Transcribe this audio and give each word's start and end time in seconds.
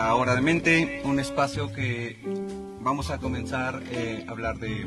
La 0.00 0.14
Hora 0.14 0.34
de 0.34 0.40
Mente, 0.40 1.02
un 1.04 1.20
espacio 1.20 1.70
que 1.74 2.16
vamos 2.80 3.10
a 3.10 3.18
comenzar 3.18 3.82
eh, 3.90 4.24
a 4.26 4.30
hablar 4.30 4.58
de, 4.58 4.86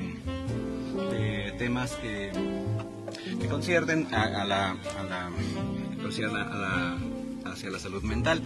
temas 1.59 1.91
que, 1.97 2.31
que 3.39 3.47
conciernen 3.47 4.07
a, 4.11 4.27
la, 4.43 4.75
la- 5.07 6.97
hacia 7.45 7.69
la 7.69 7.77
salud 7.77 8.01
mental. 8.01 8.41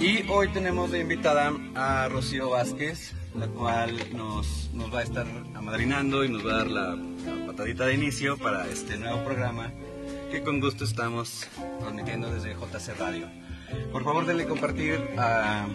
Y 0.00 0.26
hoy 0.30 0.48
tenemos 0.48 0.90
de 0.90 1.00
invitada 1.00 1.52
a 1.74 2.08
Rocío 2.08 2.48
Vázquez, 2.48 3.12
la 3.38 3.48
cual 3.48 3.94
nos, 4.16 4.70
nos 4.72 4.92
va 4.92 5.00
a 5.00 5.02
estar 5.02 5.26
amadrinando 5.54 6.24
y 6.24 6.30
nos 6.30 6.44
va 6.46 6.52
a 6.54 6.56
dar 6.56 6.68
la, 6.68 6.96
la 6.96 7.46
patadita 7.48 7.84
de 7.84 7.94
inicio 7.96 8.38
para 8.38 8.66
este 8.66 8.96
nuevo 8.96 9.22
programa 9.24 9.70
que 10.30 10.42
con 10.42 10.58
gusto 10.58 10.84
estamos 10.84 11.46
transmitiendo 11.80 12.30
desde 12.32 12.54
JC 12.54 12.98
Radio. 12.98 13.41
Por 13.92 14.04
favor, 14.04 14.26
denle 14.26 14.46
compartir 14.46 14.98
a, 15.18 15.66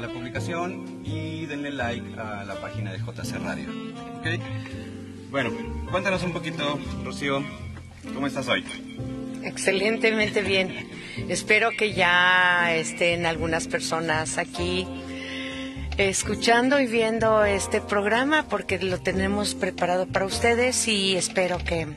la 0.00 0.08
publicación 0.08 1.02
y 1.04 1.46
denle 1.46 1.72
like 1.72 2.20
a 2.20 2.44
la 2.44 2.54
página 2.60 2.92
de 2.92 2.98
JC 2.98 3.36
Radio. 3.42 3.68
¿ok? 4.18 4.26
Bueno, 5.30 5.50
cuéntanos 5.90 6.22
un 6.22 6.32
poquito, 6.32 6.78
Rocío, 7.04 7.42
¿cómo 8.14 8.26
estás 8.26 8.48
hoy? 8.48 8.64
Excelentemente 9.42 10.42
bien. 10.42 10.88
Espero 11.28 11.70
que 11.70 11.92
ya 11.92 12.74
estén 12.74 13.26
algunas 13.26 13.66
personas 13.66 14.38
aquí 14.38 14.86
escuchando 15.98 16.78
y 16.80 16.86
viendo 16.86 17.44
este 17.44 17.80
programa 17.80 18.46
porque 18.48 18.78
lo 18.78 19.00
tenemos 19.00 19.56
preparado 19.56 20.06
para 20.06 20.26
ustedes 20.26 20.86
y 20.86 21.16
espero 21.16 21.58
que 21.58 21.88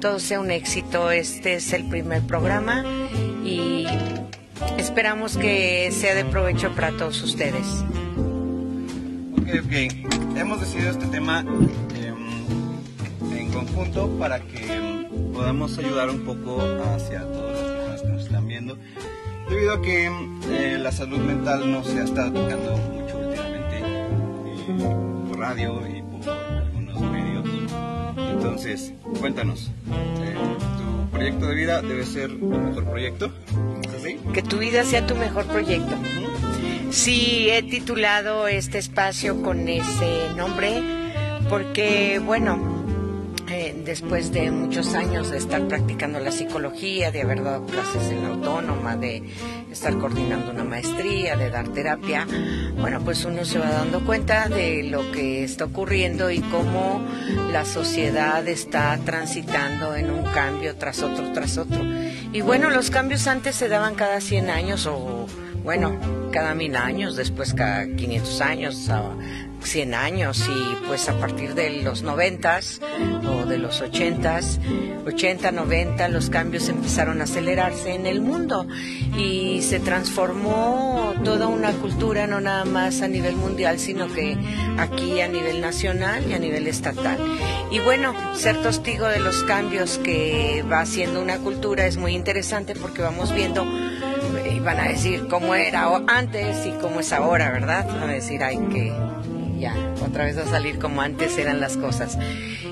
todo 0.00 0.18
sea 0.18 0.40
un 0.40 0.50
éxito. 0.50 1.10
Este 1.10 1.54
es 1.54 1.72
el 1.72 1.88
primer 1.88 2.22
programa 2.22 2.84
y 3.44 3.86
esperamos 4.78 5.36
que 5.36 5.90
sea 5.92 6.14
de 6.14 6.24
provecho 6.24 6.74
para 6.74 6.92
todos 6.92 7.22
ustedes. 7.22 7.84
Ok, 9.38 9.48
ok. 9.64 10.36
Hemos 10.36 10.60
decidido 10.60 10.90
este 10.90 11.06
tema 11.06 11.40
em, 11.40 13.36
en 13.36 13.52
conjunto 13.52 14.08
para 14.18 14.40
que 14.40 15.08
podamos 15.32 15.76
ayudar 15.78 16.10
un 16.10 16.24
poco 16.24 16.60
hacia 16.94 17.20
todas 17.20 17.60
las 17.60 17.62
personas 17.62 18.02
que 18.02 18.08
nos 18.08 18.22
están 18.24 18.46
viendo. 18.48 18.78
Debido 19.48 19.74
a 19.74 19.82
que 19.82 20.10
eh, 20.50 20.78
la 20.78 20.90
salud 20.90 21.18
mental 21.18 21.70
no 21.70 21.84
se 21.84 22.00
ha 22.00 22.04
estado 22.04 22.32
tocando 22.32 22.76
mucho 22.76 23.18
últimamente 23.18 23.78
eh, 23.78 25.28
por 25.28 25.38
radio 25.38 25.82
y 25.86 26.02
por 26.02 26.30
algunos 26.30 27.00
medios. 27.00 27.44
Entonces, 28.32 28.92
cuéntanos, 29.20 29.70
eh, 30.22 30.34
¿tu 30.78 31.10
proyecto 31.10 31.46
de 31.46 31.54
vida 31.54 31.82
debe 31.82 32.06
ser 32.06 32.30
el 32.30 32.38
mejor 32.38 32.84
proyecto? 32.84 33.30
Que 34.32 34.42
tu 34.42 34.58
vida 34.58 34.84
sea 34.84 35.06
tu 35.06 35.14
mejor 35.14 35.46
proyecto. 35.46 35.96
Sí, 36.90 37.48
he 37.50 37.62
titulado 37.62 38.46
este 38.46 38.78
espacio 38.78 39.42
con 39.42 39.68
ese 39.68 40.30
nombre 40.36 40.82
porque, 41.48 42.20
bueno, 42.24 42.84
eh, 43.50 43.74
después 43.84 44.32
de 44.32 44.50
muchos 44.50 44.94
años 44.94 45.30
de 45.30 45.38
estar 45.38 45.66
practicando 45.68 46.18
la 46.18 46.30
psicología, 46.30 47.10
de 47.10 47.22
haber 47.22 47.42
dado 47.42 47.66
clases 47.66 48.10
en 48.10 48.22
la 48.22 48.28
autónoma, 48.28 48.96
de 48.96 49.22
estar 49.70 49.96
coordinando 49.98 50.50
una 50.50 50.64
maestría, 50.64 51.36
de 51.36 51.50
dar 51.50 51.68
terapia, 51.68 52.26
bueno, 52.80 53.00
pues 53.04 53.24
uno 53.24 53.44
se 53.44 53.58
va 53.58 53.70
dando 53.70 54.04
cuenta 54.04 54.48
de 54.48 54.84
lo 54.84 55.12
que 55.12 55.44
está 55.44 55.66
ocurriendo 55.66 56.30
y 56.30 56.40
cómo 56.40 57.06
la 57.52 57.64
sociedad 57.64 58.46
está 58.48 58.98
transitando 59.04 59.94
en 59.94 60.10
un 60.10 60.24
cambio 60.24 60.76
tras 60.76 61.02
otro, 61.02 61.32
tras 61.32 61.58
otro. 61.58 61.82
Y 62.34 62.40
bueno, 62.40 62.68
los 62.68 62.90
cambios 62.90 63.28
antes 63.28 63.54
se 63.54 63.68
daban 63.68 63.94
cada 63.94 64.20
100 64.20 64.50
años 64.50 64.86
o, 64.86 65.28
bueno, 65.62 65.96
cada 66.32 66.52
mil 66.56 66.74
años, 66.74 67.14
después 67.14 67.54
cada 67.54 67.86
500 67.86 68.40
años, 68.40 68.90
100 69.66 69.94
años 69.94 70.48
y 70.48 70.86
pues 70.86 71.08
a 71.08 71.18
partir 71.18 71.54
de 71.54 71.82
los 71.82 72.02
90 72.02 72.60
o 73.26 73.46
de 73.46 73.58
los 73.58 73.80
80, 73.80 74.40
80, 75.06 75.52
90, 75.52 76.08
los 76.08 76.30
cambios 76.30 76.68
empezaron 76.68 77.20
a 77.20 77.24
acelerarse 77.24 77.94
en 77.94 78.06
el 78.06 78.20
mundo 78.20 78.66
y 79.16 79.62
se 79.62 79.80
transformó 79.80 81.14
toda 81.24 81.46
una 81.46 81.72
cultura, 81.72 82.26
no 82.26 82.40
nada 82.40 82.64
más 82.64 83.02
a 83.02 83.08
nivel 83.08 83.36
mundial, 83.36 83.78
sino 83.78 84.12
que 84.12 84.36
aquí 84.78 85.20
a 85.20 85.28
nivel 85.28 85.60
nacional 85.60 86.24
y 86.28 86.34
a 86.34 86.38
nivel 86.38 86.66
estatal. 86.66 87.18
Y 87.70 87.78
bueno, 87.80 88.14
ser 88.34 88.62
testigo 88.62 89.06
de 89.06 89.20
los 89.20 89.42
cambios 89.44 89.98
que 89.98 90.64
va 90.70 90.80
haciendo 90.80 91.20
una 91.20 91.38
cultura 91.38 91.86
es 91.86 91.96
muy 91.96 92.14
interesante 92.14 92.74
porque 92.74 93.02
vamos 93.02 93.32
viendo 93.34 93.64
y 94.50 94.60
van 94.60 94.80
a 94.80 94.88
decir 94.88 95.26
cómo 95.28 95.54
era 95.54 95.84
antes 96.06 96.66
y 96.66 96.70
cómo 96.80 97.00
es 97.00 97.12
ahora, 97.12 97.50
¿verdad? 97.50 97.86
Van 97.86 98.10
a 98.10 98.12
decir, 98.12 98.42
ay, 98.42 98.58
que 98.72 98.92
ya, 99.58 99.74
otra 100.06 100.24
vez 100.24 100.36
a 100.36 100.46
salir 100.46 100.78
como 100.78 101.02
antes 101.02 101.36
eran 101.38 101.60
las 101.60 101.76
cosas. 101.76 102.18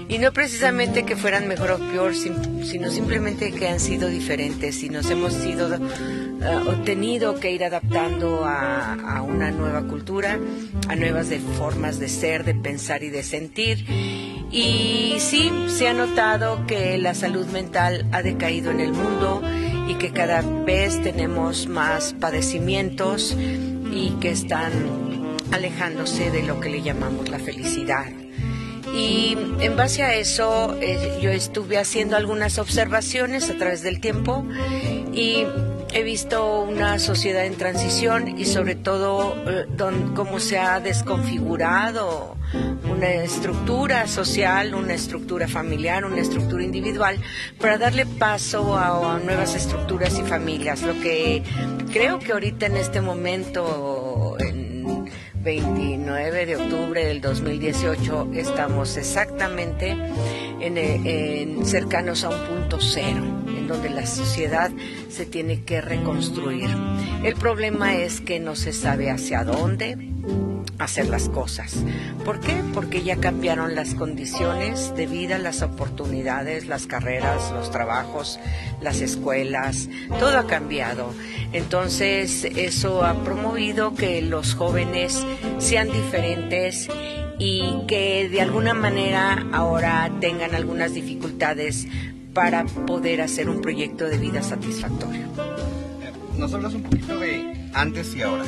Y 0.09 0.19
no 0.19 0.33
precisamente 0.33 1.05
que 1.05 1.17
fueran 1.17 1.49
mejor 1.49 1.71
o 1.73 1.79
peor, 1.79 2.15
sino 2.15 2.91
simplemente 2.91 3.53
que 3.53 3.69
han 3.69 3.81
sido 3.81 4.09
diferentes 4.09 4.83
y 4.83 4.89
nos 4.91 5.09
hemos 5.11 5.33
sido 5.33 5.71
ah, 6.43 6.63
o 6.69 6.73
tenido 6.85 7.39
que 7.41 7.53
ir 7.53 7.65
adaptando 7.65 8.45
a, 8.45 9.23
una 9.23 9.51
nueva 9.51 9.83
cultura, 9.83 10.39
a 10.89 10.97
nuevas 10.97 11.29
formas 11.57 11.99
de 11.99 12.09
ser, 12.09 12.45
de 12.45 12.55
pensar 12.55 13.03
y 13.03 13.11
de 13.11 13.23
sentir. 13.23 13.87
Y 14.51 15.15
sí, 15.19 15.51
se 15.69 15.89
ha 15.89 15.95
notado 15.95 16.67
que 16.67 16.99
la 16.99 17.15
salud 17.15 17.47
mental 17.47 18.07
ha 18.13 18.23
decaído 18.23 18.71
en 18.71 18.81
el 18.81 18.93
mundo 18.93 19.43
y 19.89 19.95
que 19.95 20.11
cada 20.11 20.43
vez 20.43 21.01
tenemos 21.03 21.69
más 21.69 22.15
padecimientos 22.21 23.35
y 23.91 24.11
que 24.21 24.31
están 24.31 25.12
alejándose 25.53 26.31
de 26.31 26.43
lo 26.43 26.61
que 26.61 26.71
le 26.71 26.83
llamamos 26.83 27.29
la 27.29 27.39
felicidad. 27.39 28.07
Y 28.95 29.37
en 29.61 29.77
base 29.77 30.03
a 30.03 30.15
eso 30.15 30.77
eh, 30.81 31.19
yo 31.23 31.31
estuve 31.31 31.79
haciendo 31.79 32.17
algunas 32.17 32.59
observaciones 32.59 33.49
a 33.49 33.57
través 33.57 33.83
del 33.83 34.01
tiempo 34.01 34.45
y 35.15 35.47
he 35.95 36.03
visto 36.03 36.63
una 36.63 36.99
sociedad 36.99 37.47
en 37.47 37.57
transición 37.57 38.39
y 38.39 38.45
sobre 38.45 38.75
todo 38.75 39.37
eh, 39.47 39.67
cómo 40.15 40.41
se 40.41 40.59
ha 40.59 40.81
desconfigurado 40.81 42.37
una 42.91 43.09
estructura 43.09 44.07
social, 44.09 44.75
una 44.75 44.95
estructura 44.95 45.49
familiar, 45.49 46.05
una 46.05 46.21
estructura 46.21 46.63
individual, 46.63 47.19
para 47.59 47.79
darle 47.79 48.05
paso 48.05 48.77
a, 48.77 49.17
a 49.17 49.19
nuevas 49.21 49.55
estructuras 49.55 50.19
y 50.19 50.23
familias. 50.23 50.83
Lo 50.83 50.99
que 51.01 51.43
creo 51.93 52.19
que 52.19 52.33
ahorita 52.33 52.67
en 52.67 52.77
este 52.77 53.01
momento, 53.01 53.63
en 53.65 54.02
29 55.43 56.47
de 56.47 56.57
octubre 56.57 57.05
del 57.05 57.21
2018, 57.21 58.31
estamos 58.35 58.97
exactamente 58.97 59.97
en, 60.61 60.79
eh, 60.79 61.43
en 61.43 61.67
cercanos 61.67 62.23
a 62.25 62.29
un 62.29 62.47
punto 62.47 62.79
cero, 62.81 63.23
en 63.49 63.67
donde 63.67 63.91
la 63.91 64.07
sociedad 64.07 64.71
se 65.09 65.27
tiene 65.27 65.65
que 65.65 65.81
reconstruir. 65.81 66.71
El 67.25 67.35
problema 67.35 67.97
es 67.97 68.21
que 68.21 68.39
no 68.39 68.55
se 68.55 68.73
sabe 68.73 69.11
hacia 69.11 69.43
dónde, 69.45 69.97
hacer 70.83 71.09
las 71.09 71.29
cosas. 71.29 71.75
¿Por 72.25 72.41
qué? 72.41 72.55
Porque 72.75 73.03
ya 73.03 73.17
cambiaron 73.17 73.75
las 73.75 73.95
condiciones 73.95 74.95
de 74.97 75.07
vida, 75.07 75.39
las 75.39 75.63
oportunidades, 75.63 76.67
las 76.67 76.87
carreras, 76.87 77.53
los 77.53 77.71
trabajos, 77.71 78.39
las 78.81 79.01
escuelas, 79.01 79.89
todo 80.19 80.39
ha 80.39 80.47
cambiado. 80.47 81.13
Entonces 81.53 82.45
eso 82.45 83.05
ha 83.05 83.15
promovido 83.25 83.95
que 83.95 84.23
los 84.23 84.55
jóvenes 84.55 85.25
sean 85.59 85.91
diferentes 85.93 86.89
y 87.39 87.83
que 87.89 88.29
de 88.29 88.41
alguna 88.41 88.75
manera 88.75 89.47
ahora 89.53 90.11
tengan 90.21 90.55
algunas 90.55 90.95
dificultades 90.95 91.87
para 92.35 92.65
poder 92.65 93.21
hacer 93.21 93.49
un 93.49 93.61
proyecto 93.61 94.07
de 94.07 94.17
vida 94.19 94.43
satisfactorio. 94.43 95.23
Eh, 95.23 96.13
Nos 96.39 96.53
hablas 96.55 96.75
un 96.75 96.83
poquito 96.83 97.19
de 97.19 97.69
antes 97.75 98.15
y 98.15 98.23
ahora. 98.23 98.45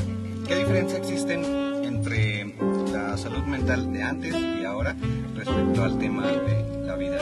¿Qué 0.46 0.56
diferencia 0.56 0.98
existen 0.98 1.73
entre 2.04 2.44
la 2.92 3.16
salud 3.16 3.44
mental 3.44 3.90
de 3.90 4.02
antes 4.02 4.34
y 4.34 4.64
ahora 4.64 4.94
respecto 5.34 5.84
al 5.84 5.98
tema 5.98 6.26
de 6.26 6.86
la 6.86 6.96
vida? 6.96 7.18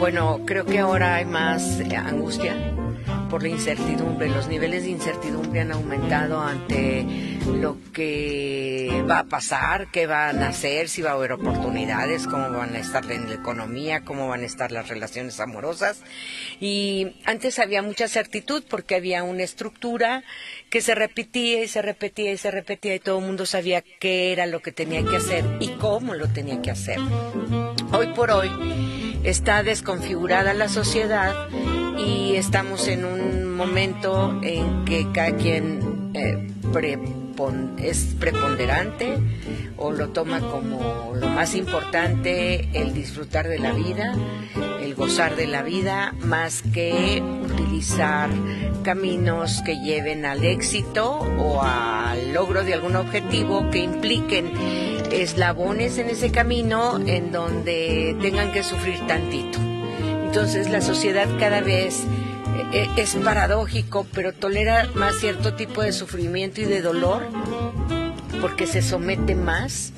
Bueno, 0.00 0.40
creo 0.46 0.64
que 0.64 0.78
ahora 0.78 1.16
hay 1.16 1.26
más 1.26 1.78
eh, 1.78 1.94
angustia 1.94 2.56
por 3.28 3.42
la 3.42 3.50
incertidumbre. 3.50 4.30
Los 4.30 4.48
niveles 4.48 4.84
de 4.84 4.88
incertidumbre 4.88 5.60
han 5.60 5.72
aumentado 5.72 6.40
ante 6.40 7.04
lo 7.60 7.76
que 7.92 9.04
va 9.08 9.18
a 9.18 9.24
pasar, 9.24 9.90
qué 9.92 10.06
van 10.06 10.42
a 10.42 10.48
hacer, 10.48 10.88
si 10.88 11.02
va 11.02 11.10
a 11.10 11.12
haber 11.12 11.32
oportunidades, 11.32 12.26
cómo 12.26 12.50
van 12.50 12.74
a 12.76 12.78
estar 12.78 13.12
en 13.12 13.28
la 13.28 13.34
economía, 13.34 14.00
cómo 14.00 14.26
van 14.26 14.40
a 14.40 14.46
estar 14.46 14.72
las 14.72 14.88
relaciones 14.88 15.38
amorosas. 15.38 16.00
Y 16.60 17.20
antes 17.26 17.58
había 17.58 17.82
mucha 17.82 18.08
certitud 18.08 18.64
porque 18.70 18.94
había 18.94 19.22
una 19.22 19.42
estructura 19.42 20.24
que 20.70 20.80
se 20.80 20.94
repetía 20.94 21.62
y 21.62 21.68
se 21.68 21.82
repetía 21.82 22.32
y 22.32 22.38
se 22.38 22.50
repetía 22.50 22.94
y 22.94 23.00
todo 23.00 23.18
el 23.18 23.26
mundo 23.26 23.44
sabía 23.44 23.84
qué 24.00 24.32
era 24.32 24.46
lo 24.46 24.60
que 24.60 24.72
tenía 24.72 25.04
que 25.04 25.16
hacer 25.16 25.44
y 25.60 25.68
cómo 25.74 26.14
lo 26.14 26.26
tenía 26.28 26.62
que 26.62 26.70
hacer. 26.70 26.98
Hoy 27.92 28.06
por 28.14 28.30
hoy 28.30 28.50
está 29.24 29.62
desconfigurada 29.62 30.54
la 30.54 30.68
sociedad 30.68 31.34
y 31.98 32.36
estamos 32.36 32.88
en 32.88 33.04
un 33.04 33.54
momento 33.54 34.40
en 34.42 34.84
que 34.84 35.06
cada 35.12 35.36
quien 35.36 36.10
eh, 36.14 36.46
es 37.78 38.14
preponderante 38.18 39.16
o 39.76 39.92
lo 39.92 40.10
toma 40.10 40.40
como 40.40 41.12
lo 41.14 41.28
más 41.28 41.54
importante 41.54 42.68
el 42.74 42.92
disfrutar 42.92 43.48
de 43.48 43.58
la 43.58 43.72
vida, 43.72 44.14
el 44.82 44.94
gozar 44.94 45.36
de 45.36 45.46
la 45.46 45.62
vida, 45.62 46.14
más 46.20 46.62
que 46.62 47.22
utilizar 47.42 48.28
caminos 48.84 49.62
que 49.64 49.80
lleven 49.80 50.26
al 50.26 50.44
éxito 50.44 51.12
o 51.12 51.62
al 51.62 52.32
logro 52.34 52.62
de 52.62 52.74
algún 52.74 52.96
objetivo 52.96 53.70
que 53.70 53.78
impliquen 53.78 54.52
eslabones 55.10 55.98
en 55.98 56.10
ese 56.10 56.30
camino 56.30 56.98
en 57.04 57.32
donde 57.32 58.16
tengan 58.20 58.52
que 58.52 58.62
sufrir 58.62 58.98
tantito. 59.06 59.58
Entonces 60.24 60.70
la 60.70 60.80
sociedad 60.80 61.26
cada 61.38 61.60
vez 61.60 62.04
eh, 62.72 62.88
es 62.96 63.14
paradójico, 63.16 64.06
pero 64.14 64.32
tolera 64.32 64.88
más 64.94 65.16
cierto 65.16 65.54
tipo 65.54 65.82
de 65.82 65.92
sufrimiento 65.92 66.60
y 66.60 66.64
de 66.64 66.82
dolor 66.82 67.26
porque 68.40 68.66
se 68.66 68.82
somete 68.82 69.34
más 69.34 69.92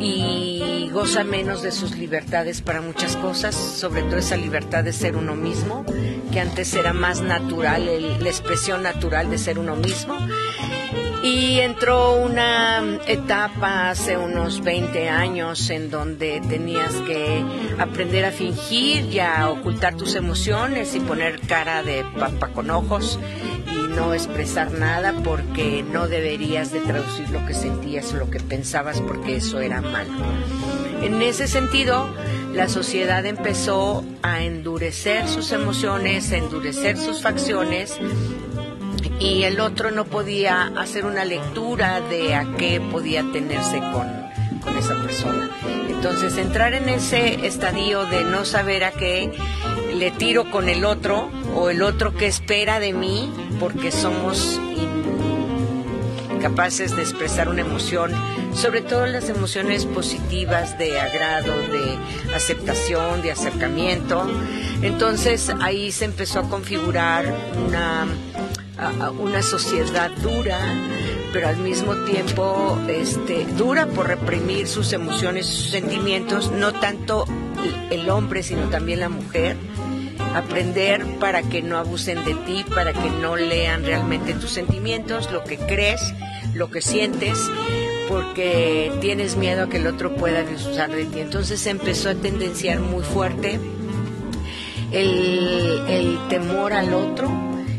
y 0.00 0.90
goza 0.92 1.24
menos 1.24 1.62
de 1.62 1.72
sus 1.72 1.96
libertades 1.96 2.60
para 2.60 2.80
muchas 2.80 3.16
cosas, 3.16 3.54
sobre 3.54 4.02
todo 4.02 4.16
esa 4.16 4.36
libertad 4.36 4.84
de 4.84 4.92
ser 4.92 5.16
uno 5.16 5.34
mismo, 5.34 5.84
que 6.32 6.40
antes 6.40 6.74
era 6.74 6.92
más 6.92 7.20
natural, 7.20 7.86
la 8.20 8.28
expresión 8.28 8.82
natural 8.82 9.30
de 9.30 9.38
ser 9.38 9.58
uno 9.58 9.76
mismo. 9.76 10.16
Y 11.22 11.58
entró 11.58 12.14
una 12.14 12.98
etapa 13.06 13.90
hace 13.90 14.16
unos 14.16 14.62
20 14.62 15.08
años 15.08 15.68
en 15.70 15.90
donde 15.90 16.40
tenías 16.48 16.94
que 16.94 17.44
aprender 17.78 18.24
a 18.24 18.30
fingir 18.30 19.06
y 19.12 19.18
a 19.18 19.50
ocultar 19.50 19.96
tus 19.96 20.14
emociones 20.14 20.94
y 20.94 21.00
poner 21.00 21.40
cara 21.40 21.82
de 21.82 22.04
papa 22.18 22.48
con 22.48 22.70
ojos 22.70 23.18
y 23.66 23.94
no 23.94 24.14
expresar 24.14 24.70
nada 24.70 25.12
porque 25.24 25.82
no 25.82 26.06
deberías 26.06 26.70
de 26.70 26.80
traducir 26.80 27.28
lo 27.30 27.44
que 27.46 27.54
sentías 27.54 28.12
o 28.14 28.16
lo 28.16 28.30
que 28.30 28.38
pensabas 28.38 29.00
porque 29.00 29.36
eso 29.36 29.60
era 29.60 29.80
malo. 29.80 30.12
En 31.02 31.20
ese 31.20 31.48
sentido, 31.48 32.08
la 32.54 32.68
sociedad 32.68 33.26
empezó 33.26 34.04
a 34.22 34.42
endurecer 34.42 35.28
sus 35.28 35.50
emociones, 35.50 36.30
a 36.30 36.36
endurecer 36.36 36.96
sus 36.96 37.22
facciones 37.22 37.98
y 39.20 39.42
el 39.44 39.60
otro 39.60 39.90
no 39.90 40.04
podía 40.04 40.72
hacer 40.76 41.04
una 41.04 41.24
lectura 41.24 42.00
de 42.00 42.34
a 42.34 42.46
qué 42.56 42.80
podía 42.80 43.24
tenerse 43.32 43.78
con, 43.92 44.28
esa 44.76 44.94
persona. 45.02 45.50
Entonces 45.88 46.36
entrar 46.36 46.74
en 46.74 46.88
ese 46.88 47.46
estadio 47.46 48.04
de 48.04 48.22
no 48.24 48.44
saber 48.44 48.84
a 48.84 48.92
qué 48.92 49.32
le 49.94 50.10
tiro 50.10 50.50
con 50.50 50.68
el 50.68 50.84
otro 50.84 51.30
o 51.54 51.70
el 51.70 51.82
otro 51.82 52.14
que 52.14 52.26
espera 52.26 52.78
de 52.78 52.92
mí 52.92 53.32
porque 53.58 53.90
somos 53.90 54.60
incapaces 56.38 56.94
de 56.94 57.02
expresar 57.02 57.48
una 57.48 57.62
emoción, 57.62 58.12
sobre 58.54 58.80
todo 58.80 59.06
las 59.06 59.28
emociones 59.28 59.86
positivas 59.86 60.78
de 60.78 61.00
agrado, 61.00 61.52
de 61.52 61.98
aceptación, 62.34 63.22
de 63.22 63.32
acercamiento. 63.32 64.24
Entonces 64.82 65.50
ahí 65.60 65.90
se 65.90 66.04
empezó 66.04 66.40
a 66.40 66.48
configurar 66.48 67.26
una 67.66 68.06
una 69.18 69.42
sociedad 69.42 70.10
dura, 70.22 70.58
pero 71.32 71.48
al 71.48 71.56
mismo 71.58 71.94
tiempo 72.04 72.78
este, 72.88 73.44
dura 73.56 73.86
por 73.86 74.06
reprimir 74.06 74.68
sus 74.68 74.92
emociones, 74.92 75.46
sus 75.46 75.70
sentimientos, 75.70 76.50
no 76.52 76.72
tanto 76.72 77.24
el 77.90 78.08
hombre, 78.08 78.42
sino 78.42 78.68
también 78.68 79.00
la 79.00 79.08
mujer. 79.08 79.56
Aprender 80.34 81.04
para 81.18 81.42
que 81.42 81.62
no 81.62 81.78
abusen 81.78 82.24
de 82.24 82.34
ti, 82.34 82.64
para 82.74 82.92
que 82.92 83.10
no 83.10 83.36
lean 83.36 83.84
realmente 83.84 84.34
tus 84.34 84.50
sentimientos, 84.50 85.30
lo 85.32 85.42
que 85.42 85.56
crees, 85.56 86.14
lo 86.54 86.70
que 86.70 86.82
sientes, 86.82 87.38
porque 88.08 88.92
tienes 89.00 89.36
miedo 89.36 89.64
a 89.64 89.68
que 89.68 89.78
el 89.78 89.86
otro 89.86 90.14
pueda 90.14 90.40
abusar 90.40 90.90
de 90.90 91.06
ti. 91.06 91.20
Entonces 91.20 91.66
empezó 91.66 92.10
a 92.10 92.14
tendenciar 92.14 92.80
muy 92.80 93.02
fuerte 93.02 93.58
el, 94.92 95.82
el 95.88 96.18
temor 96.28 96.72
al 96.72 96.92
otro, 96.92 97.30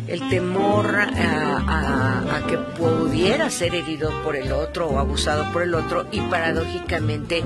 el 0.10 0.28
temor 0.30 0.96
a, 0.96 2.42
que 2.48 2.58
pudiera 2.58 3.50
ser 3.50 3.76
herido 3.76 4.12
por 4.24 4.36
el 4.36 4.52
otro 4.52 4.88
o 4.88 4.98
abusado 4.98 5.52
por 5.52 5.62
el 5.62 5.76
otro 5.76 6.08
y 6.12 6.20
paradójicamente 6.22 7.44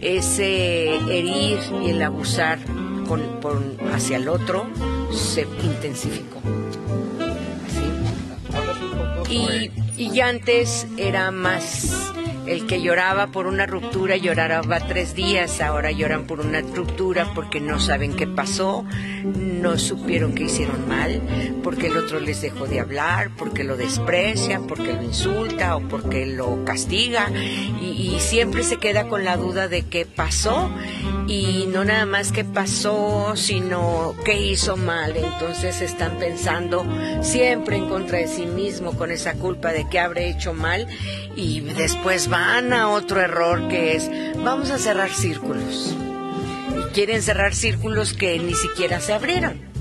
ese 0.00 0.96
herir 0.96 1.58
y 1.82 1.90
el 1.90 2.02
abusar 2.02 2.58
con, 3.08 3.22
hacia 3.92 4.18
el 4.18 4.28
otro 4.28 4.66
se 5.10 5.46
intensificó. 5.62 6.40
Y, 9.30 9.70
y 9.96 10.20
antes 10.20 10.86
era 10.98 11.30
más 11.30 12.12
el 12.46 12.66
que 12.66 12.82
lloraba 12.82 13.28
por 13.28 13.46
una 13.46 13.66
ruptura 13.66 14.16
lloraba 14.16 14.80
tres 14.80 15.14
días, 15.14 15.60
ahora 15.60 15.90
lloran 15.90 16.26
por 16.26 16.40
una 16.40 16.60
ruptura 16.60 17.30
porque 17.34 17.60
no 17.60 17.80
saben 17.80 18.14
qué 18.14 18.26
pasó, 18.26 18.84
no 19.24 19.78
supieron 19.78 20.34
que 20.34 20.44
hicieron 20.44 20.88
mal, 20.88 21.22
porque 21.62 21.86
el 21.86 21.96
otro 21.96 22.20
les 22.20 22.42
dejó 22.42 22.66
de 22.66 22.80
hablar, 22.80 23.30
porque 23.36 23.64
lo 23.64 23.76
desprecia, 23.76 24.60
porque 24.60 24.92
lo 24.92 25.02
insulta 25.02 25.76
o 25.76 25.80
porque 25.88 26.26
lo 26.26 26.64
castiga 26.64 27.30
y, 27.80 28.14
y 28.14 28.20
siempre 28.20 28.62
se 28.62 28.76
queda 28.76 29.08
con 29.08 29.24
la 29.24 29.36
duda 29.36 29.68
de 29.68 29.82
qué 29.86 30.04
pasó 30.04 30.70
y 31.26 31.66
no 31.72 31.84
nada 31.84 32.06
más 32.06 32.32
qué 32.32 32.44
pasó, 32.44 33.34
sino 33.36 34.14
qué 34.24 34.40
hizo 34.40 34.76
mal. 34.76 35.16
Entonces 35.16 35.80
están 35.80 36.18
pensando 36.18 36.86
siempre 37.22 37.76
en 37.76 37.88
contra 37.88 38.18
de 38.18 38.28
sí 38.28 38.46
mismo 38.46 38.96
con 38.96 39.10
esa 39.10 39.34
culpa 39.34 39.72
de 39.72 39.88
que 39.88 39.98
habré 39.98 40.30
hecho 40.30 40.52
mal 40.52 40.86
y 41.36 41.60
después 41.60 42.28
van 42.28 42.72
a 42.72 42.90
otro 42.90 43.20
error 43.20 43.68
que 43.68 43.96
es, 43.96 44.10
vamos 44.44 44.70
a 44.70 44.78
cerrar 44.78 45.10
círculos. 45.10 45.96
Y 46.78 46.92
quieren 46.92 47.22
cerrar 47.22 47.54
círculos 47.54 48.12
que 48.12 48.38
ni 48.38 48.54
siquiera 48.54 49.00
se 49.00 49.12
abrieron. 49.12 49.73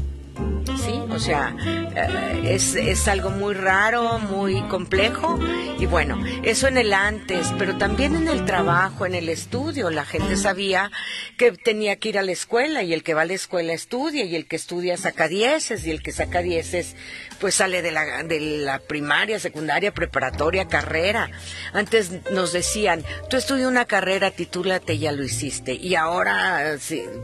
¿Sí? 1.20 1.32
O 1.32 1.36
sea, 1.36 1.56
eh, 1.96 2.56
es, 2.56 3.08
algo 3.08 3.30
muy 3.30 3.54
raro, 3.54 4.20
muy 4.20 4.62
complejo 4.64 5.40
y 5.80 5.86
bueno, 5.86 6.24
eso 6.44 6.68
en 6.68 6.78
el 6.78 6.94
antes, 6.94 7.48
pero 7.58 7.78
también 7.78 8.16
en 8.16 8.28
el 8.28 8.46
trabajo, 8.46 9.06
en 9.06 9.16
el 9.16 9.30
estudio, 9.30 9.90
la 9.90 10.06
gente 10.06 10.38
sabía 10.38 10.92
que 11.38 11.52
tenía 11.52 11.98
que 11.98 12.10
ir 12.10 12.20
a 12.20 12.24
la 12.24 12.32
escuela 12.32 12.84
y 12.84 12.94
el 12.94 13.04
que 13.04 13.14
va 13.14 13.22
a 13.22 13.26
la 13.26 13.34
escuela 13.34 13.74
estudia 13.74 14.26
y 14.26 14.36
el 14.36 14.48
que 14.48 14.56
estudia 14.56 14.98
saca 14.98 15.28
dieces 15.28 15.86
y 15.86 15.92
el 15.92 16.02
que 16.02 16.12
saca 16.12 16.42
dieces 16.42 16.96
pues 17.40 17.56
sale 17.56 17.82
de 17.82 17.92
la, 17.92 18.24
de 18.24 18.40
la 18.40 18.80
primaria, 18.80 19.40
secundaria, 19.40 19.94
preparatoria, 19.94 20.68
carrera. 20.68 21.30
Antes 21.74 22.12
nos 22.32 22.54
decían, 22.54 23.04
tú 23.30 23.38
estudia 23.38 23.68
una 23.68 23.86
carrera, 23.86 24.32
titúlate, 24.32 24.98
ya 24.98 25.12
lo 25.12 25.24
hiciste 25.24 25.74
y 25.74 25.96
ahora 25.96 26.78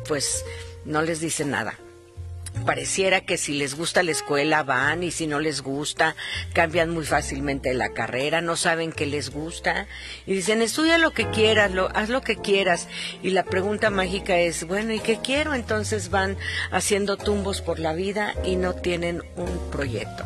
pues 0.07 0.43
no 0.85 1.01
les 1.01 1.19
dicen 1.19 1.51
nada 1.51 1.75
pareciera 2.65 3.21
que 3.21 3.37
si 3.37 3.53
les 3.53 3.75
gusta 3.75 4.03
la 4.03 4.11
escuela 4.11 4.63
van 4.63 5.03
y 5.03 5.11
si 5.11 5.27
no 5.27 5.39
les 5.39 5.61
gusta 5.61 6.15
cambian 6.53 6.89
muy 6.89 7.05
fácilmente 7.05 7.73
la 7.73 7.93
carrera, 7.93 8.41
no 8.41 8.55
saben 8.55 8.91
qué 8.91 9.05
les 9.05 9.29
gusta 9.29 9.87
y 10.25 10.33
dicen 10.33 10.61
estudia 10.61 10.97
lo 10.97 11.11
que 11.11 11.29
quieras, 11.29 11.71
lo, 11.71 11.89
haz 11.95 12.09
lo 12.09 12.21
que 12.21 12.37
quieras 12.37 12.87
y 13.23 13.31
la 13.31 13.43
pregunta 13.43 13.89
mágica 13.89 14.37
es 14.37 14.65
bueno 14.65 14.93
¿y 14.93 14.99
qué 14.99 15.19
quiero? 15.23 15.53
Entonces 15.53 16.09
van 16.09 16.37
haciendo 16.71 17.17
tumbos 17.17 17.61
por 17.61 17.79
la 17.79 17.93
vida 17.93 18.33
y 18.45 18.55
no 18.55 18.73
tienen 18.75 19.23
un 19.35 19.71
proyecto. 19.71 20.25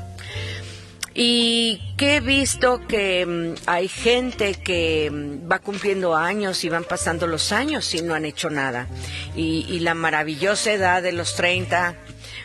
Y 1.15 1.79
que 1.95 2.15
he 2.15 2.19
visto 2.21 2.81
que 2.87 3.25
mm, 3.25 3.53
hay 3.67 3.87
gente 3.87 4.55
que 4.55 5.11
mm, 5.11 5.51
va 5.51 5.59
cumpliendo 5.59 6.15
años 6.15 6.63
y 6.63 6.69
van 6.69 6.83
pasando 6.83 7.27
los 7.27 7.51
años 7.51 7.93
y 7.93 8.01
no 8.01 8.15
han 8.15 8.25
hecho 8.25 8.49
nada. 8.49 8.87
Y, 9.35 9.79
la 9.83 9.93
maravillosa 9.93 10.71
edad 10.71 11.03
de 11.03 11.11
los 11.11 11.35
30, 11.35 11.95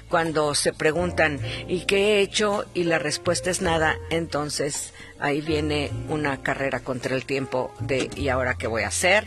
cuando 0.09 0.55
se 0.55 0.73
preguntan 0.73 1.41
¿y 1.69 1.81
qué 1.87 1.97
he 1.97 2.21
hecho? 2.21 2.65
y 2.75 2.85
la 2.85 2.99
respuesta 2.99 3.50
es 3.50 3.62
nada, 3.62 3.97
entonces 4.11 4.93
ahí 5.21 5.41
viene 5.41 5.91
una 6.09 6.43
carrera 6.43 6.81
contra 6.81 7.15
el 7.15 7.25
tiempo 7.25 7.75
de 7.81 8.11
¿y 8.17 8.29
ahora 8.29 8.55
qué 8.55 8.67
voy 8.67 8.83
a 8.83 8.88
hacer? 8.88 9.25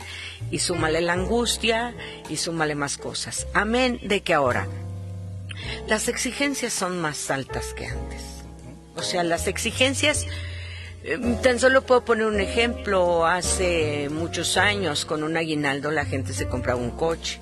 Y 0.50 0.58
súmale 0.58 1.00
la 1.00 1.12
angustia 1.14 1.94
y 2.28 2.36
súmale 2.36 2.74
más 2.74 2.98
cosas. 2.98 3.46
Amén 3.54 4.00
de 4.02 4.22
que 4.22 4.34
ahora 4.34 4.66
las 5.88 6.08
exigencias 6.08 6.72
son 6.72 7.00
más 7.00 7.30
altas 7.30 7.74
que 7.74 7.86
antes. 7.86 8.22
O 8.96 9.02
sea, 9.02 9.24
las 9.24 9.46
exigencias... 9.46 10.26
Eh, 11.04 11.18
tan 11.42 11.58
solo 11.58 11.82
puedo 11.82 12.04
poner 12.04 12.26
un 12.26 12.40
ejemplo. 12.40 13.26
Hace 13.26 14.08
muchos 14.10 14.56
años 14.56 15.04
con 15.04 15.24
un 15.24 15.36
aguinaldo 15.36 15.90
la 15.90 16.04
gente 16.04 16.32
se 16.32 16.46
compraba 16.46 16.80
un 16.80 16.92
coche. 16.92 17.40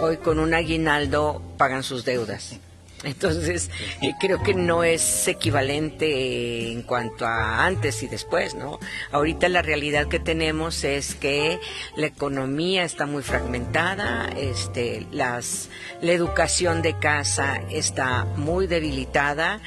Hoy 0.00 0.18
con 0.18 0.38
un 0.38 0.54
aguinaldo 0.54 1.42
pagan 1.56 1.82
sus 1.82 2.04
deudas. 2.04 2.60
Entonces, 3.02 3.70
eh, 4.02 4.12
creo 4.20 4.42
que 4.42 4.52
no 4.52 4.84
es 4.84 5.26
equivalente 5.26 6.70
en 6.70 6.82
cuanto 6.82 7.24
a 7.24 7.64
antes 7.64 8.02
y 8.02 8.08
después, 8.08 8.54
¿no? 8.54 8.78
Ahorita 9.10 9.48
la 9.48 9.62
realidad 9.62 10.08
que 10.08 10.18
tenemos 10.18 10.84
es 10.84 11.14
que 11.14 11.58
la 11.96 12.06
economía 12.06 12.84
está 12.84 13.06
muy 13.06 13.22
fragmentada, 13.22 14.28
este, 14.36 15.06
las, 15.12 15.70
la 16.02 16.12
educación 16.12 16.82
de 16.82 16.98
casa 16.98 17.62
está 17.70 18.26
muy 18.36 18.66
debilitada 18.66 19.62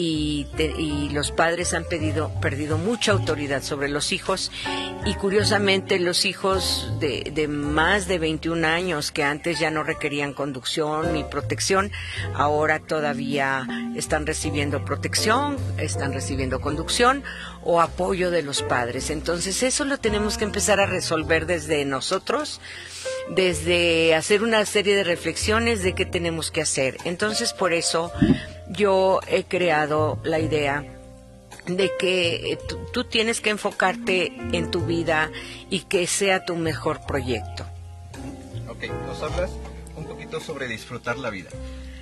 y, 0.00 1.10
los 1.12 1.32
padres 1.32 1.74
han 1.74 1.84
pedido, 1.84 2.30
perdido 2.40 2.78
mucha 2.78 3.12
autoridad 3.12 3.62
sobre 3.62 3.88
los 3.88 4.12
hijos 4.12 4.50
y 5.04 5.14
curiosamente 5.14 5.98
los 5.98 6.24
hijos 6.24 6.92
de, 7.00 7.30
de, 7.34 7.48
más 7.48 8.06
de 8.06 8.18
21 8.18 8.66
años 8.66 9.10
que 9.10 9.24
antes 9.24 9.58
ya 9.58 9.70
no 9.70 9.82
requerían 9.82 10.32
conducción 10.32 11.12
ni 11.12 11.24
protección, 11.24 11.90
ahora 12.34 12.80
todavía 12.80 13.66
están 13.96 14.26
recibiendo 14.26 14.84
protección, 14.84 15.56
están 15.78 16.12
recibiendo 16.12 16.60
conducción 16.60 17.22
o 17.62 17.80
apoyo 17.80 18.30
de 18.30 18.42
los 18.42 18.62
padres. 18.62 19.10
Entonces 19.10 19.62
eso 19.62 19.84
lo 19.84 19.98
tenemos 19.98 20.38
que 20.38 20.44
empezar 20.44 20.80
a 20.80 20.86
resolver 20.86 21.46
desde 21.46 21.84
nosotros 21.84 22.60
desde 23.28 24.14
hacer 24.14 24.42
una 24.42 24.64
serie 24.66 24.96
de 24.96 25.04
reflexiones 25.04 25.82
de 25.82 25.94
qué 25.94 26.06
tenemos 26.06 26.50
que 26.50 26.62
hacer. 26.62 26.96
Entonces, 27.04 27.52
por 27.52 27.72
eso 27.72 28.12
yo 28.68 29.20
he 29.28 29.44
creado 29.44 30.18
la 30.24 30.38
idea 30.38 30.84
de 31.66 31.90
que 31.98 32.52
eh, 32.52 32.58
tú, 32.92 33.04
tienes 33.04 33.40
que 33.40 33.50
enfocarte 33.50 34.32
en 34.52 34.70
tu 34.70 34.86
vida 34.86 35.30
y 35.68 35.80
que 35.80 36.06
sea 36.06 36.44
tu 36.44 36.56
mejor 36.56 37.06
proyecto. 37.06 37.64
Ok, 38.68 38.84
nos 39.06 39.22
hablas 39.22 39.50
un 39.96 40.04
poquito 40.06 40.40
sobre 40.40 40.68
disfrutar 40.68 41.18
la 41.18 41.30
vida. 41.30 41.50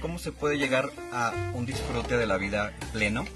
¿Cómo 0.00 0.18
se 0.18 0.30
puede 0.30 0.58
llegar 0.58 0.90
a 1.12 1.32
un 1.54 1.66
disfrute 1.66 2.16
de 2.16 2.26
la 2.26 2.36
vida 2.36 2.72
pleno 2.92 3.26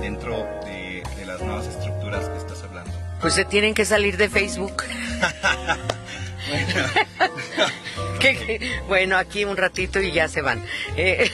dentro 0.00 0.36
de, 0.64 1.02
de 1.16 1.26
las 1.26 1.40
nuevas 1.40 1.66
estructuras 1.66 2.28
que 2.28 2.38
estás 2.38 2.62
hablando? 2.64 2.92
Pues 3.20 3.34
se 3.34 3.44
tienen 3.44 3.74
que 3.74 3.84
salir 3.84 4.16
de 4.16 4.28
Facebook. 4.28 4.82
bueno, 8.88 9.16
aquí 9.16 9.44
un 9.44 9.56
ratito 9.56 10.00
y 10.00 10.12
ya 10.12 10.28
se 10.28 10.42
van. 10.42 10.64
Eh, 10.96 11.30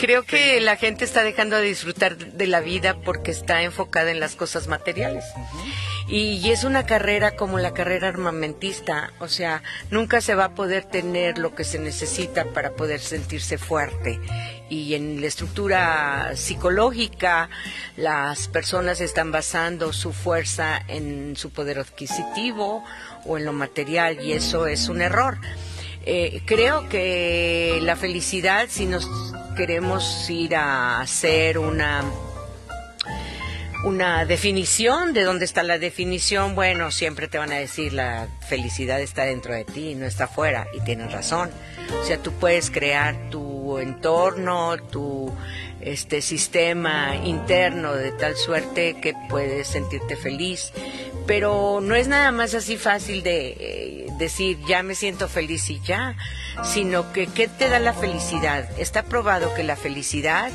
creo 0.00 0.24
que, 0.24 0.60
la 0.60 0.76
gente 0.76 1.04
está 1.04 1.22
dejando 1.22 1.56
de 1.56 1.62
disfrutar 1.62 2.16
de 2.16 2.46
la 2.46 2.60
vida 2.60 2.96
porque 3.04 3.30
está 3.30 3.62
enfocada 3.62 4.10
en 4.10 4.20
las 4.20 4.36
cosas 4.36 4.68
materiales. 4.68 5.24
y, 6.08 6.50
es 6.50 6.64
una 6.64 6.86
carrera 6.86 7.36
como 7.36 7.58
la 7.58 7.72
carrera 7.72 8.08
armamentista, 8.08 9.12
o 9.18 9.28
sea, 9.28 9.62
nunca 9.90 10.20
se 10.20 10.34
va 10.34 10.46
a 10.46 10.54
poder 10.54 10.84
tener 10.84 11.38
lo 11.38 11.54
que 11.54 11.64
se 11.64 11.78
necesita 11.78 12.44
para 12.46 12.72
poder 12.72 13.00
sentirse 13.00 13.58
fuerte. 13.58 14.20
Y 14.72 14.94
en 14.94 15.20
la 15.20 15.26
estructura 15.26 16.32
psicológica, 16.34 17.50
las 17.98 18.48
personas 18.48 19.02
están 19.02 19.30
basando 19.30 19.92
su 19.92 20.14
fuerza 20.14 20.80
en 20.88 21.36
su 21.36 21.50
poder 21.50 21.78
adquisitivo 21.78 22.82
o 23.26 23.36
en 23.36 23.44
lo 23.44 23.52
material 23.52 24.24
y 24.24 24.32
eso 24.32 24.66
es 24.66 24.88
un 24.88 25.02
error. 25.02 25.36
Eh, 26.06 26.40
creo 26.46 26.88
que 26.88 27.80
la 27.82 27.96
felicidad, 27.96 28.66
si 28.70 28.86
nos 28.86 29.06
queremos 29.58 30.30
ir 30.30 30.56
a 30.56 31.02
hacer 31.02 31.58
una 31.58 32.02
una 33.84 34.24
definición 34.24 35.12
de 35.12 35.22
dónde 35.24 35.44
está 35.44 35.64
la 35.64 35.78
definición, 35.78 36.54
bueno, 36.54 36.90
siempre 36.92 37.26
te 37.26 37.38
van 37.38 37.50
a 37.50 37.56
decir 37.56 37.92
la 37.92 38.28
felicidad 38.48 39.00
está 39.00 39.24
dentro 39.24 39.54
de 39.54 39.64
ti, 39.64 39.96
no 39.96 40.06
está 40.06 40.24
afuera, 40.24 40.68
y 40.72 40.80
tienen 40.84 41.10
razón. 41.10 41.50
O 42.00 42.04
sea, 42.06 42.18
tú 42.18 42.32
puedes 42.32 42.70
crear 42.70 43.28
tu 43.30 43.61
entorno, 43.78 44.76
tu 44.90 45.32
este 45.80 46.22
sistema 46.22 47.16
interno 47.16 47.94
de 47.94 48.12
tal 48.12 48.36
suerte 48.36 49.00
que 49.00 49.14
puedes 49.28 49.66
sentirte 49.66 50.16
feliz, 50.16 50.72
pero 51.26 51.80
no 51.82 51.94
es 51.94 52.06
nada 52.06 52.30
más 52.30 52.54
así 52.54 52.76
fácil 52.76 53.22
de 53.22 53.56
eh, 53.58 54.06
decir 54.18 54.58
ya 54.66 54.82
me 54.82 54.94
siento 54.94 55.28
feliz 55.28 55.68
y 55.70 55.80
ya, 55.80 56.16
sino 56.62 57.12
que 57.12 57.26
¿qué 57.26 57.48
te 57.48 57.68
da 57.68 57.80
la 57.80 57.92
felicidad? 57.92 58.68
Está 58.78 59.02
probado 59.02 59.52
que 59.54 59.64
la 59.64 59.76
felicidad 59.76 60.50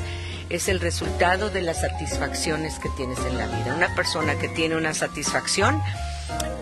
es 0.48 0.68
el 0.68 0.80
resultado 0.80 1.50
de 1.50 1.62
las 1.62 1.82
satisfacciones 1.82 2.78
que 2.78 2.88
tienes 2.96 3.18
en 3.26 3.36
la 3.36 3.46
vida. 3.46 3.74
Una 3.76 3.94
persona 3.94 4.38
que 4.38 4.48
tiene 4.48 4.76
una 4.76 4.94
satisfacción 4.94 5.80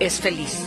es 0.00 0.20
feliz. 0.20 0.58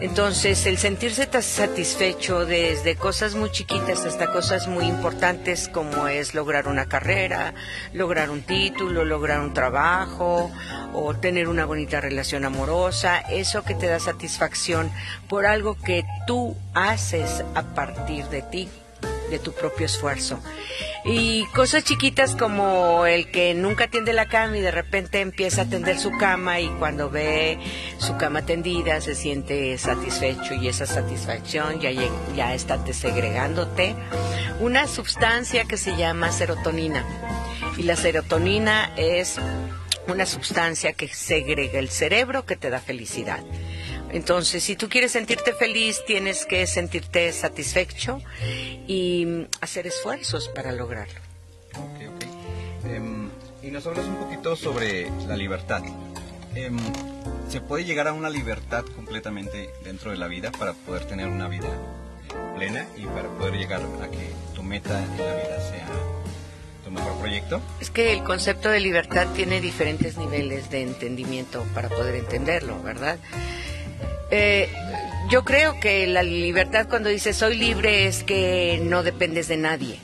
Entonces, 0.00 0.64
el 0.66 0.78
sentirse 0.78 1.28
satisfecho 1.42 2.46
desde 2.46 2.94
cosas 2.94 3.34
muy 3.34 3.50
chiquitas 3.50 4.04
hasta 4.04 4.28
cosas 4.28 4.68
muy 4.68 4.84
importantes 4.84 5.68
como 5.68 6.06
es 6.06 6.34
lograr 6.34 6.68
una 6.68 6.86
carrera, 6.86 7.52
lograr 7.92 8.30
un 8.30 8.42
título, 8.42 9.04
lograr 9.04 9.40
un 9.40 9.52
trabajo 9.52 10.52
o 10.94 11.14
tener 11.14 11.48
una 11.48 11.64
bonita 11.64 12.00
relación 12.00 12.44
amorosa, 12.44 13.18
eso 13.18 13.64
que 13.64 13.74
te 13.74 13.88
da 13.88 13.98
satisfacción 13.98 14.88
por 15.28 15.46
algo 15.46 15.76
que 15.76 16.04
tú 16.28 16.56
haces 16.74 17.44
a 17.56 17.62
partir 17.74 18.24
de 18.26 18.42
ti 18.42 18.68
de 19.30 19.38
tu 19.38 19.52
propio 19.52 19.86
esfuerzo. 19.86 20.40
Y 21.04 21.46
cosas 21.54 21.84
chiquitas 21.84 22.34
como 22.34 23.06
el 23.06 23.30
que 23.30 23.54
nunca 23.54 23.88
tiende 23.88 24.12
la 24.12 24.26
cama 24.26 24.58
y 24.58 24.60
de 24.60 24.70
repente 24.70 25.20
empieza 25.20 25.62
a 25.62 25.64
tender 25.64 25.98
su 25.98 26.10
cama 26.18 26.60
y 26.60 26.68
cuando 26.68 27.08
ve 27.08 27.58
su 27.98 28.16
cama 28.16 28.42
tendida 28.42 29.00
se 29.00 29.14
siente 29.14 29.78
satisfecho 29.78 30.54
y 30.54 30.68
esa 30.68 30.86
satisfacción 30.86 31.80
ya, 31.80 31.90
ya 32.36 32.54
está 32.54 32.78
segregándote 32.92 33.94
una 34.60 34.86
sustancia 34.86 35.64
que 35.64 35.76
se 35.76 35.96
llama 35.96 36.32
serotonina. 36.32 37.04
Y 37.76 37.84
la 37.84 37.96
serotonina 37.96 38.92
es 38.96 39.38
una 40.08 40.26
sustancia 40.26 40.92
que 40.94 41.08
segrega 41.08 41.78
el 41.78 41.90
cerebro 41.90 42.44
que 42.44 42.56
te 42.56 42.70
da 42.70 42.80
felicidad. 42.80 43.40
Entonces, 44.10 44.62
si 44.62 44.76
tú 44.76 44.88
quieres 44.88 45.12
sentirte 45.12 45.52
feliz, 45.52 46.02
tienes 46.06 46.46
que 46.46 46.66
sentirte 46.66 47.32
satisfecho 47.32 48.20
y 48.86 49.46
hacer 49.60 49.86
esfuerzos 49.86 50.48
para 50.48 50.72
lograrlo. 50.72 51.20
Em, 52.84 53.28
y 53.62 53.70
nos 53.70 53.86
hablas 53.86 54.06
un 54.06 54.16
poquito 54.16 54.56
sobre 54.56 55.10
la 55.26 55.36
libertad. 55.36 55.82
Em, 56.54 56.76
¿Se 57.48 57.60
puede 57.60 57.84
llegar 57.84 58.08
a 58.08 58.12
una 58.12 58.28
libertad 58.28 58.84
completamente 58.94 59.70
dentro 59.82 60.10
de 60.10 60.18
la 60.18 60.26
vida 60.26 60.52
para 60.52 60.74
poder 60.74 61.06
tener 61.06 61.28
una 61.28 61.48
vida 61.48 61.68
plena 62.54 62.86
y 62.96 63.06
para 63.06 63.28
poder 63.28 63.54
llegar 63.54 63.80
a 63.80 64.10
que 64.10 64.32
tu 64.54 64.62
meta 64.62 65.02
en 65.02 65.10
la 65.10 65.34
vida 65.34 65.70
sea 65.70 65.88
tu 66.84 66.90
mejor 66.90 67.16
proyecto? 67.18 67.62
Es 67.80 67.90
que 67.90 68.12
el 68.12 68.22
concepto 68.22 68.68
de 68.68 68.80
libertad 68.80 69.28
tiene 69.34 69.62
diferentes 69.62 70.18
niveles 70.18 70.68
de 70.70 70.82
entendimiento 70.82 71.64
para 71.74 71.88
poder 71.88 72.16
entenderlo, 72.16 72.82
¿verdad? 72.82 73.18
Eh, 74.30 74.68
yo 75.30 75.44
creo 75.44 75.78
que 75.80 76.06
la 76.06 76.22
libertad 76.22 76.88
cuando 76.88 77.08
dices 77.08 77.36
soy 77.36 77.56
libre 77.56 78.06
es 78.06 78.24
que 78.24 78.80
no 78.82 79.02
dependes 79.02 79.48
de 79.48 79.56
nadie. 79.56 80.00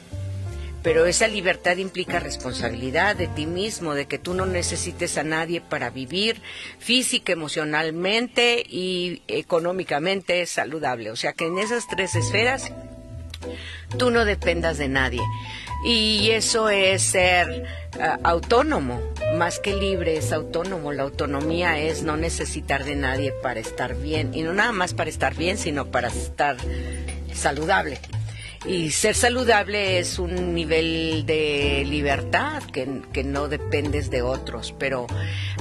Pero 0.82 1.06
esa 1.06 1.28
libertad 1.28 1.78
implica 1.78 2.20
responsabilidad 2.20 3.16
de 3.16 3.26
ti 3.26 3.46
mismo, 3.46 3.94
de 3.94 4.04
que 4.04 4.18
tú 4.18 4.34
no 4.34 4.44
necesites 4.44 5.16
a 5.16 5.22
nadie 5.22 5.62
para 5.62 5.88
vivir 5.88 6.42
física, 6.78 7.32
emocionalmente 7.32 8.62
y 8.68 9.22
económicamente 9.26 10.44
saludable. 10.44 11.10
O 11.10 11.16
sea 11.16 11.32
que 11.32 11.46
en 11.46 11.56
esas 11.56 11.88
tres 11.88 12.14
esferas 12.14 12.70
tú 13.98 14.10
no 14.10 14.26
dependas 14.26 14.76
de 14.76 14.88
nadie. 14.88 15.22
Y 15.84 16.30
eso 16.30 16.70
es 16.70 17.02
ser 17.02 17.64
ah, 18.00 18.18
autónomo, 18.22 19.00
más 19.36 19.58
que 19.58 19.74
libre, 19.74 20.16
es 20.16 20.32
autónomo. 20.32 20.92
La 20.92 21.02
autonomía 21.02 21.78
es 21.78 22.02
no 22.02 22.16
necesitar 22.16 22.84
de 22.84 22.96
nadie 22.96 23.32
para 23.42 23.60
estar 23.60 23.94
bien. 23.94 24.32
Y 24.32 24.42
no 24.42 24.54
nada 24.54 24.72
más 24.72 24.94
para 24.94 25.10
estar 25.10 25.34
bien, 25.34 25.58
sino 25.58 25.90
para 25.90 26.08
estar 26.08 26.56
saludable. 27.34 28.00
Y 28.66 28.92
ser 28.92 29.14
saludable 29.14 29.98
es 29.98 30.18
un 30.18 30.54
nivel 30.54 31.24
de 31.26 31.84
libertad 31.86 32.62
que, 32.62 33.22
no 33.22 33.48
dependes 33.48 34.10
de 34.10 34.22
otros. 34.22 34.74
Pero 34.78 35.06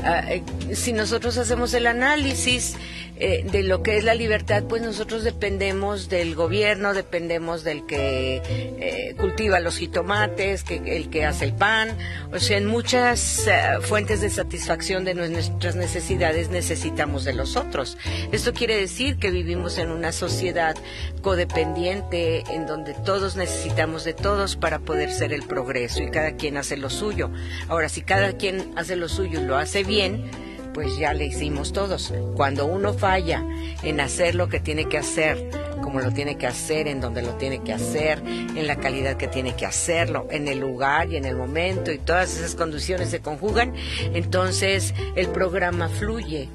eh, 0.06 0.42
si 0.74 0.94
nosotros 0.94 1.38
hacemos 1.38 1.74
el 1.74 1.88
análisis, 1.88 2.78
eh, 3.26 3.46
de 3.50 3.64
lo 3.64 3.84
que 3.84 3.96
es 3.96 4.04
la 4.04 4.16
libertad, 4.16 4.66
pues 4.68 4.82
nosotros 4.82 5.24
dependemos 5.24 6.10
del 6.10 6.36
gobierno, 6.36 6.94
dependemos 6.94 7.64
del 7.64 7.86
que 7.86 8.42
eh, 8.46 9.16
cultiva 9.18 9.62
los 9.62 9.78
jitomates, 9.78 10.66
que, 10.66 10.82
el 10.98 11.10
que 11.10 11.24
hace 11.24 11.46
el 11.46 11.54
pan, 11.54 11.98
o 12.34 12.40
sea, 12.40 12.58
en 12.58 12.66
muchas 12.66 13.48
eh, 13.48 13.80
fuentes 13.80 14.20
de 14.20 14.30
satisfacción 14.30 15.06
de 15.06 15.14
nuestras 15.14 15.78
necesidades 15.78 16.50
necesitamos 16.50 17.24
de 17.24 17.32
los 17.32 17.56
otros. 17.56 17.98
Esto 18.34 18.52
quiere 18.52 18.76
decir 18.76 19.16
que 19.16 19.32
vivimos 19.32 19.78
en 19.78 19.90
una 19.90 20.12
sociedad 20.12 20.76
codependiente 21.22 22.44
en 22.52 22.68
donde 22.68 22.94
todos 22.94 23.38
necesitamos 23.38 24.04
de 24.04 24.14
todos 24.14 24.58
para 24.58 24.80
poder 24.80 25.10
ser 25.10 25.32
el 25.32 25.44
progreso 25.44 26.04
y 26.04 26.12
cada 26.12 26.36
quien 26.36 26.58
hace 26.58 26.76
lo 26.76 26.90
suyo. 26.90 27.32
Ahora, 27.70 27.88
si 27.88 28.02
cada 28.02 28.34
quien 28.34 28.74
hace 28.76 28.98
lo 28.98 29.08
suyo 29.08 29.40
y 29.40 29.46
lo 29.46 29.56
hace 29.56 29.86
bien, 29.86 30.30
pues 30.74 30.98
ya 30.98 31.14
le 31.14 31.26
hicimos 31.26 31.74
todos. 31.74 32.14
Cuando 32.36 32.66
uno 32.66 32.94
falla 32.94 33.46
en 33.84 34.00
hacer 34.00 34.36
lo 34.36 34.50
que 34.50 34.60
tiene 34.60 34.86
que 34.86 34.98
hacer, 34.98 35.50
como 35.82 36.00
lo 36.00 36.12
tiene 36.12 36.38
que 36.38 36.48
hacer, 36.48 36.88
en 36.88 37.02
donde 37.02 37.22
lo 37.22 37.36
tiene 37.36 37.62
que 37.62 37.74
hacer, 37.74 38.24
en 38.26 38.68
la 38.68 38.78
calidad 38.78 39.18
que 39.18 39.28
tiene 39.28 39.56
que 39.56 39.66
hacerlo, 39.66 40.28
en 40.32 40.48
el 40.48 40.60
lugar 40.60 41.12
y 41.12 41.18
en 41.18 41.26
el 41.26 41.36
momento, 41.36 41.92
y 41.92 41.98
todas 41.98 42.38
esas 42.38 42.56
condiciones 42.56 43.10
se 43.10 43.20
conjugan, 43.20 43.74
entonces 44.14 44.94
el 45.16 45.28
programa 45.28 45.90
fluye 45.90 46.50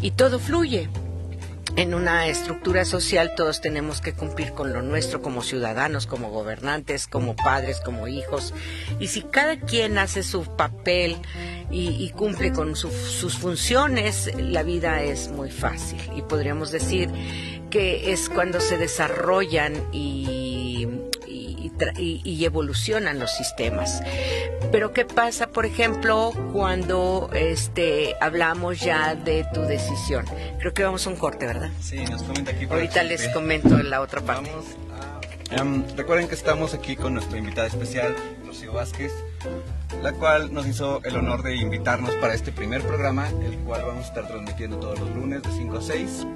y 0.00 0.10
todo 0.10 0.38
fluye. 0.38 0.88
En 1.76 1.94
una 1.94 2.26
estructura 2.26 2.84
social 2.84 3.32
todos 3.34 3.60
tenemos 3.60 4.00
que 4.00 4.12
cumplir 4.12 4.52
con 4.52 4.72
lo 4.72 4.82
nuestro 4.82 5.22
como 5.22 5.42
ciudadanos, 5.42 6.06
como 6.06 6.30
gobernantes, 6.30 7.06
como 7.06 7.34
padres, 7.34 7.80
como 7.80 8.08
hijos. 8.08 8.52
Y 9.00 9.06
si 9.08 9.22
cada 9.22 9.58
quien 9.58 9.98
hace 9.98 10.22
su 10.22 10.44
papel 10.56 11.16
y, 11.70 12.10
cumple 12.10 12.52
con 12.52 12.76
sus 12.76 13.38
funciones, 13.38 14.30
la 14.36 14.62
vida 14.62 15.02
es 15.02 15.28
muy 15.28 15.50
fácil. 15.50 16.00
Y 16.14 16.22
podríamos 16.22 16.70
decir 16.70 17.10
que 17.70 18.12
es 18.12 18.28
cuando 18.28 18.60
se 18.60 18.76
desarrollan 18.76 19.72
y 19.92 20.86
y, 21.98 22.44
evolucionan 22.44 23.18
los 23.18 23.30
sistemas. 23.30 24.02
Pero 24.70 24.92
¿qué 24.92 25.04
pasa, 25.04 25.48
por 25.48 25.66
ejemplo, 25.66 26.32
cuando 26.52 27.30
este, 27.34 28.16
hablamos 28.20 28.80
ya 28.80 29.14
de 29.14 29.46
tu 29.52 29.62
decisión? 29.62 30.24
Creo 30.58 30.74
que 30.74 30.82
vamos 30.82 31.06
a 31.06 31.10
un 31.10 31.16
corte, 31.16 31.46
¿verdad? 31.46 31.70
Sí, 31.80 31.98
nos 31.98 32.22
comenta 32.22 32.52
aquí. 32.52 32.66
Ahorita 32.68 33.02
les 33.02 33.28
comento 33.28 33.76
la 33.82 34.00
otra 34.00 34.20
parte. 34.20 34.50
Em, 35.50 35.84
recuerden 35.96 36.28
que 36.28 36.34
estamos 36.34 36.72
aquí 36.72 36.96
con 36.96 37.12
nuestra 37.12 37.36
invitada 37.36 37.66
especial, 37.66 38.16
Rocío 38.46 38.72
Vázquez, 38.72 39.12
la 40.02 40.12
cual 40.12 40.52
nos 40.52 40.66
hizo 40.66 41.02
el 41.04 41.16
honor 41.16 41.42
de 41.42 41.56
invitarnos 41.56 42.14
para 42.16 42.32
este 42.32 42.52
primer 42.52 42.80
programa, 42.82 43.28
el 43.28 43.58
cual 43.58 43.82
vamos 43.84 44.06
a 44.06 44.08
estar 44.08 44.26
transmitiendo 44.26 44.78
todos 44.78 44.98
los 44.98 45.10
lunes 45.10 45.42
de 45.42 45.50
5 45.50 45.76
a 45.76 45.82
6 45.82 46.26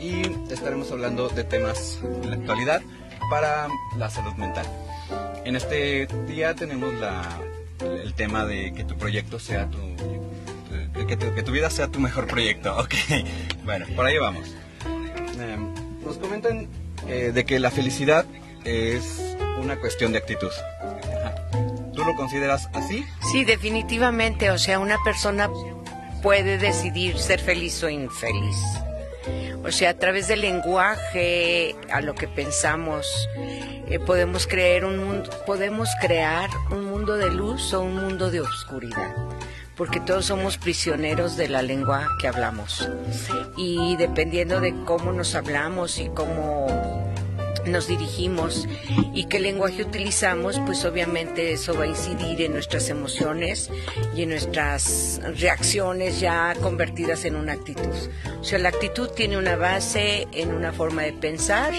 y 0.00 0.22
estaremos 0.52 0.90
hablando 0.90 1.28
de 1.28 1.44
temas 1.44 2.00
en 2.02 2.30
la 2.30 2.36
actualidad 2.36 2.82
para 3.28 3.68
la 3.96 4.10
salud 4.10 4.34
mental. 4.34 4.66
En 5.44 5.56
este 5.56 6.06
día 6.26 6.54
tenemos 6.54 6.92
el 7.82 8.14
tema 8.14 8.44
de 8.44 8.72
que 8.72 8.84
tu 8.84 8.96
proyecto 8.96 9.38
sea 9.38 9.68
tu, 9.68 9.78
que 11.06 11.42
tu, 11.42 11.52
vida 11.52 11.70
sea 11.70 11.88
tu 11.88 12.00
mejor 12.00 12.26
proyecto. 12.26 12.76
Ok, 12.80 12.94
bueno, 13.64 13.86
por 13.96 14.06
ahí 14.06 14.18
vamos. 14.18 14.54
Em, 15.38 15.74
nos 16.04 16.18
comentan 16.18 16.68
eh, 17.08 17.32
de 17.32 17.44
que 17.44 17.58
la 17.58 17.70
felicidad 17.70 18.26
es 18.64 19.36
una 19.60 19.76
cuestión 19.76 20.12
de 20.12 20.18
actitud. 20.18 20.50
¿Tú 21.94 22.04
lo 22.04 22.14
consideras 22.14 22.68
así? 22.72 23.04
Sí, 23.32 23.44
definitivamente. 23.44 24.50
O 24.50 24.58
sea, 24.58 24.78
una 24.78 24.96
persona 25.04 25.50
puede 26.22 26.58
decidir 26.58 27.18
ser 27.18 27.40
feliz 27.40 27.82
o 27.82 27.88
infeliz. 27.88 28.56
O 29.64 29.70
sea, 29.70 29.90
a 29.90 29.94
través 29.94 30.28
del 30.28 30.40
lenguaje, 30.40 31.76
a 31.92 32.00
lo 32.00 32.14
que 32.14 32.28
pensamos, 32.28 33.06
eh, 33.88 33.98
podemos 33.98 34.46
creer 34.46 34.84
un 34.84 34.98
mundo, 34.98 35.30
podemos 35.46 35.88
crear 36.00 36.48
un 36.70 36.86
mundo 36.86 37.16
de 37.16 37.30
luz 37.30 37.72
o 37.74 37.82
un 37.82 37.96
mundo 37.96 38.30
de 38.30 38.40
oscuridad 38.40 39.14
porque 39.80 39.98
todos 39.98 40.26
somos 40.26 40.58
prisioneros 40.58 41.38
de 41.38 41.48
la 41.48 41.62
lengua 41.62 42.06
que 42.20 42.28
hablamos. 42.28 42.86
Y 43.56 43.96
dependiendo 43.96 44.60
de 44.60 44.74
cómo 44.84 45.10
nos 45.10 45.34
hablamos 45.34 45.98
y 45.98 46.10
cómo 46.10 47.09
nos 47.66 47.88
dirigimos 47.88 48.66
y 49.14 49.24
qué 49.24 49.40
lenguaje 49.40 49.82
utilizamos, 49.82 50.60
pues 50.66 50.84
obviamente 50.84 51.52
eso 51.52 51.74
va 51.74 51.84
a 51.84 51.86
incidir 51.86 52.42
en 52.42 52.52
nuestras 52.52 52.88
emociones 52.88 53.70
y 54.14 54.22
en 54.22 54.30
nuestras 54.30 55.20
reacciones 55.38 56.20
ya 56.20 56.54
convertidas 56.60 57.24
en 57.24 57.36
una 57.36 57.52
actitud. 57.52 57.94
O 58.40 58.44
sea, 58.44 58.58
la 58.58 58.68
actitud 58.70 59.10
tiene 59.10 59.36
una 59.36 59.56
base 59.56 60.26
en 60.32 60.52
una 60.52 60.72
forma 60.72 61.02
de 61.02 61.12
pensar 61.12 61.72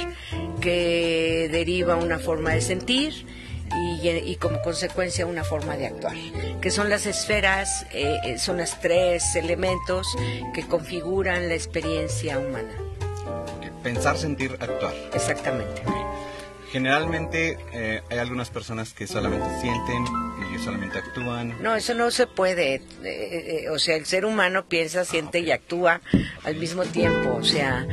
que 0.59 1.49
deriva 1.51 1.95
una 1.95 2.19
forma 2.19 2.51
de 2.51 2.61
sentir 2.61 3.25
y, 3.73 4.35
como 4.35 4.61
consecuencia 4.61 5.25
una 5.25 5.43
forma 5.43 5.77
de 5.77 5.87
actuar, 5.87 6.15
que 6.61 6.71
son 6.71 6.89
las 6.89 7.05
esferas, 7.05 7.85
eh, 7.93 8.17
eh, 8.25 8.37
son 8.37 8.57
los 8.57 8.79
tres 8.81 9.35
elementos 9.35 10.07
que 10.53 10.67
configuran 10.67 11.47
la 11.47 11.55
experiencia 11.55 12.37
humana 12.37 12.90
pensar, 13.83 14.17
sentir, 14.17 14.57
actuar. 14.59 14.93
Exactamente. 15.13 15.81
Generalmente 16.71 17.57
eh, 17.73 18.01
hay 18.09 18.17
algunas 18.19 18.49
personas 18.49 18.93
que 18.93 19.05
solamente 19.05 19.45
sienten 19.59 20.05
y 20.55 20.57
solamente 20.63 20.99
actúan. 20.99 21.61
No, 21.61 21.75
eso 21.75 21.93
no 21.93 22.11
se 22.11 22.27
puede. 22.27 22.75
Eh, 22.75 22.81
eh, 23.03 23.69
o 23.69 23.77
sea, 23.77 23.97
el 23.97 24.05
ser 24.05 24.23
humano 24.23 24.65
piensa, 24.65 25.03
siente 25.03 25.39
y 25.41 25.51
actúa 25.51 25.99
al 26.45 26.55
mismo 26.55 26.83
tiempo. 26.83 27.35
O 27.35 27.43
sea, 27.43 27.85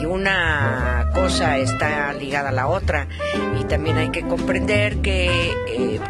y 0.00 0.06
una 0.06 1.10
cosa 1.12 1.58
está 1.58 2.14
ligada 2.14 2.48
a 2.48 2.52
la 2.52 2.68
otra. 2.68 3.06
Y 3.60 3.64
también 3.64 3.98
hay 3.98 4.10
que 4.10 4.22
comprender 4.22 5.02
que 5.02 6.00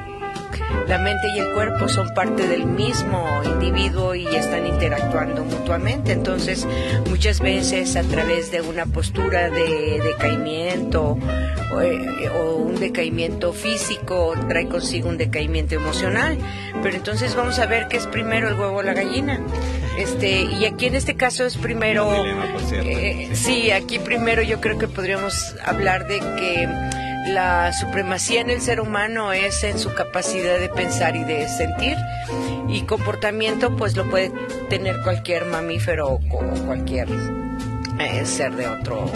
la 0.87 0.99
mente 0.99 1.29
y 1.35 1.39
el 1.39 1.53
cuerpo 1.53 1.89
son 1.89 2.13
parte 2.15 2.47
del 2.47 2.67
mismo 2.67 3.27
individuo 3.45 4.15
y 4.15 4.27
están 4.27 4.67
interactuando 4.67 5.45
mutuamente. 5.45 6.13
Entonces, 6.13 6.67
muchas 7.09 7.41
veces 7.41 7.97
a 7.97 8.03
través 8.03 8.51
de 8.51 8.61
una 8.61 8.87
postura 8.87 9.51
de 9.51 10.01
decaimiento 10.03 11.19
eh, 11.83 12.29
o, 12.39 12.57
un 12.57 12.81
decaimiento 12.81 13.53
físico 13.53 14.35
trae 14.49 14.69
consigo 14.69 15.09
un 15.09 15.19
decaimiento 15.19 15.75
emocional. 15.75 16.39
Pero 16.83 16.97
entonces 16.97 17.35
vamos 17.35 17.59
a 17.59 17.67
ver 17.67 17.89
qué 17.89 17.97
es 17.97 18.07
primero 18.07 18.49
el 18.49 18.55
huevo 18.55 18.77
o 18.77 18.83
la 18.83 18.95
gallina. 18.95 19.41
Este, 19.99 20.43
y 20.43 20.67
aquí 20.67 20.87
en 20.87 20.95
este 20.95 21.17
caso 21.17 21.45
es 21.45 21.57
primero... 21.57 22.13
Eh, 22.73 23.31
sí, 23.33 23.71
aquí 23.71 23.99
primero 23.99 24.43
yo 24.43 24.61
creo 24.61 24.79
que 24.79 24.89
podríamos 24.89 25.55
hablar 25.65 26.07
de 26.07 26.19
que 26.19 26.69
la 27.27 27.73
supremacía 27.73 28.41
en 28.41 28.51
el 28.51 28.61
ser 28.61 28.81
humano 28.81 29.33
es 29.33 29.65
en 29.65 29.79
su 29.79 29.93
capacidad 29.95 30.59
de 30.59 30.69
pensar 30.69 31.17
y 31.17 31.25
de 31.25 31.49
sentir. 31.49 31.97
Y 32.69 32.83
comportamiento 32.83 33.77
pues 33.77 33.97
lo 33.97 34.09
puede 34.09 34.33
tener 34.69 34.97
cualquier 35.03 35.45
mamífero 35.47 36.15
o 36.15 36.21
cualquier 36.67 37.09
eh, 37.99 38.25
ser 38.25 38.55
de 38.57 38.67
otro 38.67 39.11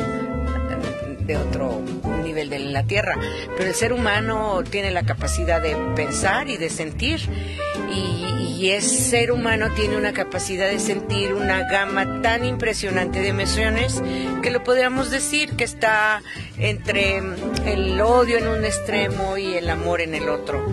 de 1.30 1.36
otro 1.36 1.80
nivel 2.24 2.50
de 2.50 2.58
la 2.58 2.82
Tierra, 2.82 3.16
pero 3.56 3.68
el 3.68 3.74
ser 3.74 3.92
humano 3.92 4.62
tiene 4.68 4.90
la 4.90 5.04
capacidad 5.04 5.62
de 5.62 5.76
pensar 5.94 6.48
y 6.48 6.56
de 6.56 6.70
sentir 6.70 7.20
y, 7.94 8.56
y 8.58 8.70
ese 8.72 8.98
ser 9.02 9.30
humano 9.30 9.68
tiene 9.76 9.96
una 9.96 10.12
capacidad 10.12 10.68
de 10.68 10.80
sentir 10.80 11.32
una 11.34 11.68
gama 11.70 12.20
tan 12.20 12.44
impresionante 12.44 13.20
de 13.20 13.28
emociones 13.28 14.02
que 14.42 14.50
lo 14.50 14.64
podríamos 14.64 15.10
decir 15.12 15.56
que 15.56 15.64
está 15.64 16.20
entre 16.58 17.22
el 17.64 18.00
odio 18.00 18.38
en 18.38 18.48
un 18.48 18.64
extremo 18.64 19.38
y 19.38 19.54
el 19.54 19.70
amor 19.70 20.00
en 20.00 20.14
el 20.16 20.28
otro. 20.28 20.66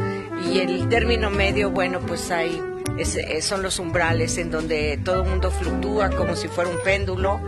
Y 0.52 0.60
el 0.60 0.90
término 0.90 1.30
medio, 1.30 1.70
bueno, 1.72 2.00
pues 2.00 2.32
hay 2.32 2.62
son 3.42 3.64
los 3.64 3.80
umbrales 3.80 4.38
en 4.38 4.52
donde 4.52 5.00
todo 5.04 5.24
el 5.24 5.30
mundo 5.30 5.52
fluctúa 5.52 6.10
como 6.10 6.36
si 6.36 6.48
fuera 6.48 6.70
un 6.70 6.80
péndulo 6.84 7.42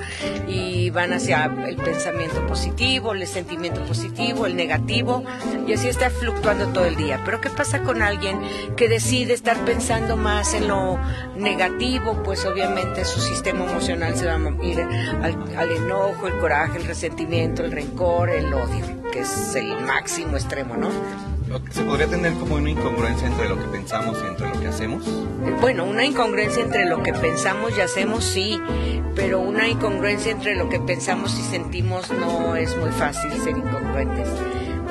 y 0.48 0.90
van 0.90 1.14
hacia 1.14 1.46
el 1.68 1.76
pensamiento 1.76 2.46
positivo, 2.48 3.14
el 3.14 3.26
sentimiento 3.28 3.84
positivo, 3.86 4.46
el 4.46 4.56
negativo 4.56 5.24
y 5.68 5.74
así 5.74 5.88
está 5.88 6.10
fluctuando 6.10 6.68
todo 6.68 6.86
el 6.86 6.96
día. 6.96 7.22
Pero 7.26 7.42
¿qué 7.42 7.50
pasa 7.50 7.82
con 7.82 8.02
alguien 8.02 8.40
que 8.76 8.88
decide 8.88 9.34
estar 9.34 9.58
pensando 9.66 10.18
más 10.18 10.54
en 10.54 10.68
lo 10.68 11.00
negativo? 11.36 12.22
Pues 12.24 12.46
obviamente 12.46 13.06
su 13.06 13.20
sistema 13.20 13.66
emocional 13.70 14.16
se 14.16 14.26
va 14.26 14.36
a 14.36 14.66
ir 14.66 14.80
al, 14.80 15.58
al 15.58 15.72
enojo, 15.72 16.28
el 16.28 16.38
coraje, 16.40 16.78
el 16.78 16.86
resentimiento, 16.86 17.64
el 17.64 17.72
rencor, 17.72 18.30
el 18.30 18.54
odio, 18.54 18.86
que 19.12 19.22
es 19.22 19.56
el 19.56 19.80
máximo 19.82 20.38
extremo, 20.38 20.76
¿no? 20.76 20.90
¿Se 21.72 21.84
podría 21.84 22.08
tener 22.08 22.34
como 22.34 22.56
una 22.56 22.70
incongruencia 22.70 23.28
entre 23.28 23.50
lo 23.50 23.58
que 23.58 23.66
pensamos 23.66 24.18
y 24.24 24.28
entre 24.28 24.50
lo 24.50 24.60
que 24.60 24.68
hacemos? 24.68 25.04
Bueno, 25.62 25.84
una 25.86 26.06
incongruencia 26.06 26.64
entre 26.64 26.86
lo 26.86 27.02
que 27.02 27.12
pensamos 27.12 27.76
y 27.76 27.82
hacemos 27.82 28.24
sí, 28.24 28.60
pero 29.16 29.40
una 29.40 29.68
incongruencia 29.68 30.32
entre 30.32 30.56
lo 30.56 30.70
que 30.70 30.80
pensamos 30.80 31.38
y 31.40 31.42
sentimos 31.42 32.12
no 32.12 32.56
es 32.56 32.76
muy 32.78 32.92
fácil 32.92 33.32
ser 33.44 33.58
incongruentes. 33.58 34.28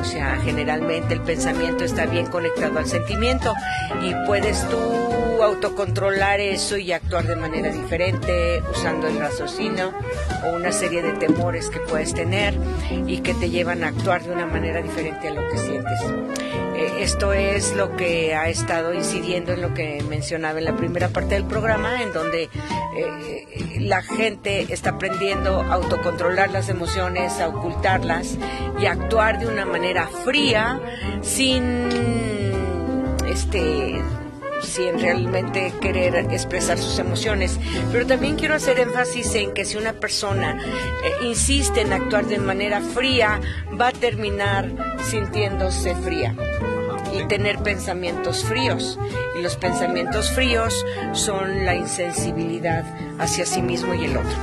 O 0.01 0.05
sea, 0.05 0.37
generalmente 0.43 1.15
el 1.15 1.21
pensamiento 1.21 1.85
está 1.85 2.07
bien 2.07 2.27
conectado 2.27 2.79
al 2.79 2.87
sentimiento 2.87 3.55
y 4.03 4.15
puedes 4.27 4.67
tú 4.69 4.79
autocontrolar 5.43 6.41
eso 6.41 6.77
y 6.77 6.93
actuar 6.93 7.27
de 7.27 7.37
manera 7.37 7.71
diferente 7.71 8.63
usando 8.71 9.07
el 9.07 9.19
raciocinio 9.19 9.93
o 10.45 10.57
una 10.57 10.73
serie 10.73 11.03
de 11.03 11.13
temores 11.13 11.71
que 11.71 11.81
puedes 11.81 12.15
tener 12.15 12.55
y 13.07 13.19
que 13.19 13.35
te 13.35 13.51
llevan 13.51 13.85
a 13.85 13.89
actuar 13.89 14.23
de 14.23 14.33
una 14.33 14.47
manera 14.47 14.83
diferente 14.83 15.29
a 15.29 15.33
lo 15.33 15.49
que 15.49 15.59
sientes. 15.59 16.01
Eh, 16.79 17.03
esto 17.03 17.33
es 17.33 17.75
lo 17.75 17.97
que 17.97 18.37
ha 18.37 18.49
estado 18.49 18.95
incidiendo 18.95 19.53
en 19.53 19.63
lo 19.63 19.75
que 19.75 20.03
mencionaba 20.09 20.61
en 20.61 20.65
la 20.65 20.77
primera 20.77 21.09
parte 21.09 21.35
del 21.35 21.45
programa, 21.45 22.03
en 22.03 22.13
donde 22.13 22.45
eh, 22.97 23.79
la 23.81 24.03
gente 24.03 24.73
está 24.73 24.91
aprendiendo 24.91 25.61
a 25.61 25.75
autocontrolar 25.75 26.51
las 26.51 26.69
emociones, 26.69 27.41
a 27.41 27.49
ocultarlas 27.49 28.39
y 28.81 28.87
a 28.87 28.93
actuar 28.93 29.41
de 29.41 29.49
una 29.49 29.65
manera 29.65 29.88
fría, 30.25 30.81
sin 31.23 31.89
este 33.27 34.03
sin 34.63 34.99
realmente 34.99 35.73
querer 35.81 36.17
expresar 36.33 36.79
sus 36.79 36.99
emociones. 36.99 37.59
Pero 37.93 38.07
también 38.07 38.37
quiero 38.37 38.55
hacer 38.55 38.81
énfasis 38.81 39.35
en 39.35 39.55
que 39.55 39.65
si 39.65 39.77
una 39.77 39.93
persona 39.95 40.59
eh, 41.05 41.27
insiste 41.27 41.81
en 41.81 41.93
actuar 41.93 42.27
de 42.27 42.39
manera 42.39 42.81
fría, 42.81 43.41
va 43.81 43.89
a 43.89 43.93
terminar 43.93 44.71
sintiéndose 45.05 45.95
fría 45.97 46.35
y 47.15 47.27
tener 47.29 47.59
pensamientos 47.59 48.45
fríos. 48.45 48.99
Y 49.39 49.43
los 49.43 49.57
pensamientos 49.57 50.31
fríos 50.31 50.85
son 51.13 51.65
la 51.65 51.75
insensibilidad 51.75 52.85
hacia 53.19 53.47
sí 53.47 53.63
mismo 53.63 53.95
y 53.95 54.05
el 54.05 54.17
otro. 54.17 54.37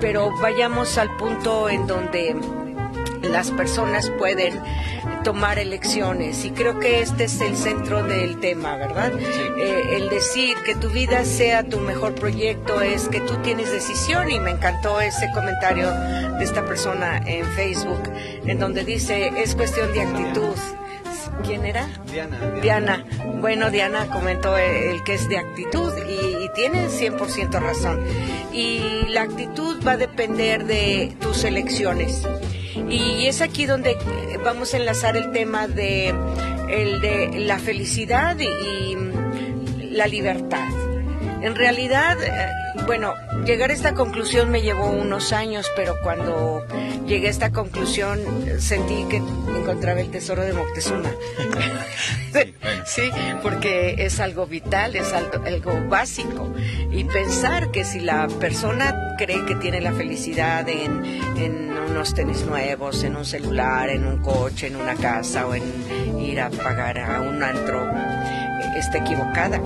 pero 0.00 0.32
vayamos 0.40 0.98
al 0.98 1.16
punto 1.16 1.70
en 1.70 1.86
donde 1.86 2.34
las 3.22 3.50
personas 3.50 4.10
pueden 4.18 4.60
tomar 5.22 5.58
elecciones 5.58 6.44
y 6.44 6.50
creo 6.50 6.78
que 6.80 7.00
este 7.00 7.24
es 7.24 7.40
el 7.40 7.56
centro 7.56 8.02
del 8.02 8.40
tema, 8.40 8.76
¿verdad? 8.76 9.12
Eh, 9.58 9.96
el 9.96 10.08
decir 10.08 10.56
que 10.64 10.74
tu 10.74 10.88
vida 10.90 11.24
sea 11.24 11.62
tu 11.62 11.78
mejor 11.78 12.14
proyecto 12.14 12.80
es 12.80 13.08
que 13.08 13.20
tú 13.20 13.36
tienes 13.36 13.70
decisión 13.70 14.30
y 14.30 14.40
me 14.40 14.50
encantó 14.50 15.00
ese 15.00 15.30
comentario 15.32 15.90
de 15.90 16.44
esta 16.44 16.64
persona 16.64 17.18
en 17.26 17.46
Facebook 17.52 18.02
en 18.44 18.58
donde 18.58 18.84
dice 18.84 19.32
es 19.36 19.54
cuestión 19.54 19.92
de 19.92 20.02
actitud. 20.02 20.56
¿Quién 21.44 21.64
era? 21.64 21.88
Diana. 22.10 22.38
Diana. 22.60 23.04
Bueno, 23.40 23.70
Diana 23.70 24.06
comentó 24.06 24.56
el, 24.56 25.02
que 25.02 25.14
es 25.14 25.28
de 25.28 25.38
actitud 25.38 25.92
y, 26.08 26.44
y 26.44 26.48
tiene 26.54 26.88
100% 26.88 27.60
razón. 27.60 28.04
Y 28.52 29.06
la 29.08 29.22
actitud 29.22 29.84
va 29.86 29.92
a 29.92 29.96
depender 29.96 30.66
de 30.66 31.16
tus 31.20 31.44
elecciones. 31.44 32.22
Y 32.88 33.26
es 33.26 33.40
aquí 33.40 33.66
donde 33.66 33.96
vamos 34.44 34.74
a 34.74 34.76
enlazar 34.76 35.16
el 35.16 35.30
tema 35.32 35.68
de, 35.68 36.14
el 36.68 37.00
de 37.00 37.40
la 37.40 37.58
felicidad 37.58 38.36
y, 38.38 38.96
la 39.90 40.06
libertad. 40.06 40.68
En 41.42 41.54
realidad, 41.54 42.16
eh, 42.22 42.50
bueno, 42.86 43.12
llegar 43.44 43.68
a 43.68 43.74
esta 43.74 43.92
conclusión 43.92 44.50
me 44.50 44.62
llevó 44.62 44.88
unos 44.88 45.34
años, 45.34 45.70
pero 45.76 45.96
cuando 46.02 46.64
llegué 47.06 47.26
a 47.26 47.30
esta 47.30 47.50
conclusión 47.50 48.18
sentí 48.58 49.04
que 49.10 49.16
encontraba 49.18 50.00
el 50.00 50.10
tesoro 50.10 50.42
de 50.42 50.54
Moctezuma. 50.54 51.10
sí, 52.86 53.10
porque 53.42 53.96
es 53.98 54.20
algo 54.20 54.46
vital, 54.46 54.96
es 54.96 55.12
algo, 55.12 55.44
algo, 55.44 55.88
básico. 55.88 56.52
Y 56.90 57.04
pensar 57.04 57.70
que 57.70 57.84
si 57.84 58.00
la 58.00 58.28
persona 58.28 59.11
cree 59.24 59.44
que 59.44 59.54
tiene 59.54 59.80
la 59.80 59.92
felicidad 59.92 60.68
en, 60.68 61.04
en 61.36 61.70
unos 61.90 62.12
tenis 62.12 62.44
nuevos, 62.44 63.04
en 63.04 63.14
un 63.14 63.24
celular, 63.24 63.88
en 63.88 64.04
un 64.04 64.18
coche, 64.18 64.66
en 64.66 64.74
una 64.74 64.94
casa 64.96 65.46
o 65.46 65.54
en 65.54 65.62
ir 66.20 66.40
a 66.40 66.50
pagar 66.50 66.98
a 66.98 67.20
un 67.20 67.40
antro, 67.40 67.88
está 68.76 68.98
equivocada 68.98 69.60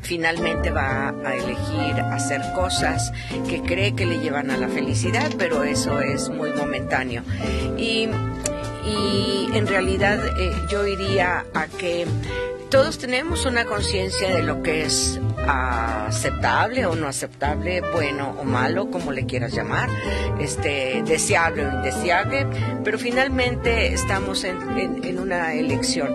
finalmente 0.00 0.70
va 0.70 1.10
a 1.10 1.34
elegir 1.34 2.00
hacer 2.00 2.40
cosas 2.54 3.12
que 3.46 3.60
cree 3.60 3.94
que 3.94 4.06
le 4.06 4.20
llevan 4.20 4.50
a 4.50 4.56
la 4.56 4.68
felicidad, 4.68 5.30
pero 5.36 5.64
eso 5.64 6.00
es 6.00 6.30
muy 6.30 6.50
momentáneo. 6.54 7.22
Y, 7.76 8.08
y 8.86 9.50
en 9.52 9.66
realidad 9.66 10.18
eh, 10.40 10.50
yo 10.70 10.86
iría 10.86 11.44
a 11.52 11.66
que 11.66 12.06
todos 12.70 12.96
tenemos 12.96 13.44
una 13.44 13.66
conciencia 13.66 14.34
de 14.34 14.42
lo 14.42 14.62
que 14.62 14.84
es 14.86 15.20
aceptable 15.48 16.86
o 16.86 16.94
no 16.94 17.08
aceptable, 17.08 17.80
bueno 17.80 18.36
o 18.38 18.44
malo, 18.44 18.90
como 18.90 19.12
le 19.12 19.26
quieras 19.26 19.52
llamar, 19.52 19.88
este, 20.40 21.02
deseable 21.06 21.66
o 21.66 21.72
indeseable, 21.72 22.46
pero 22.84 22.98
finalmente 22.98 23.92
estamos 23.92 24.44
en, 24.44 24.56
en, 24.78 25.04
en 25.04 25.18
una 25.18 25.54
elección. 25.54 26.14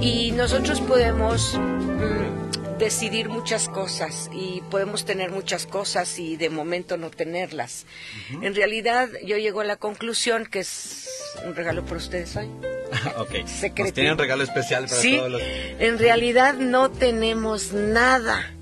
Y 0.00 0.32
nosotros 0.32 0.80
podemos 0.80 1.58
mmm, 1.58 2.78
decidir 2.78 3.28
muchas 3.28 3.68
cosas 3.68 4.30
y 4.32 4.62
podemos 4.70 5.04
tener 5.04 5.30
muchas 5.30 5.66
cosas 5.66 6.18
y 6.18 6.36
de 6.36 6.50
momento 6.50 6.96
no 6.96 7.10
tenerlas. 7.10 7.84
Uh 7.84 8.34
-huh. 8.34 8.46
En 8.46 8.54
realidad 8.54 9.08
yo 9.24 9.36
llego 9.36 9.60
a 9.60 9.64
la 9.64 9.76
conclusión 9.76 10.46
que 10.46 10.60
es 10.60 11.08
un 11.44 11.54
regalo 11.54 11.84
para 11.84 11.96
ustedes 11.96 12.36
hoy. 12.36 12.48
ok. 13.18 13.46
Secreto. 13.46 13.92
Tiene 13.94 14.12
un 14.12 14.18
regalo 14.18 14.44
especial 14.44 14.84
para 14.84 15.00
sí, 15.00 15.16
todos 15.16 15.30
los... 15.32 15.42
En 15.42 15.98
realidad 15.98 16.54
no 16.54 16.90
tenemos 16.90 17.72
nada. 17.72 18.54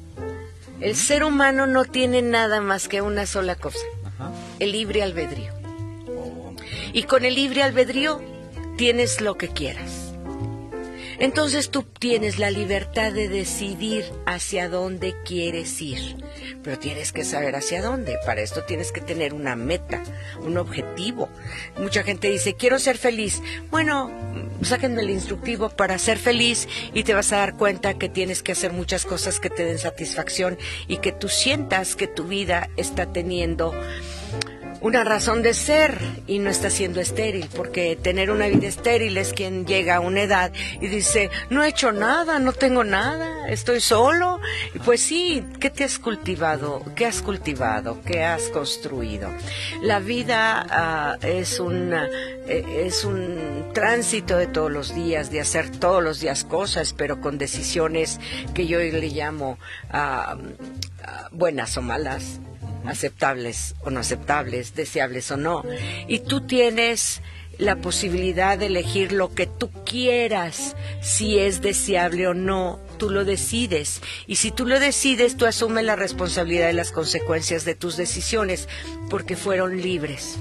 El 0.81 0.95
ser 0.95 1.25
humano 1.25 1.67
no 1.67 1.85
tiene 1.85 2.21
nada 2.23 2.61
más 2.61 2.89
que 2.89 3.01
una 3.01 3.27
sola 3.27 3.55
cosa, 3.55 3.85
el 4.59 4.73
libre 4.73 5.03
albedrío. 5.03 5.53
Oh. 6.09 6.55
Y 6.93 7.05
con 7.05 7.25
el 7.25 7.35
libre 7.35 7.63
albedrío 7.63 8.21
tienes 8.77 9.21
lo 9.21 9.37
que 9.37 9.49
quieras. 9.49 10.06
Entonces 11.19 11.71
tú 11.71 11.83
tienes 11.83 12.39
la 12.39 12.51
libertad 12.51 13.13
de 13.13 13.29
decidir 13.29 14.05
hacia 14.27 14.69
dónde 14.69 15.15
quieres 15.25 15.81
ir, 15.81 16.17
pero 16.63 16.79
tienes 16.79 17.13
que 17.13 17.25
saber 17.25 17.57
hacia 17.57 17.83
dónde. 17.83 18.19
Para 18.27 18.43
esto 18.43 18.65
tienes 18.65 18.93
que 18.93 19.01
tener 19.01 19.33
una 19.33 19.57
meta, 19.57 20.03
un 20.41 20.59
objetivo. 20.59 21.29
Mucha 21.79 22.03
gente 22.03 22.31
dice, 22.31 22.55
quiero 22.55 22.79
ser 22.79 22.99
feliz. 22.99 23.43
Bueno, 23.71 24.11
sáquenme 24.63 25.03
el 25.03 25.11
instructivo 25.11 25.71
para 25.71 25.99
ser 25.99 26.19
feliz 26.19 26.69
y 26.93 27.05
te 27.05 27.15
vas 27.15 27.33
a 27.33 27.39
dar 27.39 27.57
cuenta 27.57 27.95
que 27.95 28.09
tienes 28.09 28.43
que 28.43 28.53
hacer 28.53 28.73
muchas 28.73 29.07
cosas 29.07 29.41
que 29.41 29.51
te 29.51 29.65
den 29.65 29.79
satisfacción 29.79 30.59
y 30.87 30.99
que 30.99 31.13
tú 31.13 31.29
sientas 31.29 31.97
que 31.97 32.07
tu 32.07 32.25
vida 32.25 32.69
está 32.77 33.07
teniendo 33.13 33.73
una 34.87 35.03
razón 35.03 35.43
de 35.43 35.53
ser 35.53 35.99
y 36.29 36.39
no 36.39 36.49
está 36.49 36.71
siendo 36.71 37.01
estéril, 37.01 37.49
porque 37.57 37.97
tener 37.97 38.31
una 38.31 38.47
vida 38.47 38.69
estéril 38.69 39.19
es 39.19 39.33
quien 39.33 39.67
llega 39.67 39.97
a 39.97 40.01
una 40.01 40.23
edad 40.23 40.53
y 40.81 40.87
dice, 40.87 41.29
no 41.51 41.65
he 41.65 41.69
hecho 41.71 41.91
nada, 41.91 42.39
no 42.39 42.53
tengo 42.53 42.85
nada, 42.85 43.49
estoy 43.49 43.81
solo. 43.81 44.39
Pues 44.85 45.01
sí, 45.01 45.45
¿qué 45.59 45.71
te 45.71 45.83
has 45.83 45.99
cultivado? 45.99 46.85
¿Qué 46.95 47.05
has 47.05 47.21
cultivado? 47.21 48.01
¿Qué 48.07 48.23
has 48.23 48.45
construido? 48.51 49.29
La 49.83 49.99
vida 49.99 51.19
uh, 51.21 51.27
es, 51.27 51.59
una, 51.59 52.09
es 52.47 53.05
un 53.05 53.71
tránsito 53.75 54.37
de 54.37 54.47
todos 54.47 54.71
los 54.71 54.95
días, 54.95 55.33
de 55.33 55.41
hacer 55.41 55.69
todos 55.69 56.01
los 56.01 56.21
días 56.21 56.45
cosas, 56.45 56.93
pero 56.93 57.21
con 57.21 57.39
decisiones 57.39 58.21
que 58.55 58.69
yo 58.69 58.79
le 58.79 59.09
llamo 59.09 59.59
uh, 59.93 60.37
buenas 61.33 61.77
o 61.77 61.83
malas 61.83 62.39
aceptables 62.87 63.75
o 63.83 63.91
no 63.91 64.01
aceptables, 64.01 64.75
deseables 64.75 65.31
o 65.31 65.37
no. 65.37 65.63
Y 66.07 66.21
tú 66.21 66.43
tienes 66.43 67.21
la 67.59 67.77
posibilidad 67.77 68.59
de 68.59 68.67
elegir 68.67 69.13
lo 69.13 69.35
que 69.35 69.47
tú 69.47 69.71
quieras, 69.85 70.77
si 71.01 71.39
es 71.39 71.63
deseable 71.63 72.29
o 72.29 72.35
no, 72.35 72.81
tú 72.99 73.11
lo 73.11 73.25
decides. 73.25 74.03
Y 74.27 74.37
si 74.37 74.51
tú 74.51 74.67
lo 74.67 74.79
decides, 74.79 75.37
tú 75.37 75.47
asumes 75.47 75.85
la 75.85 75.97
responsabilidad 75.97 76.67
de 76.67 76.75
las 76.75 76.93
consecuencias 76.93 77.65
de 77.65 77.75
tus 77.75 77.97
decisiones, 77.97 78.69
porque 79.09 79.37
fueron 79.37 79.81
libres. 79.81 80.37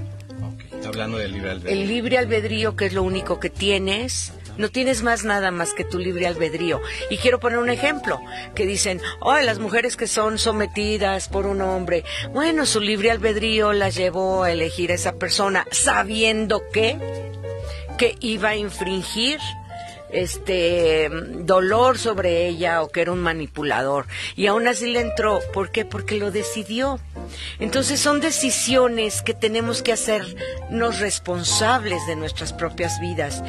Okay. 0.56 0.86
Hablando 0.86 1.18
del 1.18 1.32
libre 1.32 1.52
albedrío. 1.52 1.82
El 1.82 1.88
libre 1.88 2.18
albedrío, 2.18 2.76
que 2.76 2.86
es 2.88 2.94
lo 2.94 3.04
único 3.04 3.40
que 3.40 3.50
tienes, 3.50 4.34
no 4.58 4.70
tienes 4.70 5.04
más 5.04 5.24
nada 5.24 5.52
más 5.52 5.74
que 5.74 5.84
tu 5.84 6.00
libre 6.00 6.28
albedrío. 6.28 6.82
Y 7.10 7.18
quiero 7.18 7.39
poner 7.39 7.60
un 7.60 7.70
ejemplo, 7.70 8.22
que 8.54 8.65
dicen, 8.65 9.02
oh, 9.20 9.38
las 9.38 9.60
mujeres 9.60 9.98
que 9.98 10.08
son 10.08 10.38
sometidas 10.38 11.28
por 11.30 11.46
un 11.46 11.62
hombre, 11.62 12.04
bueno, 12.32 12.65
su 12.65 12.80
libre 12.80 13.12
albedrío 13.12 13.74
las 13.74 13.96
llevó 13.96 14.44
a 14.44 14.52
elegir 14.52 14.91
a 14.91 14.96
esa 14.96 15.13
persona 15.13 15.65
sabiendo 15.72 16.63
que, 16.72 16.98
que 17.98 18.15
iba 18.20 18.50
a 18.50 18.56
infringir 18.56 19.39
este 20.10 21.10
dolor 21.12 21.98
sobre 21.98 22.48
ella 22.48 22.82
o 22.82 22.89
que 22.89 23.02
era 23.02 23.12
un 23.12 23.22
manipulador. 23.22 24.06
Y 24.36 24.48
aún 24.48 24.68
así 24.68 24.88
le 24.88 25.02
entró. 25.02 25.39
¿por 25.54 25.72
qué? 25.72 25.86
porque 25.86 26.18
lo 26.18 26.32
decidió. 26.32 27.00
Entonces 27.60 28.00
son 28.00 28.20
decisiones 28.20 29.22
que 29.22 29.34
tenemos 29.34 29.82
que 29.82 29.94
hacernos 29.94 31.00
responsables 31.00 32.06
de 32.08 32.15
nuestras 32.15 32.54
propias 32.54 33.00
vidas. 33.00 33.44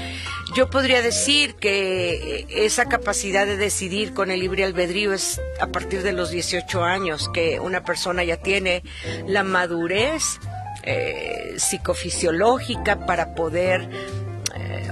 Yo 0.55 0.71
podría 0.71 1.03
decir 1.03 1.55
que 1.57 2.47
esa 2.49 2.87
capacidad 2.87 3.47
de 3.47 3.57
decidir 3.57 4.15
con 4.15 4.31
el 4.31 4.41
libre 4.41 4.65
albedrío 4.65 5.13
es 5.13 5.41
a 5.61 5.67
partir 5.67 6.03
de 6.03 6.13
los 6.13 6.31
18 6.31 6.83
años 6.83 7.29
que 7.33 7.61
una 7.61 7.85
persona 7.85 8.25
ya 8.25 8.37
tiene 8.37 8.83
la 9.27 9.43
madurez 9.43 10.39
eh, 10.83 11.55
psicofisiológica 11.57 13.07
para 13.07 13.35
poder 13.35 13.89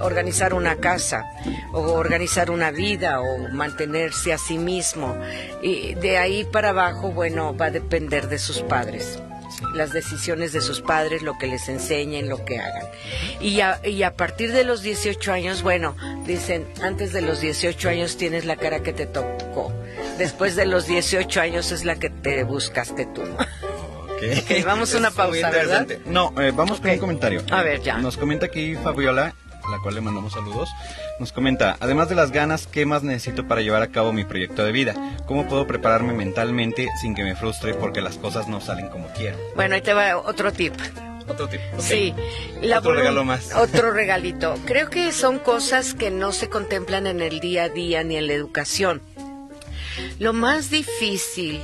organizar 0.05 0.55
una 0.55 0.77
casa 0.77 1.25
o 1.73 1.81
organizar 1.81 2.51
una 2.51 2.71
vida 2.71 3.21
o 3.21 3.49
mantenerse 3.49 4.33
a 4.33 4.39
sí 4.39 4.59
mismo. 4.59 5.17
Y 5.63 5.95
de 5.95 6.19
ahí 6.19 6.45
para 6.45 6.71
abajo, 6.71 7.11
bueno, 7.11 7.57
va 7.57 7.67
a 7.67 7.71
depender 7.71 8.29
de 8.29 8.39
sus 8.39 8.61
padres. 8.61 9.19
Las 9.75 9.93
decisiones 9.93 10.53
de 10.53 10.61
sus 10.61 10.81
padres, 10.81 11.23
lo 11.23 11.39
que 11.39 11.47
les 11.47 11.69
enseñen, 11.69 12.29
lo 12.29 12.45
que 12.45 12.59
hagan. 12.59 12.87
Y 13.41 13.61
a, 13.61 13.81
y 13.85 14.03
a 14.03 14.15
partir 14.15 14.53
de 14.53 14.65
los 14.65 14.83
18 14.83 15.33
años, 15.33 15.63
bueno, 15.63 15.97
dicen, 16.27 16.67
antes 16.83 17.13
de 17.13 17.23
los 17.23 17.41
18 17.41 17.89
años 17.89 18.17
tienes 18.17 18.45
la 18.45 18.57
cara 18.57 18.83
que 18.83 18.93
te 18.93 19.07
tocó. 19.07 19.73
Después 20.19 20.55
de 20.55 20.67
los 20.67 20.87
18 20.87 21.41
años 21.41 21.73
es 21.73 21.85
la 21.85 21.97
que 21.97 22.11
te 22.11 22.45
buscaste 22.45 23.07
tú. 23.07 23.23
Okay. 24.17 24.39
okay 24.39 24.63
vamos 24.63 24.95
a 24.95 24.99
una 24.99 25.11
pausa, 25.13 25.51
¿verdad? 25.51 25.87
No, 26.07 26.33
eh, 26.41 26.53
vamos 26.55 26.79
okay. 26.79 26.99
con 26.99 27.11
un 27.11 27.19
comentario. 27.19 27.43
A 27.51 27.63
ver, 27.63 27.81
ya. 27.81 27.99
Nos 27.99 28.17
comenta 28.17 28.47
aquí 28.47 28.75
Fabiola 28.77 29.35
a 29.67 29.71
la 29.71 29.79
cual 29.79 29.95
le 29.95 30.01
mandamos 30.01 30.33
saludos, 30.33 30.71
nos 31.19 31.33
comenta, 31.33 31.77
además 31.81 32.09
de 32.09 32.15
las 32.15 32.31
ganas, 32.31 32.67
¿qué 32.67 32.87
más 32.87 33.03
necesito 33.03 33.47
para 33.47 33.63
llevar 33.63 33.83
a 33.83 33.89
cabo 33.89 34.13
mi 34.13 34.25
proyecto 34.25 34.65
de 34.65 34.73
vida? 34.73 34.95
¿Cómo 35.27 35.47
puedo 35.47 35.67
prepararme 35.67 36.13
mentalmente 36.13 36.89
sin 37.01 37.15
que 37.15 37.25
me 37.25 37.37
frustre 37.37 37.75
porque 37.75 38.01
las 38.01 38.19
cosas 38.19 38.49
no 38.49 38.61
salen 38.61 38.89
como 38.89 39.09
quiero? 39.09 39.39
Bueno, 39.57 39.75
ahí 39.75 39.83
te 39.83 39.95
va 39.95 40.17
otro 40.19 40.53
tip. 40.53 40.75
Otro 41.27 41.49
tip. 41.49 41.61
Okay. 41.79 42.13
Sí. 42.13 42.15
La 42.61 42.79
otro 42.79 42.95
regalo 42.95 43.25
más. 43.25 43.55
Otro 43.55 43.91
regalito. 43.93 44.57
Creo 44.67 44.91
que 44.91 45.11
son 45.13 45.39
cosas 45.39 45.95
que 45.95 46.11
no 46.11 46.33
se 46.33 46.51
contemplan 46.51 47.07
en 47.07 47.23
el 47.23 47.41
día 47.41 47.65
a 47.65 47.69
día 47.71 48.05
ni 48.05 48.17
en 48.17 48.27
la 48.27 48.35
educación. 48.35 49.01
Lo 50.19 50.33
más 50.33 50.71
difícil 50.71 51.61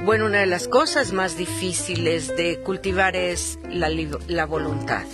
bueno, 0.00 0.26
una 0.26 0.40
de 0.40 0.46
las 0.46 0.68
cosas 0.68 1.12
más 1.12 1.36
difíciles 1.36 2.34
de 2.36 2.58
cultivar 2.60 3.14
es 3.14 3.58
la, 3.68 3.88
la 4.26 4.46
voluntad. 4.46 5.04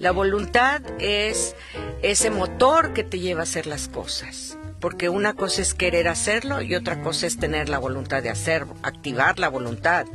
La 0.00 0.12
voluntad 0.12 0.80
es 0.98 1.54
ese 2.00 2.30
motor 2.30 2.94
que 2.94 3.04
te 3.04 3.18
lleva 3.18 3.40
a 3.40 3.42
hacer 3.42 3.66
las 3.66 3.86
cosas 3.86 4.56
porque 4.80 5.10
una 5.10 5.34
cosa 5.34 5.60
es 5.60 5.74
querer 5.74 6.08
hacerlo 6.08 6.62
y 6.62 6.74
otra 6.74 7.02
cosa 7.02 7.26
es 7.26 7.36
tener 7.36 7.68
la 7.68 7.76
voluntad 7.76 8.22
de 8.22 8.30
hacerlo, 8.30 8.74
activar 8.82 9.38
la 9.38 9.50
voluntad. 9.50 10.06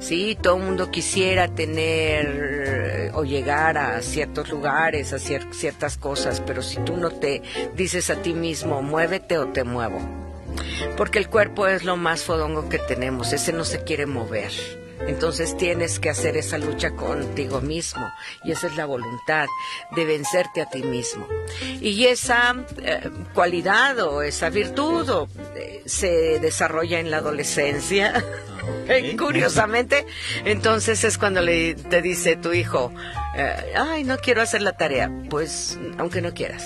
Sí, 0.00 0.36
todo 0.38 0.58
el 0.58 0.64
mundo 0.64 0.90
quisiera 0.90 1.48
tener 1.48 2.26
eh, 2.66 3.10
o 3.14 3.24
llegar 3.24 3.78
a 3.78 4.02
ciertos 4.02 4.50
lugares, 4.50 5.14
a 5.14 5.18
ciertas 5.18 5.96
cosas, 5.96 6.42
pero 6.46 6.60
si 6.60 6.76
tú 6.80 6.98
no 6.98 7.10
te 7.10 7.40
dices 7.74 8.10
a 8.10 8.16
ti 8.16 8.34
mismo, 8.34 8.82
muévete 8.82 9.38
o 9.38 9.48
te 9.48 9.64
muevo. 9.64 9.98
Porque 10.98 11.18
el 11.18 11.30
cuerpo 11.30 11.66
es 11.66 11.82
lo 11.84 11.96
más 11.96 12.22
fodongo 12.22 12.68
que 12.68 12.78
tenemos, 12.78 13.32
ese 13.32 13.54
no 13.54 13.64
se 13.64 13.82
quiere 13.82 14.04
mover. 14.04 14.81
Entonces 15.06 15.56
tienes 15.56 15.98
que 15.98 16.10
hacer 16.10 16.36
esa 16.36 16.58
lucha 16.58 16.92
contigo 16.92 17.60
mismo 17.60 18.08
y 18.44 18.52
esa 18.52 18.68
es 18.68 18.76
la 18.76 18.86
voluntad 18.86 19.46
de 19.94 20.04
vencerte 20.04 20.60
a 20.60 20.70
ti 20.70 20.82
mismo. 20.82 21.26
Y 21.80 22.06
esa 22.06 22.54
eh, 22.82 23.10
cualidad 23.34 23.98
o 24.00 24.22
esa 24.22 24.50
virtud 24.50 25.28
eh, 25.56 25.82
se 25.86 26.38
desarrolla 26.40 27.00
en 27.00 27.10
la 27.10 27.18
adolescencia. 27.18 28.12
Ah, 28.14 29.16
Curiosamente, 29.18 30.06
entonces 30.44 31.02
es 31.04 31.18
cuando 31.18 31.40
le, 31.40 31.74
te 31.74 32.00
dice 32.00 32.36
tu 32.36 32.52
hijo, 32.52 32.92
eh, 33.36 33.74
ay, 33.76 34.04
no 34.04 34.18
quiero 34.18 34.42
hacer 34.42 34.62
la 34.62 34.76
tarea, 34.76 35.10
pues 35.28 35.78
aunque 35.98 36.22
no 36.22 36.32
quieras. 36.32 36.64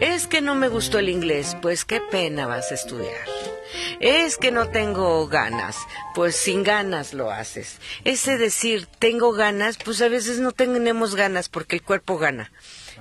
Es 0.00 0.28
que 0.28 0.40
no 0.40 0.54
me 0.54 0.68
gustó 0.68 1.00
el 1.00 1.08
inglés, 1.08 1.56
pues 1.60 1.84
qué 1.84 2.00
pena 2.00 2.46
vas 2.46 2.70
a 2.70 2.74
estudiar. 2.74 3.37
Es 4.00 4.36
que 4.36 4.50
no 4.50 4.68
tengo 4.68 5.26
ganas, 5.28 5.76
pues 6.14 6.36
sin 6.36 6.62
ganas 6.62 7.14
lo 7.14 7.30
haces. 7.30 7.78
Ese 8.04 8.38
decir 8.38 8.86
tengo 8.98 9.32
ganas, 9.32 9.78
pues 9.84 10.00
a 10.02 10.08
veces 10.08 10.38
no 10.38 10.52
tenemos 10.52 11.14
ganas 11.14 11.48
porque 11.48 11.76
el 11.76 11.82
cuerpo 11.82 12.18
gana. 12.18 12.50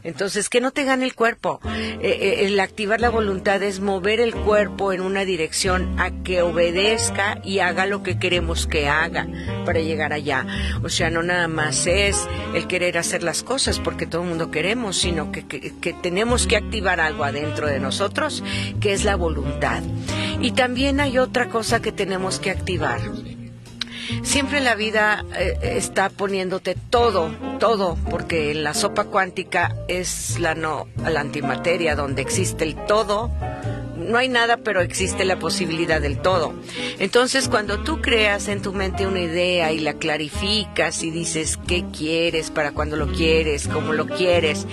Entonces, 0.07 0.47
que 0.47 0.61
no 0.61 0.71
te 0.71 0.85
gane 0.85 1.03
el 1.03 1.15
cuerpo. 1.15 1.59
Eh, 1.65 1.99
eh, 2.01 2.45
el 2.45 2.57
activar 2.61 3.01
la 3.01 3.09
voluntad 3.09 3.61
es 3.61 3.81
mover 3.81 4.21
el 4.21 4.33
cuerpo 4.33 4.93
en 4.93 5.01
una 5.01 5.25
dirección 5.25 5.99
a 5.99 6.11
que 6.23 6.41
obedezca 6.41 7.41
y 7.43 7.59
haga 7.59 7.85
lo 7.85 8.03
que 8.03 8.17
queremos 8.17 8.67
que 8.67 8.87
haga 8.87 9.27
para 9.65 9.81
llegar 9.81 10.13
allá. 10.13 10.47
O 10.81 10.87
sea, 10.87 11.09
no 11.09 11.23
nada 11.23 11.49
más 11.49 11.87
es 11.87 12.25
el 12.55 12.67
querer 12.67 12.97
hacer 12.97 13.21
las 13.21 13.43
cosas 13.43 13.79
porque 13.81 14.05
todo 14.05 14.21
el 14.21 14.29
mundo 14.29 14.49
queremos, 14.49 14.95
sino 14.97 15.33
que, 15.33 15.45
que 15.45 15.93
tenemos 16.01 16.47
que 16.47 16.55
activar 16.55 17.01
algo 17.01 17.25
adentro 17.25 17.67
de 17.67 17.81
nosotros, 17.81 18.45
que 18.79 18.93
es 18.93 19.03
la 19.03 19.17
voluntad. 19.17 19.83
Y 20.39 20.51
también 20.51 21.01
hay 21.01 21.17
otra 21.17 21.49
cosa 21.49 21.81
que 21.81 21.91
tenemos 21.91 22.39
que 22.39 22.51
activar 22.51 23.01
Siempre 24.23 24.61
la 24.61 24.75
vida 24.75 25.25
eh, 25.35 25.57
está 25.61 26.09
poniéndote 26.09 26.75
todo, 26.89 27.31
todo, 27.59 27.97
porque 28.09 28.51
en 28.51 28.63
la 28.63 28.73
sopa 28.73 29.05
cuántica 29.05 29.75
es 29.87 30.39
la 30.39 30.55
no, 30.55 30.87
la 30.97 31.19
antimateria, 31.19 31.95
donde 31.95 32.21
existe 32.21 32.63
el 32.63 32.75
todo. 32.85 33.31
No 33.97 34.17
hay 34.17 34.29
nada, 34.29 34.57
pero 34.57 34.81
existe 34.81 35.25
la 35.25 35.39
posibilidad 35.39 35.99
del 35.99 36.19
todo. 36.19 36.53
Entonces, 36.99 37.49
cuando 37.49 37.79
tú 37.79 37.99
creas 37.99 38.47
en 38.47 38.61
tu 38.61 38.71
mente 38.71 39.07
una 39.07 39.19
idea 39.19 39.71
y 39.73 39.79
la 39.79 39.95
clarificas 39.95 41.03
y 41.03 41.11
dices 41.11 41.57
qué 41.67 41.83
quieres, 41.91 42.51
para 42.51 42.71
cuando 42.71 42.95
lo 42.95 43.07
quieres, 43.07 43.67
cómo 43.67 43.93
lo 43.93 44.07
quieres, 44.07 44.65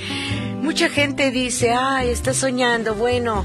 Mucha 0.64 0.88
gente 0.88 1.30
dice, 1.30 1.74
ay, 1.74 2.08
estás 2.08 2.38
soñando. 2.38 2.94
Bueno, 2.94 3.44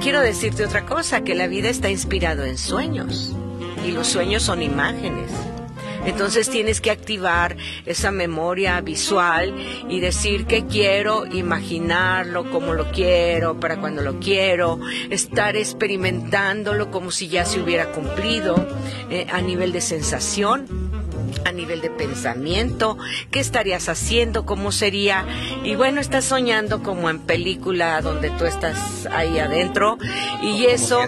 quiero 0.00 0.20
decirte 0.22 0.64
otra 0.64 0.86
cosa, 0.86 1.20
que 1.20 1.34
la 1.34 1.48
vida 1.48 1.68
está 1.68 1.90
inspirado 1.90 2.46
en 2.46 2.56
sueños 2.56 3.36
y 3.84 3.92
los 3.92 4.06
sueños 4.06 4.42
son 4.42 4.62
imágenes. 4.62 5.30
Entonces 6.06 6.48
tienes 6.48 6.80
que 6.80 6.90
activar 6.90 7.56
esa 7.84 8.10
memoria 8.10 8.80
visual 8.80 9.54
y 9.88 10.00
decir 10.00 10.46
que 10.46 10.66
quiero, 10.66 11.26
imaginarlo 11.26 12.50
como 12.50 12.72
lo 12.72 12.90
quiero, 12.90 13.60
para 13.60 13.78
cuando 13.78 14.00
lo 14.02 14.18
quiero, 14.18 14.80
estar 15.10 15.56
experimentándolo 15.56 16.90
como 16.90 17.10
si 17.10 17.28
ya 17.28 17.44
se 17.44 17.60
hubiera 17.60 17.92
cumplido 17.92 18.66
eh, 19.10 19.26
a 19.30 19.42
nivel 19.42 19.72
de 19.72 19.82
sensación 19.82 20.89
a 21.44 21.52
nivel 21.52 21.80
de 21.80 21.90
pensamiento, 21.90 22.98
qué 23.30 23.40
estarías 23.40 23.88
haciendo, 23.88 24.44
cómo 24.44 24.72
sería. 24.72 25.24
Y 25.64 25.74
bueno, 25.74 26.00
estás 26.00 26.24
soñando 26.24 26.82
como 26.82 27.10
en 27.10 27.20
película 27.20 28.00
donde 28.00 28.30
tú 28.30 28.44
estás 28.44 29.06
ahí 29.06 29.38
adentro 29.38 29.98
y 30.42 30.66
eso 30.66 31.00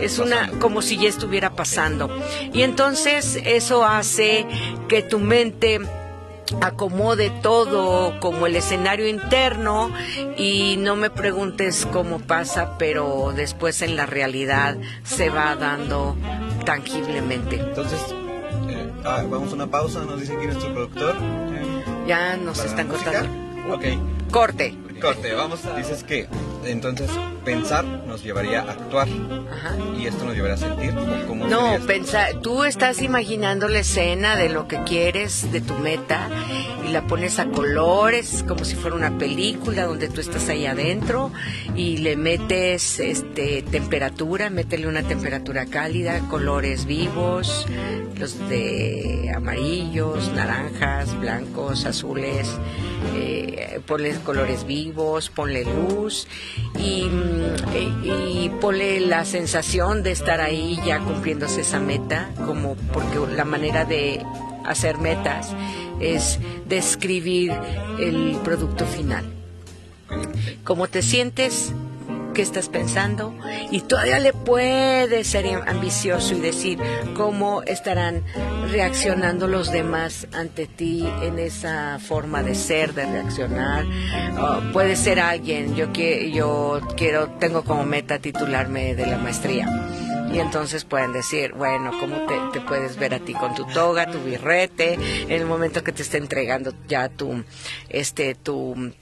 es 0.00 0.18
una 0.18 0.50
como 0.60 0.82
si 0.82 0.96
ya 0.96 1.08
estuviera 1.08 1.54
pasando. 1.54 2.10
Y 2.52 2.62
entonces 2.62 3.38
eso 3.44 3.84
hace 3.84 4.46
que 4.88 5.02
tu 5.02 5.18
mente 5.18 5.80
acomode 6.60 7.30
todo 7.42 8.18
como 8.20 8.46
el 8.46 8.56
escenario 8.56 9.06
interno 9.06 9.90
y 10.36 10.76
no 10.78 10.96
me 10.96 11.10
preguntes 11.10 11.86
cómo 11.92 12.18
pasa, 12.18 12.76
pero 12.78 13.32
después 13.34 13.82
en 13.82 13.96
la 13.96 14.06
realidad 14.06 14.76
se 15.04 15.30
va 15.30 15.54
dando 15.56 16.16
tangiblemente. 16.64 17.56
Entonces, 17.56 18.00
Ah, 19.04 19.24
vamos 19.28 19.52
a 19.52 19.54
una 19.54 19.66
pausa, 19.66 20.04
nos 20.04 20.20
dice 20.20 20.36
aquí 20.36 20.46
nuestro 20.46 20.72
productor. 20.74 21.16
ya 22.06 22.36
nos 22.36 22.64
están 22.64 22.88
cortando. 22.88 23.28
Ok. 23.74 23.84
Corte. 24.30 24.74
Corte, 25.00 25.32
vamos. 25.32 25.60
Dices 25.76 26.04
que 26.04 26.28
entonces 26.64 27.10
pensar 27.44 27.84
nos 27.84 28.22
llevaría 28.22 28.62
a 28.62 28.72
actuar. 28.72 29.08
Ajá. 29.50 29.76
Y 29.98 30.06
esto 30.06 30.24
nos 30.24 30.34
llevaría 30.34 30.54
a 30.54 30.58
sentir. 30.58 30.94
¿Cómo 31.26 31.46
no, 31.46 31.78
pensar. 31.86 32.40
Tú 32.40 32.64
estás 32.64 33.02
imaginando 33.02 33.68
la 33.68 33.80
escena 33.80 34.36
de 34.36 34.48
lo 34.48 34.68
que 34.68 34.82
quieres, 34.84 35.50
de 35.52 35.60
tu 35.60 35.74
meta, 35.74 36.28
y 36.86 36.92
la 36.92 37.06
pones 37.06 37.38
a 37.38 37.46
colores, 37.46 38.44
como 38.46 38.64
si 38.64 38.74
fuera 38.76 38.96
una 38.96 39.18
película 39.18 39.84
donde 39.84 40.08
tú 40.08 40.20
estás 40.20 40.48
ahí 40.48 40.66
adentro, 40.66 41.32
y 41.74 41.98
le 41.98 42.16
metes 42.16 43.00
este 43.00 43.62
temperatura, 43.62 44.50
métele 44.50 44.86
una 44.86 45.02
temperatura 45.02 45.66
cálida, 45.66 46.20
colores 46.28 46.84
vivos, 46.84 47.66
los 48.18 48.38
de 48.48 49.32
amarillos, 49.34 50.30
naranjas, 50.32 51.18
blancos, 51.18 51.84
azules, 51.84 52.48
eh, 53.14 53.80
ponle 53.86 54.14
colores 54.24 54.66
vivos, 54.66 55.30
ponle 55.30 55.64
luz 55.64 56.26
y, 56.78 57.08
y, 58.02 58.50
ponle 58.60 59.00
la 59.00 59.24
sensación 59.24 60.02
de 60.02 60.12
estar 60.12 60.40
ahí 60.40 60.78
ya 60.84 61.00
cumpliéndose 61.00 61.62
esa 61.62 61.80
meta, 61.80 62.30
como 62.46 62.74
porque 62.92 63.18
la 63.34 63.44
manera 63.44 63.84
de 63.84 64.24
hacer 64.64 64.98
metas 64.98 65.54
es 66.00 66.38
describir 66.66 67.52
el 67.98 68.38
producto 68.42 68.86
final. 68.86 69.24
¿Cómo 70.64 70.88
te 70.88 71.02
sientes? 71.02 71.72
Estás 72.42 72.68
pensando 72.68 73.34
y 73.70 73.80
todavía 73.82 74.18
le 74.18 74.32
puedes 74.32 75.26
ser 75.26 75.46
ambicioso 75.66 76.34
y 76.34 76.40
decir 76.40 76.78
cómo 77.14 77.62
estarán 77.62 78.22
reaccionando 78.70 79.46
los 79.46 79.70
demás 79.72 80.26
ante 80.32 80.66
ti 80.66 81.06
en 81.22 81.38
esa 81.38 81.98
forma 81.98 82.42
de 82.42 82.54
ser, 82.54 82.94
de 82.94 83.06
reaccionar. 83.06 83.84
puede 84.72 84.96
ser 84.96 85.20
alguien, 85.20 85.74
yo, 85.74 85.92
que, 85.92 86.30
yo 86.30 86.80
quiero, 86.96 87.28
tengo 87.38 87.62
como 87.62 87.84
meta 87.84 88.18
titularme 88.18 88.94
de 88.94 89.06
la 89.06 89.18
maestría. 89.18 89.66
Y 90.32 90.38
entonces 90.38 90.84
pueden 90.84 91.12
decir, 91.12 91.54
bueno, 91.54 91.90
¿cómo 91.98 92.24
te, 92.26 92.38
te, 92.52 92.60
puedes 92.60 92.96
ver 92.96 93.14
a 93.14 93.18
ti 93.18 93.34
con 93.34 93.52
tu 93.56 93.64
toga, 93.66 94.06
tu 94.12 94.20
birrete, 94.20 94.94
en 94.94 95.32
el 95.32 95.44
momento 95.44 95.82
que 95.82 95.90
te 95.90 96.02
esté 96.02 96.18
entregando 96.18 96.72
ya 96.86 97.08
tu, 97.08 97.42
este, 97.88 98.36
tu 98.36 98.92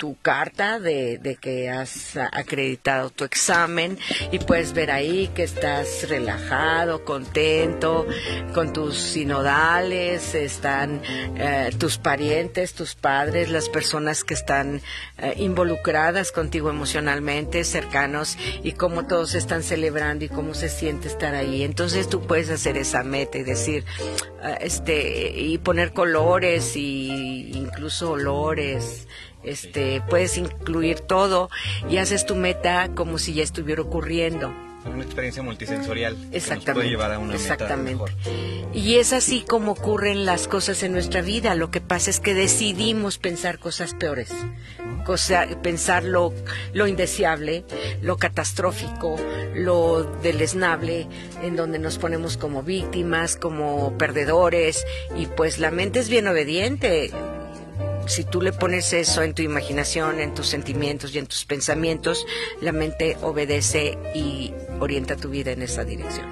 tu 0.00 0.16
carta 0.22 0.80
de, 0.80 1.36
que 1.42 1.68
has 1.68 2.16
acreditado 2.16 3.10
tu 3.10 3.24
examen 3.24 3.98
y 4.32 4.38
puedes 4.38 4.72
ver 4.72 4.90
ahí 4.90 5.28
que 5.34 5.42
estás 5.42 6.08
relajado, 6.08 7.04
contento, 7.04 8.06
con 8.54 8.72
tus 8.72 8.96
sinodales, 8.96 10.34
están 10.34 11.02
eh, 11.04 11.70
tus 11.78 11.98
parientes, 11.98 12.72
tus 12.72 12.94
padres, 12.94 13.50
las 13.50 13.68
personas 13.68 14.24
que 14.24 14.32
están 14.32 14.80
eh, 15.18 15.34
involucradas 15.36 16.32
contigo 16.32 16.70
emocionalmente, 16.70 17.62
cercanos 17.64 18.38
y 18.62 18.72
cómo 18.72 19.06
todos 19.06 19.34
están 19.34 19.62
celebrando 19.62 20.24
y 20.24 20.30
cómo 20.30 20.54
se 20.54 20.70
siente 20.70 21.08
estar 21.08 21.34
ahí. 21.34 21.62
Entonces 21.62 22.08
tú 22.08 22.22
puedes 22.26 22.48
hacer 22.48 22.78
esa 22.78 23.02
meta 23.02 23.36
y 23.36 23.42
decir, 23.42 23.84
eh, 24.42 24.56
este, 24.62 25.38
y 25.38 25.58
poner 25.58 25.92
colores 25.92 26.74
y 26.74 27.50
incluso 27.52 28.12
olores 28.12 29.06
este, 29.42 30.02
puedes 30.08 30.36
incluir 30.36 31.00
todo 31.00 31.48
y 31.88 31.96
haces 31.98 32.26
tu 32.26 32.34
meta 32.36 32.90
como 32.94 33.18
si 33.18 33.34
ya 33.34 33.42
estuviera 33.42 33.82
ocurriendo. 33.82 34.52
una 34.84 35.04
experiencia 35.04 35.42
multisensorial 35.42 36.16
Exactamente. 36.32 36.64
que 36.64 36.70
nos 36.70 36.74
puede 36.74 36.88
llevar 36.88 37.12
a 37.12 37.18
una 37.18 37.34
exactamente. 37.34 37.92
meta 37.92 38.06
mejor. 38.06 38.10
Y 38.72 38.96
es 38.96 39.12
así 39.12 39.44
como 39.46 39.72
ocurren 39.72 40.24
las 40.24 40.46
cosas 40.48 40.82
en 40.82 40.92
nuestra 40.92 41.20
vida. 41.22 41.54
Lo 41.54 41.70
que 41.70 41.80
pasa 41.80 42.08
es 42.10 42.20
que 42.20 42.34
decidimos 42.34 43.18
pensar 43.18 43.58
cosas 43.58 43.94
peores, 43.94 44.30
cosa, 45.04 45.46
pensar 45.62 46.04
lo, 46.04 46.32
lo 46.72 46.86
indeseable, 46.86 47.64
lo 48.00 48.16
catastrófico, 48.16 49.16
lo 49.54 50.04
deleznable, 50.22 51.08
en 51.42 51.56
donde 51.56 51.78
nos 51.78 51.98
ponemos 51.98 52.36
como 52.36 52.62
víctimas, 52.62 53.36
como 53.36 53.98
perdedores, 53.98 54.86
y 55.16 55.26
pues 55.26 55.58
la 55.58 55.70
mente 55.70 55.98
es 55.98 56.08
bien 56.08 56.26
obediente 56.28 57.10
si 58.10 58.24
tú 58.24 58.40
le 58.42 58.52
pones 58.52 58.92
eso 58.92 59.22
en 59.22 59.34
tu 59.34 59.42
imaginación, 59.42 60.20
en 60.20 60.34
tus 60.34 60.46
sentimientos 60.48 61.14
y 61.14 61.18
en 61.18 61.26
tus 61.26 61.44
pensamientos, 61.44 62.26
la 62.60 62.72
mente 62.72 63.16
obedece 63.22 63.96
y 64.14 64.52
orienta 64.80 65.16
tu 65.16 65.28
vida 65.30 65.52
en 65.52 65.62
esa 65.62 65.84
dirección. 65.84 66.26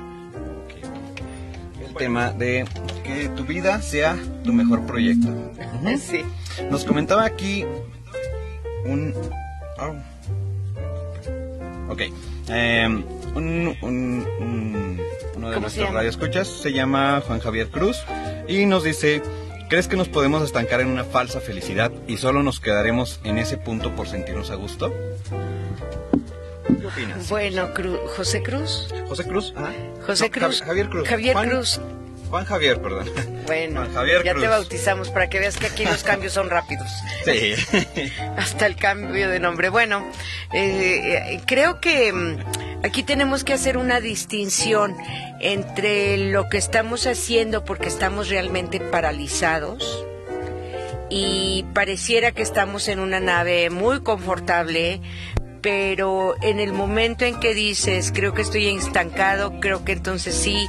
El 1.87 1.95
tema 1.95 2.31
de 2.31 2.65
que 3.05 3.29
tu 3.31 3.45
vida 3.45 3.81
sea 3.83 4.17
tu 4.45 4.53
mejor 4.53 4.87
proyecto. 4.87 5.29
Sí. 6.01 6.23
Nos 6.71 6.85
comentaba 6.85 7.25
aquí 7.25 7.65
un... 8.85 9.15
oh. 9.79 9.95
Ok. 11.93 12.03
Em, 12.49 13.05
un, 13.35 13.77
un- 13.83 14.27
un- 14.41 15.01
uno 15.37 15.49
de 15.51 15.55
¿Cómo 15.55 15.69
se 15.71 15.77
nuestros 15.79 15.93
radioescuchas 15.95 16.49
se 16.49 16.73
llama 16.73 17.23
Juan 17.27 17.39
Javier 17.41 17.69
Cruz 17.71 17.97
y 18.49 18.67
nos 18.67 18.83
dice, 18.85 19.23
¿crees 19.69 19.89
que 19.89 19.97
nos 19.97 20.09
podemos 20.09 20.43
estancar 20.43 20.81
en 20.81 20.89
una 20.89 21.05
falsa 21.05 21.41
felicidad 21.41 21.91
y 22.07 22.17
solo 22.17 22.43
nos 22.43 22.61
quedaremos 22.61 23.21
en 23.25 23.39
ese 23.39 23.57
punto 23.57 23.95
por 23.95 24.09
sentirnos 24.09 24.51
a 24.51 24.55
gusto? 24.57 24.93
¿Qué 26.81 26.87
opinas? 26.87 27.29
Bueno, 27.29 27.73
Cru- 27.75 27.99
José 28.17 28.43
Cruz. 28.43 28.89
José 29.09 29.25
Cruz. 29.25 29.53
Ajá. 29.57 29.73
José 30.07 30.27
No, 30.27 30.31
Cruz. 30.31 30.61
Ja- 30.61 30.67
Javier 30.67 30.89
Cruz. 30.89 31.09
Javier 31.09 31.33
Juan- 31.35 31.49
Cruz. 31.49 31.81
Juan 32.31 32.45
Javier, 32.45 32.83
perdón. 32.83 33.11
Bueno, 33.47 33.81
Juan 33.81 33.95
Javier 33.95 34.23
ya 34.23 34.33
Cruz. 34.33 34.43
te 34.45 34.49
bautizamos 34.49 35.09
para 35.11 35.31
que 35.31 35.39
veas 35.39 35.57
que 35.57 35.67
aquí 35.67 35.85
los 35.87 36.03
cambios 36.05 36.35
son 36.35 36.51
rápidos. 36.51 36.87
Sí. 37.25 37.55
Hasta 38.37 38.67
el 38.67 38.77
cambio 38.77 39.31
de 39.31 39.41
nombre. 39.41 39.71
Bueno, 39.71 40.07
eh, 40.53 41.33
eh, 41.33 41.41
creo 41.47 41.81
que 41.81 42.13
mm, 42.13 42.37
aquí 42.83 43.03
tenemos 43.03 43.45
que 43.45 43.53
hacer 43.53 43.77
una 43.77 44.01
distinción 44.01 44.97
entre 45.41 46.17
lo 46.31 46.49
que 46.49 46.59
estamos 46.59 47.07
haciendo 47.07 47.65
porque 47.65 47.89
estamos 47.89 48.29
realmente 48.29 48.81
paralizados 48.81 50.05
y 51.11 51.65
pareciera 51.75 52.33
que 52.33 52.43
estamos 52.43 52.89
en 52.89 53.01
una 53.01 53.21
nave 53.21 53.71
muy 53.71 54.01
confortable, 54.01 55.01
pero 55.63 56.35
en 56.43 56.61
el 56.61 56.73
momento 56.73 57.25
en 57.25 57.41
que 57.41 57.55
dices, 57.55 58.13
creo 58.15 58.35
que 58.35 58.43
estoy 58.43 58.69
estancado, 58.69 59.59
creo 59.61 59.85
que 59.85 59.93
entonces 59.93 60.35
sí, 60.35 60.67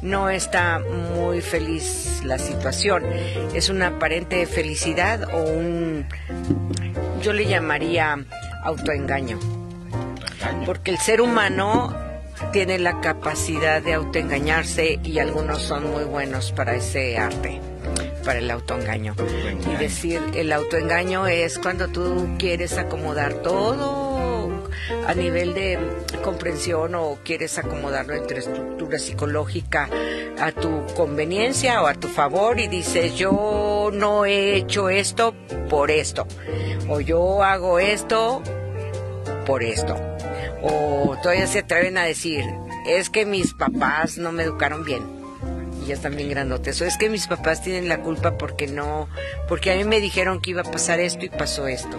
no 0.00 0.30
está 0.30 0.80
muy 1.14 1.40
feliz 1.40 2.22
la 2.24 2.38
situación. 2.38 3.04
Es 3.54 3.68
una 3.68 3.88
aparente 3.88 4.46
felicidad 4.46 5.28
o 5.32 5.42
un, 5.42 6.06
yo 7.22 7.32
le 7.32 7.46
llamaría 7.46 8.24
autoengaño, 8.64 9.38
porque 10.66 10.90
el 10.90 10.98
ser 10.98 11.20
humano 11.20 11.94
tiene 12.52 12.78
la 12.78 13.00
capacidad 13.00 13.82
de 13.82 13.94
autoengañarse 13.94 14.98
y 15.02 15.18
algunos 15.18 15.62
son 15.62 15.90
muy 15.90 16.04
buenos 16.04 16.52
para 16.52 16.74
ese 16.74 17.16
arte, 17.18 17.60
para 18.24 18.38
el 18.38 18.50
autoengaño. 18.50 19.14
Y 19.72 19.76
decir, 19.76 20.20
el 20.34 20.52
autoengaño 20.52 21.26
es 21.26 21.58
cuando 21.58 21.88
tú 21.88 22.36
quieres 22.38 22.78
acomodar 22.78 23.34
todo 23.34 24.02
a 25.06 25.14
nivel 25.14 25.54
de 25.54 25.78
comprensión 26.22 26.94
o 26.94 27.18
quieres 27.24 27.58
acomodarlo 27.58 28.14
entre 28.14 28.40
estructura 28.40 28.98
psicológica 28.98 29.88
a 30.40 30.52
tu 30.52 30.86
conveniencia 30.94 31.82
o 31.82 31.86
a 31.86 31.94
tu 31.94 32.08
favor 32.08 32.60
y 32.60 32.68
dices 32.68 33.14
yo 33.14 33.90
no 33.92 34.24
he 34.24 34.56
hecho 34.56 34.88
esto 34.88 35.34
por 35.68 35.90
esto 35.90 36.26
o 36.88 37.00
yo 37.00 37.42
hago 37.42 37.78
esto 37.78 38.42
por 39.46 39.62
esto 39.62 40.11
o 40.62 41.16
todavía 41.22 41.46
se 41.46 41.60
atreven 41.60 41.98
a 41.98 42.04
decir 42.04 42.44
es 42.86 43.10
que 43.10 43.26
mis 43.26 43.54
papás 43.54 44.18
no 44.18 44.32
me 44.32 44.42
educaron 44.44 44.84
bien 44.84 45.02
y 45.82 45.88
ya 45.88 45.94
están 45.94 46.16
bien 46.16 46.30
grandotes. 46.30 46.80
O 46.80 46.84
es 46.84 46.96
que 46.96 47.08
mis 47.08 47.26
papás 47.26 47.62
tienen 47.62 47.88
la 47.88 48.00
culpa 48.02 48.38
porque 48.38 48.66
no, 48.68 49.08
porque 49.48 49.72
a 49.72 49.76
mí 49.76 49.84
me 49.84 50.00
dijeron 50.00 50.40
que 50.40 50.50
iba 50.50 50.62
a 50.62 50.70
pasar 50.70 51.00
esto 51.00 51.24
y 51.24 51.28
pasó 51.28 51.66
esto. 51.66 51.98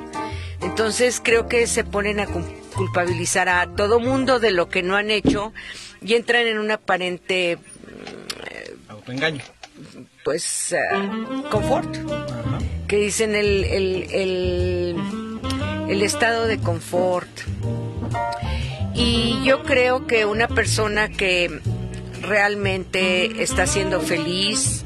Entonces 0.62 1.19
creo 1.21 1.47
que 1.49 1.67
se 1.67 1.84
ponen 1.84 2.19
a 2.21 2.28
culpabilizar 2.76 3.49
a 3.49 3.67
todo 3.76 3.99
mundo 3.99 4.39
de 4.39 4.52
lo 4.52 4.69
que 4.69 4.82
no 4.82 4.95
han 4.95 5.12
hecho 5.12 5.52
y 6.02 6.13
entran 6.13 6.47
en 6.47 6.58
un 6.58 6.71
aparente, 6.71 7.58
Autoengaño. 8.88 9.41
pues, 10.23 10.71
eh, 10.71 10.80
confort. 11.52 11.93
Que 12.88 12.97
dicen 12.97 13.36
el, 13.36 13.63
el, 13.65 14.08
el, 14.12 14.95
el 15.89 16.02
estado 16.02 16.47
de 16.47 16.60
confort. 16.60 17.30
Y 18.96 19.44
yo 19.44 19.64
creo 19.64 20.08
que 20.08 20.26
una 20.26 20.48
persona 20.48 21.10
que 21.10 21.60
realmente 22.22 23.44
está 23.44 23.68
siendo 23.68 24.00
feliz, 24.02 24.86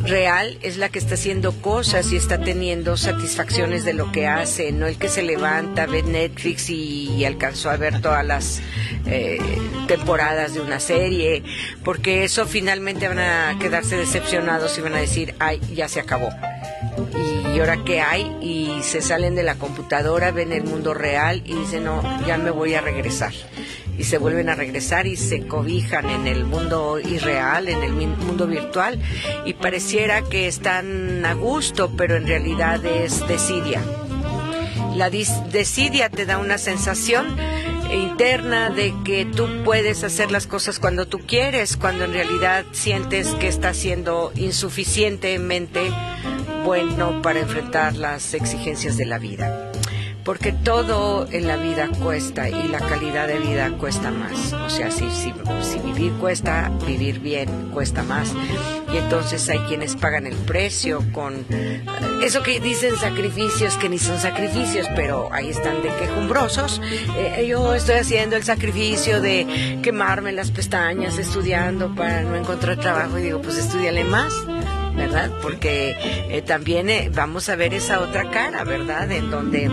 real, 0.00 0.58
es 0.62 0.76
la 0.76 0.88
que 0.88 0.98
está 0.98 1.14
haciendo 1.14 1.52
cosas 1.52 2.12
y 2.12 2.16
está 2.16 2.38
teniendo 2.38 2.96
satisfacciones 2.96 3.84
de 3.84 3.94
lo 3.94 4.12
que 4.12 4.26
hace, 4.26 4.72
no 4.72 4.86
el 4.86 4.96
que 4.96 5.08
se 5.08 5.22
levanta, 5.22 5.86
ve 5.86 6.02
Netflix 6.02 6.70
y, 6.70 7.24
alcanzó 7.24 7.70
a 7.70 7.76
ver 7.76 8.02
todas 8.02 8.24
las 8.24 8.60
eh, 9.06 9.38
temporadas 9.86 10.54
de 10.54 10.60
una 10.60 10.78
serie, 10.78 11.42
porque 11.82 12.24
eso 12.24 12.46
finalmente 12.46 13.08
van 13.08 13.18
a 13.18 13.56
quedarse 13.58 13.96
decepcionados 13.96 14.76
y 14.76 14.82
van 14.82 14.94
a 14.94 15.00
decir, 15.00 15.34
ay, 15.38 15.60
ya 15.72 15.88
se 15.88 16.00
acabó. 16.00 16.28
¿Y 17.54 17.60
ahora 17.60 17.78
qué 17.84 18.00
hay? 18.00 18.36
Y 18.40 18.82
se 18.82 19.00
salen 19.00 19.34
de 19.34 19.42
la 19.42 19.54
computadora, 19.54 20.32
ven 20.32 20.52
el 20.52 20.64
mundo 20.64 20.92
real 20.92 21.42
y 21.44 21.54
dicen, 21.54 21.84
no, 21.84 22.02
ya 22.26 22.36
me 22.36 22.50
voy 22.50 22.74
a 22.74 22.80
regresar. 22.80 23.32
Y 23.96 24.04
se 24.04 24.18
vuelven 24.18 24.48
a 24.48 24.56
regresar 24.56 25.06
y 25.06 25.16
se 25.16 25.46
cobijan 25.46 26.10
en 26.10 26.26
el 26.26 26.44
mundo 26.44 26.98
irreal, 26.98 27.68
en 27.68 27.82
el 27.84 27.92
mundo 27.92 28.48
virtual, 28.48 29.00
y 29.44 29.54
pareciera 29.54 30.22
que 30.22 30.48
están 30.48 31.24
a 31.24 31.34
gusto, 31.34 31.92
pero 31.96 32.16
en 32.16 32.26
realidad 32.26 32.84
es 32.84 33.26
desidia. 33.28 33.80
La 34.96 35.10
desidia 35.10 36.08
te 36.08 36.26
da 36.26 36.38
una 36.38 36.58
sensación 36.58 37.36
interna 37.92 38.70
de 38.70 38.92
que 39.04 39.24
tú 39.24 39.46
puedes 39.64 40.02
hacer 40.02 40.30
las 40.30 40.46
cosas 40.46 40.78
cuando 40.78 41.06
tú 41.06 41.20
quieres, 41.20 41.76
cuando 41.76 42.04
en 42.04 42.12
realidad 42.12 42.64
sientes 42.72 43.28
que 43.34 43.48
estás 43.48 43.76
siendo 43.76 44.32
insuficientemente 44.34 45.92
bueno 46.64 47.20
para 47.22 47.40
enfrentar 47.40 47.94
las 47.94 48.34
exigencias 48.34 48.96
de 48.96 49.06
la 49.06 49.18
vida. 49.18 49.70
Porque 50.24 50.52
todo 50.52 51.28
en 51.30 51.46
la 51.46 51.56
vida 51.56 51.90
cuesta 52.02 52.48
y 52.48 52.68
la 52.68 52.78
calidad 52.78 53.28
de 53.28 53.38
vida 53.38 53.70
cuesta 53.76 54.10
más. 54.10 54.54
O 54.54 54.70
sea, 54.70 54.90
si, 54.90 55.10
si, 55.10 55.34
si 55.60 55.78
vivir 55.80 56.12
cuesta, 56.14 56.72
vivir 56.86 57.20
bien 57.20 57.68
cuesta 57.74 58.02
más. 58.02 58.32
Y 58.90 58.96
entonces 58.96 59.46
hay 59.50 59.58
quienes 59.60 59.96
pagan 59.96 60.26
el 60.26 60.34
precio 60.34 61.02
con 61.12 61.44
eh, 61.50 61.84
eso 62.22 62.42
que 62.42 62.58
dicen 62.58 62.96
sacrificios, 62.96 63.76
que 63.76 63.90
ni 63.90 63.98
son 63.98 64.18
sacrificios, 64.18 64.86
pero 64.96 65.28
ahí 65.30 65.50
están 65.50 65.82
de 65.82 65.90
quejumbrosos. 65.90 66.80
Eh, 67.18 67.46
yo 67.46 67.74
estoy 67.74 67.96
haciendo 67.96 68.36
el 68.36 68.44
sacrificio 68.44 69.20
de 69.20 69.80
quemarme 69.82 70.32
las 70.32 70.50
pestañas 70.50 71.18
estudiando 71.18 71.94
para 71.94 72.22
no 72.22 72.34
encontrar 72.34 72.78
trabajo 72.78 73.18
y 73.18 73.22
digo, 73.22 73.42
pues 73.42 73.58
estudiale 73.58 74.04
más. 74.04 74.32
¿Verdad? 74.94 75.30
Porque 75.42 75.96
eh, 76.30 76.42
también 76.42 76.88
eh, 76.88 77.10
vamos 77.12 77.48
a 77.48 77.56
ver 77.56 77.74
esa 77.74 78.00
otra 78.00 78.30
cara, 78.30 78.64
¿verdad? 78.64 79.10
En 79.10 79.30
donde 79.30 79.68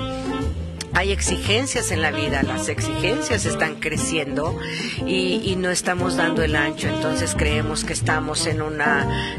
hay 0.94 1.12
exigencias 1.12 1.92
en 1.92 2.02
la 2.02 2.12
vida, 2.12 2.44
las 2.44 2.70
exigencias 2.70 3.46
están 3.46 3.76
creciendo 3.76 4.58
y, 5.06 5.42
y 5.44 5.56
no 5.56 5.70
estamos 5.70 6.18
dando 6.18 6.44
el 6.44 6.56
ancho, 6.56 6.88
entonces 6.88 7.36
creemos 7.38 7.84
que 7.84 7.94
estamos 7.94 8.46
en 8.48 8.62
una, 8.62 9.36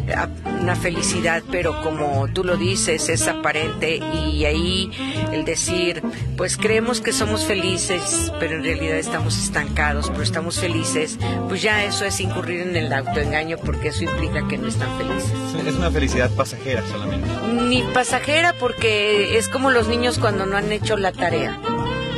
una 0.61 0.77
felicidad, 0.77 1.43
pero 1.51 1.83
como 1.83 2.29
tú 2.29 2.45
lo 2.45 2.57
dices, 2.57 3.09
es 3.09 3.29
aparente 3.29 3.97
y 3.97 4.45
ahí 4.45 4.91
el 5.33 5.45
decir, 5.45 6.03
pues 6.37 6.57
creemos 6.57 7.01
que 7.01 7.13
somos 7.13 7.45
felices, 7.45 8.33
pero 8.39 8.57
en 8.57 8.65
realidad 8.65 8.97
estamos 8.97 9.37
estancados, 9.39 10.11
pero 10.11 10.23
estamos 10.23 10.59
felices, 10.59 11.19
pues 11.49 11.63
ya 11.63 11.85
eso 11.85 12.05
es 12.05 12.21
incurrir 12.21 12.61
en 12.61 12.77
el 12.77 12.93
autoengaño 12.93 13.59
porque 13.59 13.89
eso 13.89 14.05
implica 14.05 14.47
que 14.49 14.59
no 14.59 14.69
están 14.69 14.97
felices. 14.99 15.33
Es 15.67 15.75
una 15.77 15.91
felicidad 15.91 16.31
pasajera 16.31 16.83
solamente. 16.91 17.29
Ni 17.69 17.83
pasajera 17.95 18.55
porque 18.59 19.39
es 19.39 19.49
como 19.49 19.71
los 19.71 19.89
niños 19.89 20.19
cuando 20.19 20.47
no 20.47 20.57
han 20.57 20.73
hecho 20.73 20.97
la 20.97 21.13
tarea. 21.13 21.42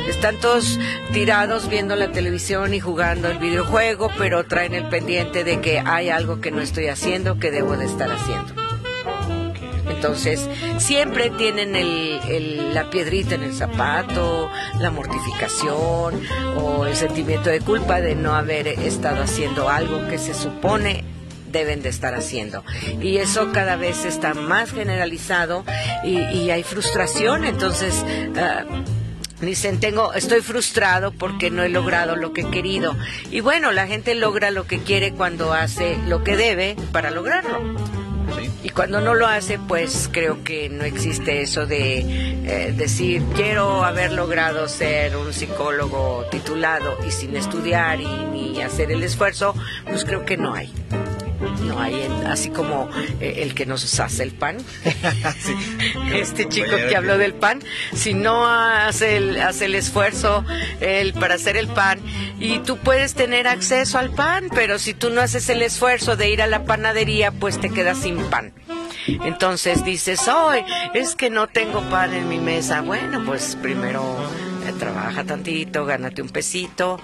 Están 0.07 0.37
todos 0.37 0.79
tirados 1.13 1.67
viendo 1.67 1.95
la 1.95 2.11
televisión 2.11 2.73
y 2.73 2.79
jugando 2.79 3.27
el 3.27 3.37
videojuego, 3.39 4.11
pero 4.17 4.45
traen 4.45 4.73
el 4.73 4.87
pendiente 4.87 5.43
de 5.43 5.61
que 5.61 5.79
hay 5.79 6.09
algo 6.09 6.41
que 6.41 6.51
no 6.51 6.61
estoy 6.61 6.87
haciendo 6.87 7.39
que 7.39 7.51
debo 7.51 7.75
de 7.75 7.85
estar 7.85 8.11
haciendo. 8.11 8.53
Entonces, 9.89 10.47
siempre 10.77 11.31
tienen 11.31 11.75
el, 11.75 12.73
la 12.73 12.89
piedrita 12.89 13.35
en 13.35 13.43
el 13.43 13.53
zapato, 13.53 14.49
la 14.79 14.91
mortificación 14.91 16.21
o 16.57 16.85
el 16.85 16.95
sentimiento 16.95 17.49
de 17.49 17.61
culpa 17.61 18.01
de 18.01 18.15
no 18.15 18.35
haber 18.35 18.67
estado 18.67 19.23
haciendo 19.23 19.69
algo 19.69 20.07
que 20.07 20.17
se 20.17 20.33
supone 20.33 21.03
deben 21.51 21.81
de 21.81 21.89
estar 21.89 22.13
haciendo. 22.13 22.63
Y 23.01 23.17
eso 23.17 23.51
cada 23.53 23.77
vez 23.77 24.05
está 24.05 24.33
más 24.33 24.71
generalizado 24.71 25.63
y, 26.03 26.49
hay 26.49 26.63
frustración. 26.63 27.45
Entonces, 27.45 28.05
uh, 28.35 29.04
Dicen, 29.41 29.79
tengo, 29.79 30.13
estoy 30.13 30.41
frustrado 30.41 31.11
porque 31.11 31.51
no 31.51 31.63
he 31.63 31.69
logrado 31.69 32.15
lo 32.15 32.33
que 32.33 32.41
he 32.41 32.49
querido. 32.49 32.95
Y 33.31 33.41
bueno, 33.41 33.71
la 33.71 33.87
gente 33.87 34.15
logra 34.15 34.51
lo 34.51 34.65
que 34.65 34.79
quiere 34.79 35.11
cuando 35.11 35.53
hace 35.53 35.97
lo 36.07 36.23
que 36.23 36.37
debe 36.37 36.75
para 36.91 37.11
lograrlo. 37.11 37.59
Y 38.63 38.69
cuando 38.69 38.99
no 38.99 39.13
lo 39.13 39.27
hace, 39.27 39.59
pues 39.59 40.09
creo 40.11 40.43
que 40.43 40.69
no 40.69 40.85
existe 40.85 41.41
eso 41.41 41.67
de 41.67 41.99
eh, 41.99 42.73
decir, 42.75 43.21
quiero 43.35 43.83
haber 43.83 44.11
logrado 44.11 44.67
ser 44.67 45.15
un 45.17 45.33
psicólogo 45.33 46.25
titulado 46.31 46.97
y 47.07 47.11
sin 47.11 47.35
estudiar 47.35 48.01
y 48.01 48.07
ni 48.07 48.61
hacer 48.61 48.91
el 48.91 49.03
esfuerzo, 49.03 49.53
pues 49.85 50.03
creo 50.03 50.25
que 50.25 50.37
no 50.37 50.55
hay 50.55 50.73
no 51.61 51.79
hay 51.79 52.07
así 52.25 52.49
como 52.49 52.89
eh, 53.19 53.39
el 53.43 53.53
que 53.53 53.65
nos 53.65 53.99
hace 53.99 54.23
el 54.23 54.31
pan. 54.31 54.57
Este 56.13 56.47
chico 56.47 56.75
que 56.89 56.95
habló 56.95 57.17
del 57.17 57.33
pan, 57.33 57.61
si 57.93 58.13
no 58.13 58.47
hace 58.47 59.17
el, 59.17 59.41
hace 59.41 59.65
el 59.65 59.75
esfuerzo 59.75 60.45
el, 60.79 61.13
para 61.13 61.35
hacer 61.35 61.57
el 61.57 61.67
pan 61.67 61.99
y 62.39 62.59
tú 62.59 62.77
puedes 62.77 63.13
tener 63.13 63.47
acceso 63.47 63.97
al 63.97 64.11
pan, 64.11 64.49
pero 64.53 64.79
si 64.79 64.93
tú 64.93 65.09
no 65.09 65.21
haces 65.21 65.49
el 65.49 65.61
esfuerzo 65.61 66.15
de 66.15 66.29
ir 66.29 66.41
a 66.41 66.47
la 66.47 66.63
panadería, 66.63 67.31
pues 67.31 67.59
te 67.59 67.69
quedas 67.69 67.97
sin 67.99 68.17
pan. 68.29 68.53
Entonces 69.07 69.83
dices, 69.83 70.27
hoy 70.27 70.63
es 70.93 71.15
que 71.15 71.29
no 71.29 71.47
tengo 71.47 71.81
pan 71.89 72.13
en 72.13 72.27
mi 72.27 72.39
mesa. 72.39 72.81
Bueno, 72.81 73.23
pues 73.25 73.57
primero 73.61 74.17
trabaja 74.73 75.23
tantito, 75.23 75.85
gánate 75.85 76.21
un 76.21 76.29
pesito, 76.29 76.99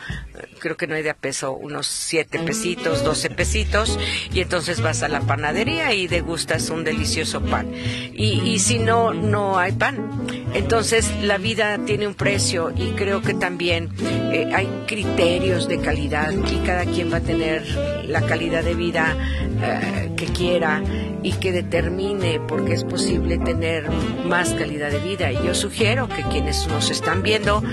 creo 0.61 0.77
que 0.77 0.87
no 0.87 0.95
hay 0.95 1.03
de 1.03 1.09
a 1.09 1.15
peso, 1.15 1.51
unos 1.53 1.87
siete 1.87 2.39
pesitos, 2.39 3.03
doce 3.03 3.29
pesitos, 3.29 3.99
y 4.31 4.41
entonces 4.41 4.79
vas 4.81 5.03
a 5.03 5.09
la 5.09 5.21
panadería 5.21 5.93
y 5.93 6.07
degustas 6.07 6.69
un 6.69 6.83
delicioso 6.83 7.41
pan. 7.41 7.73
Y, 7.73 8.41
y 8.45 8.59
si 8.59 8.79
no, 8.79 9.13
no 9.13 9.57
hay 9.57 9.73
pan. 9.73 10.21
Entonces 10.53 11.11
la 11.21 11.37
vida 11.37 11.79
tiene 11.85 12.07
un 12.07 12.13
precio 12.13 12.71
y 12.75 12.91
creo 12.91 13.21
que 13.21 13.33
también 13.33 13.89
eh, 14.31 14.49
hay 14.53 14.67
criterios 14.85 15.67
de 15.67 15.79
calidad 15.79 16.31
y 16.31 16.57
cada 16.65 16.85
quien 16.85 17.11
va 17.11 17.17
a 17.17 17.21
tener 17.21 17.65
la 18.05 18.21
calidad 18.21 18.63
de 18.63 18.75
vida 18.75 19.15
eh, 19.63 20.11
que 20.17 20.25
quiera 20.25 20.83
y 21.23 21.33
que 21.33 21.51
determine 21.51 22.39
porque 22.47 22.73
es 22.73 22.83
posible 22.83 23.37
tener 23.37 23.89
más 24.25 24.53
calidad 24.53 24.91
de 24.91 24.99
vida. 24.99 25.31
Y 25.31 25.35
yo 25.35 25.55
sugiero 25.55 26.07
que 26.09 26.23
quienes 26.23 26.67
nos 26.67 26.89
están 26.89 27.23
viendo 27.23 27.63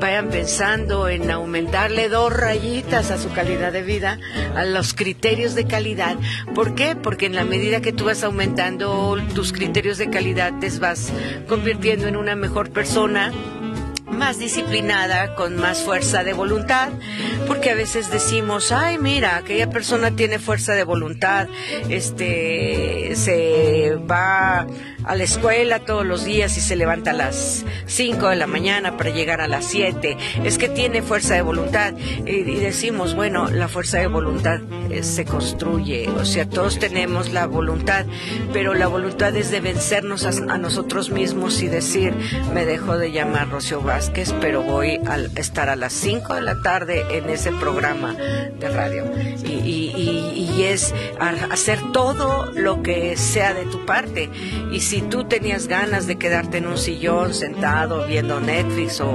vayan 0.00 0.28
pensando 0.28 1.08
en 1.08 1.30
aumentarle 1.30 2.08
dos 2.08 2.32
rayitas 2.38 3.10
a 3.10 3.18
su 3.18 3.30
calidad 3.32 3.72
de 3.72 3.82
vida, 3.82 4.18
a 4.54 4.64
los 4.64 4.94
criterios 4.94 5.54
de 5.54 5.66
calidad. 5.66 6.16
¿Por 6.54 6.74
qué? 6.74 6.96
Porque 6.96 7.26
en 7.26 7.34
la 7.34 7.44
medida 7.44 7.80
que 7.82 7.92
tú 7.92 8.04
vas 8.04 8.24
aumentando 8.24 9.18
tus 9.34 9.52
criterios 9.52 9.98
de 9.98 10.08
calidad, 10.08 10.58
te 10.58 10.70
vas 10.78 11.12
convirtiendo 11.48 12.06
en 12.06 12.16
una 12.16 12.36
mejor 12.36 12.70
persona 12.70 13.32
más 14.10 14.38
disciplinada, 14.38 15.34
con 15.34 15.56
más 15.56 15.82
fuerza 15.82 16.24
de 16.24 16.32
voluntad, 16.32 16.88
porque 17.46 17.70
a 17.70 17.74
veces 17.74 18.10
decimos, 18.10 18.72
ay, 18.72 18.98
mira, 18.98 19.36
aquella 19.36 19.70
persona 19.70 20.10
tiene 20.10 20.38
fuerza 20.38 20.74
de 20.74 20.84
voluntad, 20.84 21.48
este, 21.88 23.12
se 23.14 23.96
va 24.10 24.66
a 25.04 25.14
la 25.16 25.24
escuela 25.24 25.80
todos 25.80 26.04
los 26.04 26.24
días 26.24 26.56
y 26.56 26.60
se 26.60 26.76
levanta 26.76 27.10
a 27.10 27.14
las 27.14 27.64
5 27.86 28.28
de 28.28 28.36
la 28.36 28.46
mañana 28.46 28.96
para 28.96 29.10
llegar 29.10 29.40
a 29.40 29.48
las 29.48 29.64
7. 29.66 30.16
Es 30.44 30.58
que 30.58 30.68
tiene 30.68 31.02
fuerza 31.02 31.34
de 31.34 31.42
voluntad. 31.42 31.94
Y, 32.26 32.42
decimos, 32.42 33.14
bueno, 33.14 33.50
la 33.50 33.68
fuerza 33.68 33.98
de 33.98 34.06
voluntad 34.06 34.60
eh, 34.90 35.02
se 35.02 35.24
construye. 35.24 36.08
O 36.08 36.24
sea, 36.24 36.48
todos 36.48 36.78
tenemos 36.78 37.32
la 37.32 37.46
voluntad, 37.46 38.06
pero 38.52 38.74
la 38.74 38.86
voluntad 38.86 39.34
es 39.36 39.50
de 39.50 39.60
vencernos 39.60 40.24
a, 40.24 40.58
nosotros 40.58 41.10
mismos 41.10 41.62
y 41.62 41.68
decir, 41.68 42.14
me 42.52 42.64
dejo 42.64 42.98
de 42.98 43.12
llamar 43.12 43.48
Rocío 43.48 43.80
Vázquez, 43.80 44.34
pero 44.40 44.62
voy 44.62 45.00
a 45.06 45.18
estar 45.36 45.68
a 45.68 45.76
las 45.76 45.92
5 45.92 46.34
de 46.34 46.42
la 46.42 46.60
tarde 46.62 47.04
en 47.10 47.30
ese 47.30 47.52
programa 47.52 48.14
de 48.14 48.68
radio. 48.68 49.04
Y, 49.44 49.92
y 50.58 50.62
es 50.64 50.94
hacer 51.50 51.78
todo 51.92 52.46
lo 52.52 52.82
que 52.82 53.16
sea 53.16 53.54
de 53.54 53.64
tu 53.66 53.84
parte. 53.86 54.30
Y 54.72 54.80
si 54.88 55.02
tú 55.02 55.24
tenías 55.24 55.68
ganas 55.68 56.06
de 56.06 56.16
quedarte 56.16 56.56
en 56.56 56.66
un 56.66 56.78
sillón 56.78 57.34
sentado 57.34 58.06
viendo 58.06 58.40
Netflix 58.40 59.02
o, 59.02 59.12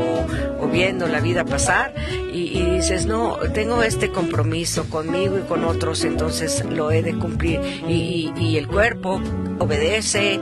viendo 0.71 1.07
la 1.07 1.19
vida 1.19 1.45
pasar 1.45 1.95
y, 2.31 2.63
dices, 2.75 3.07
no, 3.07 3.37
tengo 3.55 3.81
este 3.81 4.11
compromiso 4.11 4.87
conmigo 4.87 5.39
y 5.39 5.41
con 5.41 5.65
otros, 5.65 6.03
entonces 6.03 6.63
lo 6.63 6.91
he 6.91 7.01
de 7.01 7.17
cumplir. 7.17 7.59
Y, 7.87 8.55
el 8.55 8.67
cuerpo 8.67 9.19
obedece 9.57 10.39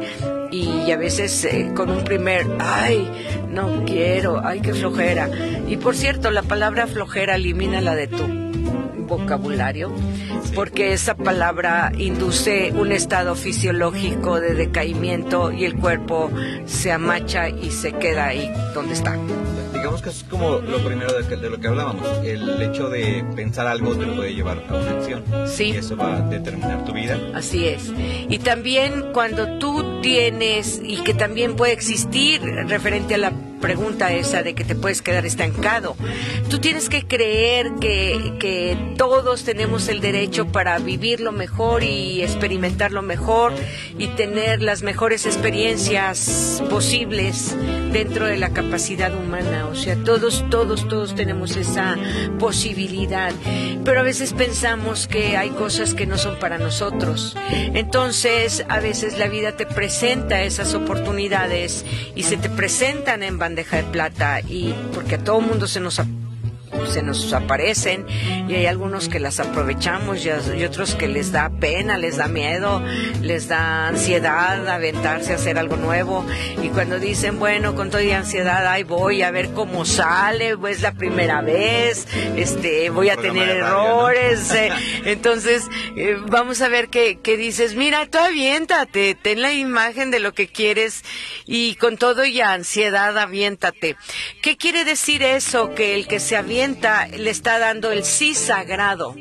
y 0.51 0.91
a 0.91 0.97
veces 0.97 1.45
eh, 1.45 1.71
con 1.73 1.89
un 1.89 2.03
primer, 2.03 2.45
ay, 2.59 3.09
no 3.49 3.86
quiero, 3.86 4.45
ay, 4.45 4.59
qué 4.59 4.73
flojera. 4.73 5.29
Y 5.65 5.77
por 5.77 5.95
cierto, 5.95 6.29
la 6.29 6.43
palabra 6.43 6.88
flojera 6.88 7.36
elimina 7.36 7.79
la 7.79 7.95
de 7.95 8.07
tú 8.07 8.41
vocabulario, 9.18 9.91
porque 10.55 10.93
esa 10.93 11.16
palabra 11.16 11.91
induce 11.97 12.72
un 12.72 12.91
estado 12.91 13.36
fisiológico 13.36 14.39
de 14.39 14.53
decaimiento 14.53 15.51
y 15.51 15.66
el 15.66 15.76
cuerpo 15.76 16.32
se 16.66 16.91
amacha 16.91 17.49
y 17.49 17.72
se 17.72 17.91
queda 17.93 18.28
ahí 18.28 18.49
donde 18.74 18.93
está 18.93 19.18
digamos 19.74 20.01
que 20.03 20.09
es 20.09 20.24
como 20.30 20.59
lo 20.59 20.78
primero 20.86 21.12
de, 21.12 21.49
lo 21.49 21.59
que 21.59 21.68
hablábamos. 21.68 22.07
El 22.24 22.62
hecho 22.62 22.88
de 22.88 23.26
pensar 23.36 23.66
algo 23.66 23.95
te 23.95 24.05
puede 24.05 24.36
llevar 24.36 24.64
a 24.70 24.76
una 24.76 24.91
acción. 24.91 25.24
Sí. 25.47 25.72
Y 25.72 25.78
eso 25.78 25.97
va 25.97 26.18
a 26.18 26.22
determinar 26.22 26.86
tu 26.86 26.93
vida. 26.93 27.18
Así 27.34 27.68
es. 27.68 27.91
Y 28.30 28.38
también 28.38 29.12
cuando 29.12 29.57
tú 29.57 29.99
tienes, 30.01 30.80
y 30.84 31.01
que 31.01 31.16
también 31.16 31.55
puede 31.55 31.74
existir 31.74 32.43
referente 32.43 33.16
a 33.16 33.18
la 33.18 33.32
pregunta 33.62 34.12
esa 34.12 34.43
de 34.43 34.53
que 34.53 34.66
te 34.66 34.76
puedes 34.76 35.01
quedar 35.01 35.26
estancado. 35.26 35.95
Tú 36.49 36.59
tienes 36.59 36.89
que 36.89 37.07
creer 37.07 37.72
que, 37.80 38.34
que 38.39 38.78
todos 38.97 39.43
tenemos 39.43 39.88
el 39.88 40.01
derecho 40.01 40.47
para 40.47 40.80
vivir 40.80 41.22
lo 41.22 41.32
mejor 41.32 41.84
y 41.84 42.22
experimentar 42.22 42.91
lo 42.91 43.01
mejor 43.01 43.53
y 43.97 44.07
tener 44.07 44.62
las 44.62 44.82
mejores 44.82 45.26
experiencias 45.26 46.62
posibles 46.70 47.55
dentro 47.93 48.26
de 48.26 48.38
la 48.38 48.49
capacidad 48.49 49.14
humana. 49.16 49.68
O 49.68 49.76
sea, 49.76 49.95
todos, 49.95 50.43
todos, 50.49 50.88
todos 50.88 51.16
tenemos 51.16 51.55
esa 51.55 51.97
posibilidad. 52.39 53.32
Pero 53.86 53.99
a 53.99 54.03
veces 54.03 54.34
pensamos 54.34 55.07
que 55.07 55.38
hay 55.38 55.51
cosas 55.51 55.93
que 55.93 56.05
no 56.05 56.18
son 56.18 56.38
para 56.39 56.57
nosotros. 56.57 57.38
Entonces, 57.74 58.66
a 58.68 58.80
veces 58.80 59.18
la 59.18 59.28
vida 59.28 59.53
te 59.53 59.66
presenta 59.66 60.41
esas 60.41 60.74
oportunidades 60.74 61.86
y 62.16 62.24
se 62.24 62.38
te 62.38 62.49
presentan 62.49 63.24
en 63.24 63.38
bandeja 63.38 63.50
de 63.55 63.65
plata 63.91 64.39
y 64.41 64.73
porque 64.93 65.15
a 65.15 65.23
todo 65.23 65.41
mundo 65.41 65.67
se 65.67 65.79
nos 65.79 65.99
se 66.88 67.01
nos 67.01 67.32
aparecen 67.34 68.05
y 68.47 68.55
hay 68.55 68.65
algunos 68.65 69.09
que 69.09 69.19
las 69.19 69.39
aprovechamos 69.39 70.25
y, 70.25 70.29
otros 70.63 70.95
que 70.95 71.07
les 71.07 71.32
da 71.32 71.49
pena, 71.49 71.97
les 71.97 72.17
da 72.17 72.27
miedo, 72.27 72.84
les 73.21 73.47
da 73.47 73.88
ansiedad 73.88 74.67
aventarse 74.67 75.34
a 75.34 75.36
hacer 75.36 75.57
algo 75.57 75.75
nuevo 75.75 76.25
y 76.61 76.69
cuando 76.69 76.99
dicen, 76.99 77.39
bueno, 77.39 77.75
con 77.75 77.89
toda 77.89 78.01
ansiedad, 78.17 78.65
ahí 78.67 78.84
voy 78.84 79.21
a 79.21 79.32
ver 79.32 79.51
cómo 79.51 79.86
sale, 79.86 80.57
pues 80.57 80.82
la 80.82 80.93
primera 80.93 81.41
vez, 81.41 82.07
este, 82.36 82.89
voy 82.89 83.09
a 83.09 83.17
tener 83.17 83.49
errores, 83.49 84.51
eh". 84.53 84.71
entonces 85.05 85.63
eh, 85.95 86.17
vamos 86.27 86.61
a 86.61 86.67
ver 86.67 86.89
qué 86.89 87.38
dices, 87.38 87.75
mira, 87.75 88.05
tú 88.07 88.17
aviéntate, 88.17 89.15
ten 89.15 89.41
la 89.41 89.53
imagen 89.53 90.11
de 90.11 90.19
lo 90.19 90.34
que 90.34 90.47
quieres 90.47 91.03
y 91.45 91.75
con 91.75 91.97
todo 91.97 92.25
y 92.25 92.41
ansiedad 92.41 93.17
aviéntate. 93.17 93.95
¿Qué 94.41 94.57
quiere 94.57 94.86
decir 94.86 95.23
eso? 95.23 95.73
Que 95.75 95.95
el 95.95 96.07
que 96.07 96.19
se 96.19 96.36
avienta 96.36 96.70
le 97.17 97.30
está 97.30 97.59
dando 97.59 97.91
el 97.91 98.03
sí 98.03 98.36
sagrado 98.36 99.15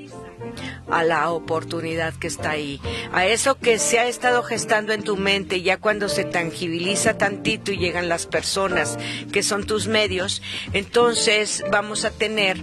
a 0.90 1.04
la 1.04 1.30
oportunidad 1.30 2.14
que 2.14 2.26
está 2.26 2.50
ahí, 2.50 2.80
a 3.12 3.26
eso 3.26 3.58
que 3.58 3.78
se 3.78 3.98
ha 3.98 4.06
estado 4.06 4.42
gestando 4.42 4.92
en 4.92 5.02
tu 5.02 5.16
mente, 5.16 5.62
ya 5.62 5.76
cuando 5.76 6.08
se 6.08 6.24
tangibiliza 6.24 7.16
tantito 7.16 7.72
y 7.72 7.78
llegan 7.78 8.08
las 8.08 8.26
personas 8.26 8.98
que 9.32 9.42
son 9.42 9.66
tus 9.66 9.86
medios, 9.86 10.42
entonces 10.72 11.62
vamos 11.70 12.04
a 12.04 12.10
tener 12.10 12.58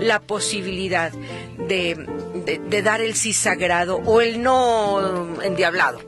la 0.00 0.20
posibilidad 0.20 1.12
de, 1.68 2.82
dar 2.82 3.00
el 3.00 3.14
sí 3.14 3.32
sagrado 3.32 3.96
o 4.04 4.20
el 4.20 4.42
no 4.42 5.42
endiablado. 5.42 6.00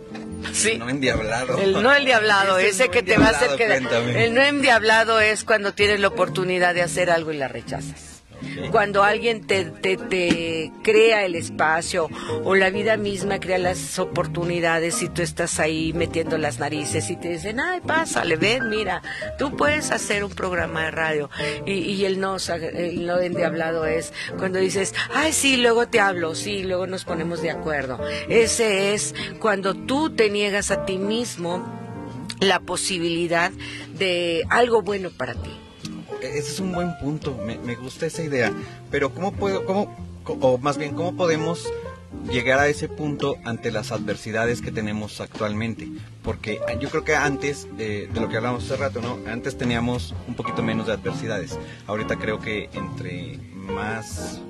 Sí. 0.53 0.78
No 0.78 0.88
endiablado. 0.88 1.59
El 1.59 1.72
no 1.82 1.94
endiablado, 1.94 2.59
ese 2.59 2.88
que 2.88 3.03
te 3.03 3.16
va 3.16 3.26
a 3.26 3.30
hacer 3.30 3.57
quedar. 3.57 3.82
El 3.92 4.34
no 4.34 4.42
endiablado 4.42 5.20
es 5.20 5.44
cuando 5.44 5.74
tienes 5.74 6.01
la 6.01 6.09
oportunidad 6.09 6.74
de 6.74 6.82
hacer 6.82 7.11
algo 7.11 7.32
y 7.32 7.36
la 7.36 7.49
rechazas. 7.49 8.05
Cuando 8.70 9.03
alguien 9.03 9.47
te, 9.47 9.64
te, 9.64 9.97
te 9.97 10.72
crea 10.82 11.24
el 11.24 11.34
espacio 11.34 12.09
o 12.45 12.55
la 12.55 12.70
vida 12.70 12.97
misma 12.97 13.41
crea 13.41 13.59
las 13.59 13.99
oportunidades 13.99 15.03
y 15.03 15.09
tú 15.09 15.22
estás 15.22 15.59
ahí 15.61 15.93
metiendo 15.93 16.39
las 16.39 16.59
narices 16.59 17.11
y 17.11 17.16
te 17.16 17.28
dicen, 17.30 17.61
ay, 17.61 17.80
pásale, 17.80 18.37
ven, 18.37 18.68
mira, 18.68 19.03
tú 19.39 19.57
puedes 19.57 19.91
hacer 19.91 20.24
un 20.24 20.32
programa 20.32 20.84
de 20.84 20.91
radio. 20.91 21.30
Y, 21.64 21.72
y 21.72 22.05
el 22.05 22.20
no, 22.20 22.37
el 22.37 23.07
no 23.07 23.20
endiablado 23.20 23.87
es 23.87 24.12
cuando 24.39 24.59
dices, 24.59 24.95
ay, 25.14 25.32
sí, 25.32 25.57
luego 25.57 25.89
te 25.89 26.01
hablo, 26.01 26.34
sí, 26.34 26.62
luego 26.62 26.87
nos 26.87 27.05
ponemos 27.05 27.43
de 27.43 27.51
acuerdo. 27.51 27.99
Ese 28.28 28.95
es 28.95 29.14
cuando 29.41 29.74
tú 29.74 30.11
te 30.11 30.30
niegas 30.30 30.70
a 30.70 30.84
ti 30.84 30.99
mismo 30.99 31.64
la 32.41 32.61
posibilidad 32.61 33.51
de 33.99 34.45
algo 34.51 34.82
bueno 34.82 35.11
para 35.11 35.34
ti. 35.34 35.65
Ese 36.20 36.52
es 36.52 36.60
un 36.60 36.72
buen 36.72 36.96
punto, 36.98 37.36
me, 37.44 37.58
me 37.58 37.74
gusta 37.74 38.06
esa 38.06 38.22
idea, 38.22 38.52
pero 38.90 39.12
¿cómo 39.12 39.32
puedo, 39.32 39.64
cómo, 39.64 39.94
o 40.24 40.58
más 40.58 40.78
bien, 40.78 40.94
cómo 40.94 41.16
podemos 41.16 41.68
llegar 42.30 42.58
a 42.58 42.68
ese 42.68 42.88
punto 42.88 43.36
ante 43.44 43.70
las 43.70 43.92
adversidades 43.92 44.60
que 44.60 44.72
tenemos 44.72 45.20
actualmente. 45.20 45.88
Porque 46.22 46.60
yo 46.80 46.88
creo 46.90 47.04
que 47.04 47.14
antes, 47.14 47.68
eh, 47.78 48.08
de 48.12 48.20
lo 48.20 48.28
que 48.28 48.36
hablamos 48.36 48.64
hace 48.64 48.76
rato, 48.76 49.00
¿no? 49.00 49.18
Antes 49.30 49.56
teníamos 49.56 50.14
un 50.26 50.34
poquito 50.34 50.62
menos 50.62 50.86
de 50.86 50.94
adversidades. 50.94 51.58
Ahorita 51.86 52.16
creo 52.16 52.40
que 52.40 52.68
entre 52.72 53.38
más 53.54 54.40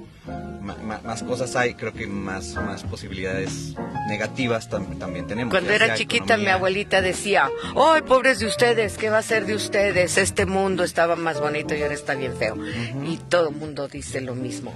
más, 1.04 1.22
cosas 1.22 1.54
hay, 1.56 1.74
creo 1.74 1.92
que 1.92 2.06
más, 2.06 2.54
más 2.54 2.82
posibilidades 2.82 3.74
negativas 4.08 4.68
también 4.68 5.26
tenemos. 5.26 5.52
Cuando 5.52 5.72
era 5.72 5.94
chiquita 5.94 6.36
mi 6.36 6.48
abuelita 6.48 7.00
decía, 7.02 7.50
¡ay, 7.76 8.02
pobres 8.02 8.38
de 8.38 8.46
ustedes! 8.46 8.96
¿Qué 8.98 9.10
va 9.10 9.18
a 9.18 9.22
ser 9.22 9.46
de 9.46 9.54
ustedes? 9.54 10.18
Este 10.18 10.46
mundo 10.46 10.84
estaba 10.84 11.16
más 11.16 11.40
bonito 11.40 11.74
y 11.74 11.82
ahora 11.82 11.94
está 11.94 12.14
bien 12.14 12.36
feo. 12.36 12.56
Y 13.04 13.16
todo 13.16 13.50
el 13.50 13.56
mundo 13.56 13.88
dice 13.88 14.20
lo 14.20 14.34
mismo. 14.34 14.74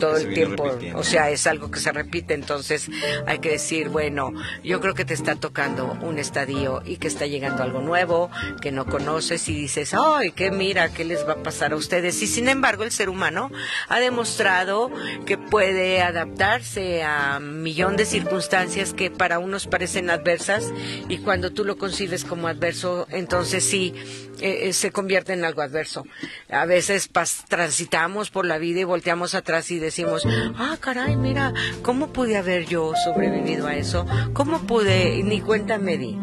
Todo 0.00 0.16
el 0.16 0.32
tiempo, 0.32 0.70
o 0.94 1.02
sea, 1.02 1.30
es 1.30 1.46
algo 1.46 1.70
que 1.70 1.80
se 1.80 1.92
repite, 1.92 2.34
entonces 2.34 2.90
hay 3.26 3.38
que 3.38 3.50
decir, 3.50 3.88
bueno, 3.88 4.32
yo 4.64 4.80
creo 4.80 4.94
que 4.94 5.04
te 5.04 5.14
está 5.14 5.34
tocando 5.34 5.98
un 6.02 6.18
estadio 6.18 6.82
y 6.84 6.96
que 6.96 7.08
está 7.08 7.26
llegando 7.26 7.62
algo 7.62 7.80
nuevo, 7.80 8.30
que 8.60 8.72
no 8.72 8.86
conoces 8.86 9.48
y 9.48 9.54
dices, 9.54 9.94
¡ay, 9.94 10.32
qué 10.32 10.50
mira, 10.50 10.92
qué 10.92 11.04
les 11.04 11.26
va 11.26 11.32
a 11.34 11.42
pasar 11.42 11.72
a 11.72 11.76
ustedes! 11.76 12.22
Y 12.22 12.26
sin 12.26 12.48
embargo, 12.48 12.84
el 12.84 12.90
ser 12.90 13.08
humano 13.08 13.50
ha 13.88 14.00
demostrado 14.00 14.90
que 15.26 15.36
puede 15.36 16.00
adaptarse 16.02 17.02
a 17.02 17.38
un 17.38 17.62
millón 17.62 17.96
de 17.96 18.06
circunstancias 18.06 18.94
que 18.94 19.10
para 19.10 19.38
unos 19.38 19.66
parecen 19.66 20.10
adversas 20.10 20.72
y 21.08 21.18
cuando 21.18 21.52
tú 21.52 21.64
lo 21.64 21.76
concibes 21.76 22.24
como 22.24 22.48
adverso, 22.48 23.06
entonces 23.10 23.64
sí 23.64 23.94
eh, 24.40 24.68
eh, 24.68 24.72
se 24.72 24.90
convierte 24.90 25.32
en 25.32 25.44
algo 25.44 25.62
adverso. 25.62 26.04
A 26.50 26.64
veces 26.66 27.10
transitamos 27.48 28.30
por 28.30 28.46
la 28.46 28.58
vida 28.58 28.80
y 28.80 28.84
volteamos 28.84 29.34
atrás 29.34 29.70
y 29.70 29.78
decimos, 29.78 30.26
ah, 30.56 30.76
caray, 30.80 31.16
mira, 31.16 31.52
¿cómo 31.82 32.12
pude 32.12 32.36
haber 32.36 32.66
yo 32.66 32.92
sobrevivido 33.04 33.66
a 33.66 33.76
eso? 33.76 34.06
¿Cómo 34.32 34.60
pude? 34.60 35.22
Ni 35.22 35.40
cuenta 35.40 35.78
me 35.78 35.98
di. 35.98 36.18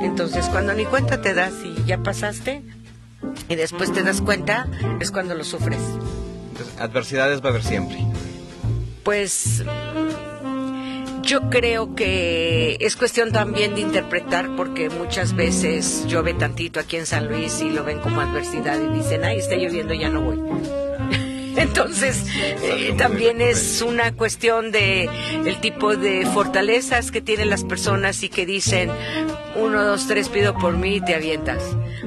Entonces, 0.00 0.46
cuando 0.46 0.72
ni 0.74 0.84
cuenta 0.84 1.22
te 1.22 1.34
das 1.34 1.54
y 1.64 1.84
ya 1.84 1.98
pasaste, 1.98 2.62
y 3.48 3.54
después 3.54 3.92
te 3.92 4.02
das 4.02 4.20
cuenta, 4.20 4.68
es 5.00 5.10
cuando 5.10 5.34
lo 5.34 5.44
sufres 5.44 5.80
adversidades 6.78 7.42
va 7.42 7.46
a 7.46 7.50
haber 7.50 7.62
siempre. 7.62 7.98
Pues 9.02 9.62
yo 11.24 11.48
creo 11.48 11.94
que 11.94 12.76
es 12.80 12.96
cuestión 12.96 13.32
también 13.32 13.74
de 13.74 13.80
interpretar 13.80 14.54
porque 14.56 14.90
muchas 14.90 15.34
veces 15.34 16.04
llueve 16.06 16.34
tantito 16.34 16.80
aquí 16.80 16.96
en 16.96 17.06
San 17.06 17.28
Luis 17.28 17.60
y 17.60 17.70
lo 17.70 17.82
ven 17.84 18.00
como 18.00 18.20
adversidad 18.20 18.78
y 18.80 18.98
dicen, 18.98 19.24
ay, 19.24 19.38
está 19.38 19.56
lloviendo, 19.56 19.94
ya 19.94 20.10
no 20.10 20.20
voy. 20.20 20.38
Entonces, 21.56 22.26
eh, 22.62 22.94
también 22.98 23.40
es 23.40 23.80
una 23.80 24.12
cuestión 24.12 24.70
de 24.70 25.08
el 25.46 25.60
tipo 25.60 25.96
de 25.96 26.26
fortalezas 26.26 27.10
que 27.10 27.20
tienen 27.20 27.48
las 27.48 27.64
personas 27.64 28.22
y 28.22 28.28
que 28.28 28.44
dicen, 28.44 28.90
uno, 29.56 29.82
dos, 29.82 30.06
tres, 30.06 30.28
pido 30.28 30.54
por 30.54 30.76
mí 30.76 30.96
y 30.96 31.00
te 31.00 31.14
avientas. 31.14 31.62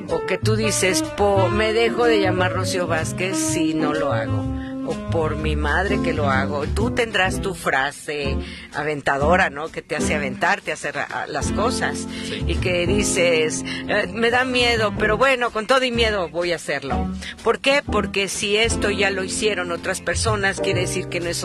O 0.10 0.26
que 0.26 0.38
tú 0.38 0.56
dices, 0.56 1.02
po, 1.02 1.50
me 1.50 1.74
dejo 1.74 2.06
de 2.06 2.20
llamar 2.20 2.54
Rocío 2.54 2.88
Vázquez 2.88 3.38
si 3.38 3.74
no 3.74 3.94
lo 3.94 4.12
hago 4.12 4.57
o 4.88 4.94
por 5.12 5.36
mi 5.36 5.56
madre 5.56 6.02
que 6.02 6.14
lo 6.14 6.30
hago. 6.30 6.66
Tú 6.68 6.92
tendrás 6.92 7.42
tu 7.42 7.54
frase 7.54 8.38
aventadora, 8.74 9.50
¿no? 9.50 9.70
Que 9.70 9.82
te 9.82 9.96
hace 9.96 10.16
aventar, 10.16 10.62
te 10.62 10.72
hace 10.72 10.92
las 11.28 11.52
cosas 11.52 12.08
y 12.48 12.56
que 12.56 12.88
dices, 12.88 13.64
eh, 13.66 14.10
me 14.14 14.32
da 14.32 14.46
miedo, 14.46 14.94
pero 14.98 15.18
bueno, 15.18 15.52
con 15.52 15.68
todo 15.68 15.84
y 15.84 15.92
miedo 15.92 16.30
voy 16.30 16.54
a 16.54 16.56
hacerlo. 16.56 17.10
¿Por 17.44 17.60
qué? 17.60 17.84
Porque 17.86 18.28
si 18.28 18.58
esto 18.58 18.90
ya 18.90 19.12
lo 19.12 19.24
hicieron 19.24 19.72
otras 19.72 20.02
personas, 20.02 20.62
quiere 20.62 20.82
decir 20.82 21.08
que 21.08 21.20
no 21.20 21.30
es 21.30 21.44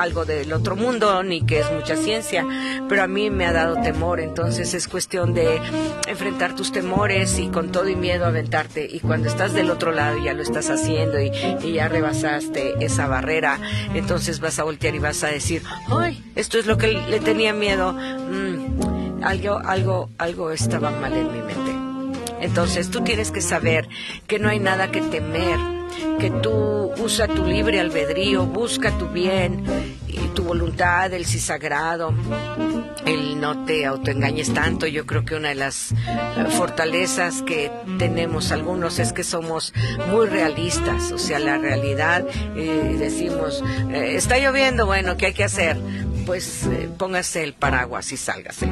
algo 0.00 0.24
del 0.24 0.52
otro 0.52 0.76
mundo 0.76 1.22
ni 1.22 1.42
que 1.42 1.60
es 1.60 1.70
mucha 1.72 1.96
ciencia, 1.96 2.46
pero 2.88 3.02
a 3.02 3.06
mí 3.06 3.30
me 3.30 3.46
ha 3.46 3.52
dado 3.52 3.80
temor, 3.82 4.20
entonces 4.20 4.74
es 4.74 4.88
cuestión 4.88 5.34
de 5.34 5.60
enfrentar 6.06 6.54
tus 6.54 6.72
temores 6.72 7.38
y 7.38 7.48
con 7.48 7.72
todo 7.72 7.88
y 7.88 7.96
miedo 7.96 8.26
aventarte. 8.26 8.88
Y 8.90 9.00
cuando 9.00 9.28
estás 9.28 9.52
del 9.52 9.70
otro 9.70 9.92
lado 9.92 10.18
ya 10.22 10.34
lo 10.34 10.42
estás 10.42 10.70
haciendo 10.70 11.20
y, 11.20 11.30
ya 11.72 11.88
rebasaste 11.88 12.84
esa 12.84 13.06
barrera, 13.06 13.58
entonces 13.94 14.40
vas 14.40 14.58
a 14.58 14.64
voltear 14.64 14.94
y 14.94 14.98
vas 14.98 15.22
a 15.22 15.28
decir, 15.28 15.62
ay, 15.88 16.24
esto 16.34 16.58
es 16.58 16.66
lo 16.66 16.78
que 16.78 16.88
le 16.88 17.20
tenía 17.20 17.52
miedo, 17.52 17.92
mm, 17.92 19.22
algo, 19.22 19.58
algo, 19.58 20.10
algo 20.18 20.50
estaba 20.50 20.90
mal 20.90 21.12
en 21.12 21.32
mi 21.32 21.42
mente. 21.42 21.72
Entonces 22.40 22.90
tú 22.90 23.02
tienes 23.02 23.30
que 23.30 23.40
saber 23.40 23.88
que 24.26 24.38
no 24.38 24.48
hay 24.48 24.60
nada 24.60 24.90
que 24.90 25.00
temer 25.00 25.77
que 26.18 26.30
tú 26.30 26.92
usa 26.98 27.28
tu 27.28 27.44
libre 27.44 27.80
albedrío, 27.80 28.46
busca 28.46 28.90
tu 28.98 29.08
bien 29.08 29.64
y 30.06 30.18
tu 30.34 30.42
voluntad, 30.42 31.12
el 31.12 31.24
sí 31.24 31.38
sagrado, 31.38 32.12
el 33.04 33.40
no 33.40 33.64
te 33.64 33.86
autoengañes 33.86 34.52
tanto. 34.52 34.86
Yo 34.86 35.06
creo 35.06 35.24
que 35.24 35.34
una 35.34 35.50
de 35.50 35.54
las 35.54 35.92
eh, 35.92 35.96
fortalezas 36.50 37.42
que 37.42 37.70
tenemos 37.98 38.52
algunos 38.52 38.98
es 38.98 39.12
que 39.12 39.24
somos 39.24 39.72
muy 40.10 40.26
realistas, 40.26 41.12
o 41.12 41.18
sea, 41.18 41.38
la 41.38 41.58
realidad, 41.58 42.26
eh, 42.56 42.96
decimos, 42.98 43.62
eh, 43.90 44.14
está 44.16 44.38
lloviendo, 44.38 44.86
bueno, 44.86 45.16
¿qué 45.16 45.26
hay 45.26 45.34
que 45.34 45.44
hacer? 45.44 45.78
Pues 46.28 46.66
eh, 46.66 46.90
póngase 46.98 47.42
el 47.42 47.54
paraguas 47.54 48.12
y 48.12 48.18
sálgase. 48.18 48.68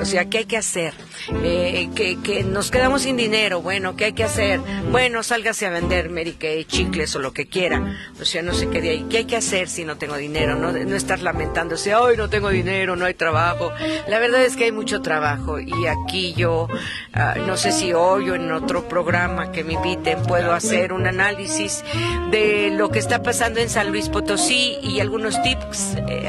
O 0.00 0.04
sea, 0.04 0.26
¿qué 0.26 0.38
hay 0.38 0.44
que 0.44 0.56
hacer? 0.56 0.94
Eh, 1.42 1.90
que, 1.92 2.44
nos 2.44 2.70
quedamos 2.70 3.02
sin 3.02 3.16
dinero. 3.16 3.60
Bueno, 3.60 3.96
¿qué 3.96 4.04
hay 4.04 4.12
que 4.12 4.22
hacer? 4.22 4.60
Bueno, 4.92 5.24
sálgase 5.24 5.66
a 5.66 5.70
vender 5.70 6.08
Mary 6.08 6.36
chicles 6.68 7.16
o 7.16 7.18
lo 7.18 7.32
que 7.32 7.48
quiera. 7.48 7.98
O 8.20 8.24
sea, 8.24 8.42
no 8.42 8.54
se 8.54 8.68
quede 8.68 8.90
ahí. 8.90 9.06
¿Qué 9.10 9.18
hay 9.18 9.24
que 9.24 9.36
hacer 9.36 9.68
si 9.68 9.84
no 9.84 9.96
tengo 9.96 10.16
dinero? 10.16 10.54
No, 10.54 10.70
no 10.70 10.94
estar 10.94 11.18
lamentándose, 11.18 11.96
hoy 11.96 12.16
no 12.16 12.30
tengo 12.30 12.48
dinero, 12.48 12.94
no 12.94 13.06
hay 13.06 13.14
trabajo. 13.14 13.72
La 14.06 14.20
verdad 14.20 14.44
es 14.44 14.54
que 14.54 14.64
hay 14.64 14.72
mucho 14.72 15.02
trabajo 15.02 15.58
y 15.58 15.86
aquí 15.86 16.32
yo, 16.34 16.68
ah, 17.12 17.34
no 17.44 17.56
sé 17.56 17.72
si 17.72 17.92
hoy 17.92 18.30
o 18.30 18.36
en 18.36 18.52
otro 18.52 18.88
programa 18.88 19.50
que 19.50 19.64
me 19.64 19.72
inviten, 19.72 20.22
puedo 20.22 20.52
hacer 20.52 20.92
un 20.92 21.08
análisis 21.08 21.84
de 22.30 22.70
lo 22.70 22.90
que 22.90 23.00
está 23.00 23.20
pasando 23.24 23.58
en 23.58 23.68
San 23.68 23.90
Luis 23.90 24.08
Potosí 24.08 24.78
y 24.80 25.00
algunos 25.00 25.42
tips, 25.42 25.96
eh, 26.08 26.28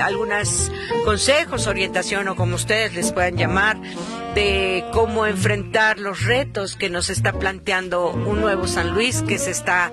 consejos, 1.05 1.67
orientación 1.67 2.27
o 2.27 2.35
como 2.35 2.55
ustedes 2.55 2.93
les 2.93 3.11
puedan 3.11 3.35
llamar, 3.35 3.77
de 4.35 4.85
cómo 4.91 5.25
enfrentar 5.25 5.99
los 5.99 6.23
retos 6.23 6.75
que 6.75 6.89
nos 6.89 7.09
está 7.09 7.33
planteando 7.33 8.11
un 8.11 8.41
nuevo 8.41 8.67
San 8.67 8.91
Luis 8.93 9.21
que 9.21 9.37
se 9.37 9.51
está 9.51 9.91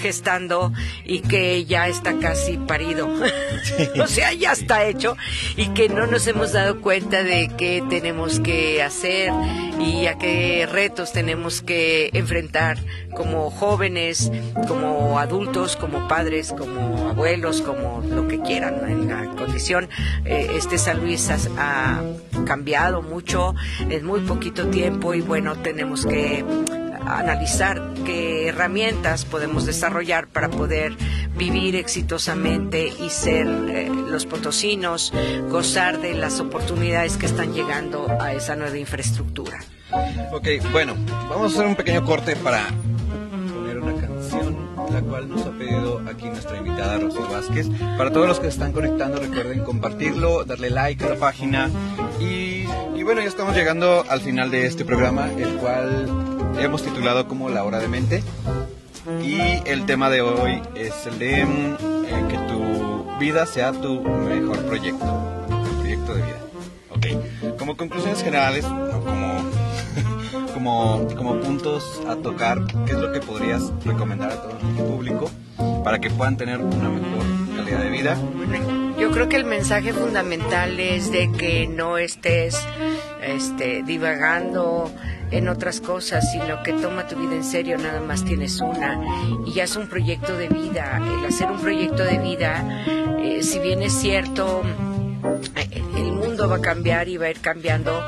gestando 0.00 0.72
y 1.04 1.20
que 1.20 1.64
ya 1.64 1.88
está 1.88 2.18
casi 2.18 2.56
parido. 2.56 3.08
o 4.02 4.06
sea, 4.06 4.32
ya 4.32 4.52
está 4.52 4.84
hecho 4.84 5.16
y 5.56 5.68
que 5.68 5.88
no 5.88 6.06
nos 6.06 6.26
hemos 6.26 6.52
dado 6.52 6.80
cuenta 6.80 7.22
de 7.22 7.50
qué 7.56 7.82
tenemos 7.88 8.40
que 8.40 8.82
hacer 8.82 9.32
y 9.80 10.06
a 10.06 10.18
qué 10.18 10.68
retos 10.70 11.12
tenemos 11.12 11.62
que 11.62 12.10
enfrentar 12.12 12.78
como 13.14 13.50
jóvenes, 13.50 14.30
como 14.66 15.18
adultos, 15.18 15.76
como 15.76 16.08
padres, 16.08 16.52
como 16.56 17.08
abuelos, 17.08 17.62
como 17.62 18.02
lo 18.08 18.28
que 18.28 18.40
quieran 18.40 18.88
en 18.88 19.08
la 19.08 19.26
condición. 19.36 19.88
Eh, 20.24 20.52
este 20.54 20.78
San 20.78 21.00
Luis 21.00 21.30
ha 21.30 22.02
cambiado 22.46 23.02
mucho 23.02 23.54
en 23.80 24.04
muy 24.04 24.20
poquito 24.20 24.68
tiempo 24.68 25.14
y 25.14 25.20
bueno, 25.20 25.56
tenemos 25.56 26.06
que 26.06 26.44
analizar 27.06 27.82
qué 28.04 28.48
herramientas 28.48 29.24
podemos 29.24 29.66
desarrollar 29.66 30.28
para 30.28 30.50
poder 30.50 30.96
vivir 31.36 31.76
exitosamente 31.76 32.88
y 32.88 33.10
ser 33.10 33.46
eh, 33.46 33.88
los 33.88 34.26
potosinos, 34.26 35.12
gozar 35.48 36.00
de 36.00 36.14
las 36.14 36.40
oportunidades 36.40 37.16
que 37.16 37.26
están 37.26 37.54
llegando 37.54 38.08
a 38.20 38.32
esa 38.32 38.56
nueva 38.56 38.76
infraestructura. 38.76 39.60
Ok, 40.32 40.48
bueno, 40.72 40.94
vamos 41.28 41.52
a 41.52 41.54
hacer 41.54 41.66
un 41.66 41.76
pequeño 41.76 42.04
corte 42.04 42.36
para 42.36 42.68
la 44.98 45.04
cual 45.04 45.28
nos 45.28 45.46
ha 45.46 45.52
pedido 45.52 46.02
aquí 46.10 46.24
nuestra 46.26 46.58
invitada 46.58 46.98
Rosy 46.98 47.20
Vázquez. 47.30 47.68
Para 47.96 48.10
todos 48.10 48.26
los 48.26 48.40
que 48.40 48.48
están 48.48 48.72
conectando, 48.72 49.20
recuerden 49.20 49.62
compartirlo, 49.62 50.44
darle 50.44 50.70
like 50.70 51.04
a 51.04 51.10
la 51.10 51.16
página 51.16 51.70
y, 52.18 52.64
y 52.96 53.02
bueno, 53.04 53.20
ya 53.20 53.28
estamos 53.28 53.54
llegando 53.54 54.04
al 54.08 54.20
final 54.20 54.50
de 54.50 54.66
este 54.66 54.84
programa, 54.84 55.30
el 55.30 55.54
cual 55.56 56.08
hemos 56.58 56.82
titulado 56.82 57.28
como 57.28 57.48
La 57.48 57.62
Hora 57.62 57.78
de 57.78 57.86
Mente. 57.86 58.24
Y 59.22 59.38
el 59.66 59.86
tema 59.86 60.10
de 60.10 60.20
hoy 60.20 60.60
es 60.74 61.06
el 61.06 61.18
de 61.18 61.44
mm, 61.46 61.76
eh, 62.04 62.24
que 62.28 62.38
tu 62.52 63.18
vida 63.20 63.46
sea 63.46 63.72
tu 63.72 64.02
mejor 64.02 64.58
proyecto, 64.64 65.06
proyecto 65.78 66.14
de 66.14 66.22
vida. 66.22 66.38
Ok, 66.90 67.56
como 67.56 67.76
conclusiones 67.76 68.22
generales, 68.22 68.64
como, 68.64 69.44
como, 70.54 71.06
como 71.16 71.40
puntos 71.40 72.00
a 72.08 72.16
tocar, 72.16 72.64
¿qué 72.86 72.92
es 72.92 72.98
lo 72.98 73.12
que 73.12 73.20
podrías 73.20 73.72
recomendar 73.84 74.32
a 74.32 74.42
todo 74.42 74.58
el 74.58 74.84
público 74.84 75.30
para 75.84 75.98
que 75.98 76.10
puedan 76.10 76.36
tener 76.36 76.58
una 76.58 76.88
mejor 76.88 77.56
calidad 77.56 77.82
de 77.82 77.90
vida? 77.90 78.16
Yo 78.98 79.10
creo 79.12 79.28
que 79.28 79.36
el 79.36 79.44
mensaje 79.44 79.92
fundamental 79.92 80.78
es 80.80 81.12
de 81.12 81.30
que 81.32 81.68
no 81.68 81.98
estés 81.98 82.58
este, 83.22 83.82
divagando 83.84 84.90
en 85.30 85.48
otras 85.48 85.80
cosas, 85.80 86.32
sino 86.32 86.62
que 86.62 86.72
toma 86.72 87.06
tu 87.06 87.16
vida 87.16 87.34
en 87.34 87.44
serio, 87.44 87.76
nada 87.78 88.00
más 88.00 88.24
tienes 88.24 88.60
una 88.60 89.00
y 89.46 89.52
ya 89.52 89.64
es 89.64 89.76
un 89.76 89.88
proyecto 89.88 90.36
de 90.36 90.48
vida. 90.48 91.00
El 91.20 91.26
hacer 91.26 91.50
un 91.50 91.60
proyecto 91.60 92.02
de 92.02 92.18
vida, 92.18 92.84
eh, 93.20 93.42
si 93.42 93.58
bien 93.58 93.82
es 93.82 93.92
cierto, 93.92 94.62
va 96.46 96.56
a 96.56 96.60
cambiar 96.60 97.08
y 97.08 97.16
va 97.16 97.26
a 97.26 97.30
ir 97.30 97.40
cambiando, 97.40 98.02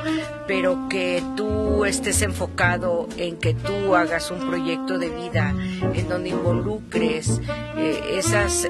pero 0.47 0.89
que 0.89 1.23
tú 1.37 1.85
estés 1.85 2.23
enfocado 2.23 3.09
en 3.17 3.37
que 3.39 3.55
tú 3.55 3.97
hagas 3.97 4.31
un 4.31 4.47
proyecto 4.49 4.99
de 4.99 5.09
vida 5.09 5.55
en 5.95 6.09
donde 6.09 6.29
involucres 6.29 7.41
eh, 7.77 8.21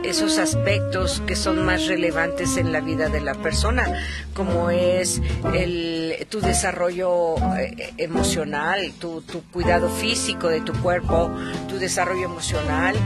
esos 0.05 0.39
aspectos 0.39 1.23
que 1.27 1.35
son 1.35 1.65
más 1.65 1.87
relevantes 1.87 2.57
en 2.57 2.73
la 2.73 2.81
vida 2.81 3.09
de 3.09 3.21
la 3.21 3.35
persona, 3.35 3.93
como 4.35 4.71
es 4.71 5.21
el, 5.53 6.00
tu 6.29 6.41
desarrollo 6.41 7.37
eh, 7.59 7.93
emocional, 7.97 8.93
tu, 8.99 9.23
tu 9.23 9.43
cuidado 9.51 9.89
físico 9.89 10.49
de 10.49 10.61
tu 10.61 10.73
cuerpo, 10.75 11.31
tu 11.69 11.79
desarrollo 11.79 12.25
emocional, 12.25 12.97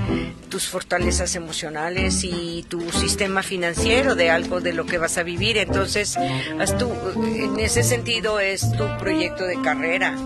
tus 0.49 0.67
fortalezas 0.69 1.35
emocionales 1.37 2.25
y 2.25 2.65
tu 2.69 2.91
sistema 2.93 3.43
financiero 3.43 4.15
de 4.15 4.31
algo 4.31 4.61
de 4.61 4.73
lo 4.73 4.87
que 4.87 4.99
vas 4.99 5.19
a 5.19 5.23
vivir. 5.23 5.59
Entonces, 5.59 6.17
tú, 6.79 6.91
en 7.27 7.59
ese 7.61 7.83
sentido 7.83 8.41
es 8.41 8.71
tu 8.73 8.87
proyecto 8.99 9.45
de 9.45 9.61
carrera 9.62 10.17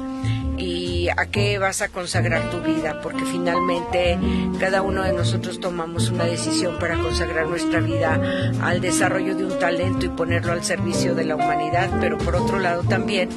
y 0.58 1.08
a 1.08 1.26
qué 1.26 1.58
vas 1.58 1.82
a 1.82 1.88
consagrar 1.88 2.50
tu 2.50 2.60
vida, 2.60 3.00
porque 3.02 3.24
finalmente 3.24 4.18
cada 4.58 4.82
uno 4.82 5.02
de 5.02 5.12
nosotros 5.12 5.60
tomamos 5.60 6.10
una 6.10 6.24
decisión 6.24 6.78
para 6.78 6.98
consagrar 6.98 7.46
nuestra 7.46 7.80
vida 7.80 8.20
al 8.62 8.80
desarrollo 8.80 9.34
de 9.34 9.44
un 9.44 9.58
talento 9.58 10.06
y 10.06 10.08
ponerlo 10.08 10.52
al 10.52 10.64
servicio 10.64 11.14
de 11.14 11.24
la 11.24 11.36
humanidad, 11.36 11.90
pero 12.00 12.18
por 12.18 12.36
otro 12.36 12.58
lado 12.58 12.82
también 12.82 13.28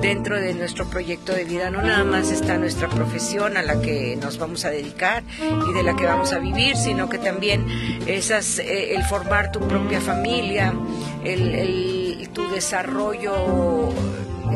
dentro 0.00 0.40
de 0.40 0.54
nuestro 0.54 0.88
proyecto 0.88 1.32
de 1.32 1.44
vida 1.44 1.70
no 1.70 1.82
nada 1.82 2.04
más 2.04 2.30
está 2.30 2.56
nuestra 2.56 2.88
profesión 2.88 3.56
a 3.56 3.62
la 3.62 3.80
que 3.80 4.16
nos 4.16 4.38
vamos 4.38 4.64
a 4.64 4.70
dedicar 4.70 5.22
y 5.40 5.72
de 5.72 5.82
la 5.82 5.96
que 5.96 6.06
vamos 6.06 6.32
a 6.32 6.38
vivir, 6.38 6.76
sino 6.76 7.08
que 7.08 7.18
también 7.18 7.66
esas, 8.06 8.58
eh, 8.58 8.94
el 8.94 9.04
formar 9.04 9.52
tu 9.52 9.60
propia 9.60 10.00
familia, 10.00 10.72
el, 11.24 12.28
tu 12.32 12.48
desarrollo 12.50 13.92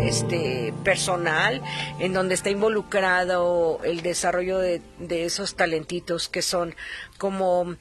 este 0.01 0.72
personal 0.84 1.62
en 1.99 2.12
donde 2.12 2.34
está 2.34 2.51
involucrado 2.51 3.80
el 3.84 4.03
desarrollo 4.03 4.59
de, 4.59 4.82
esos 5.09 5.55
talentitos 5.55 6.28
que 6.28 6.42
son 6.42 6.74
como 7.18 7.76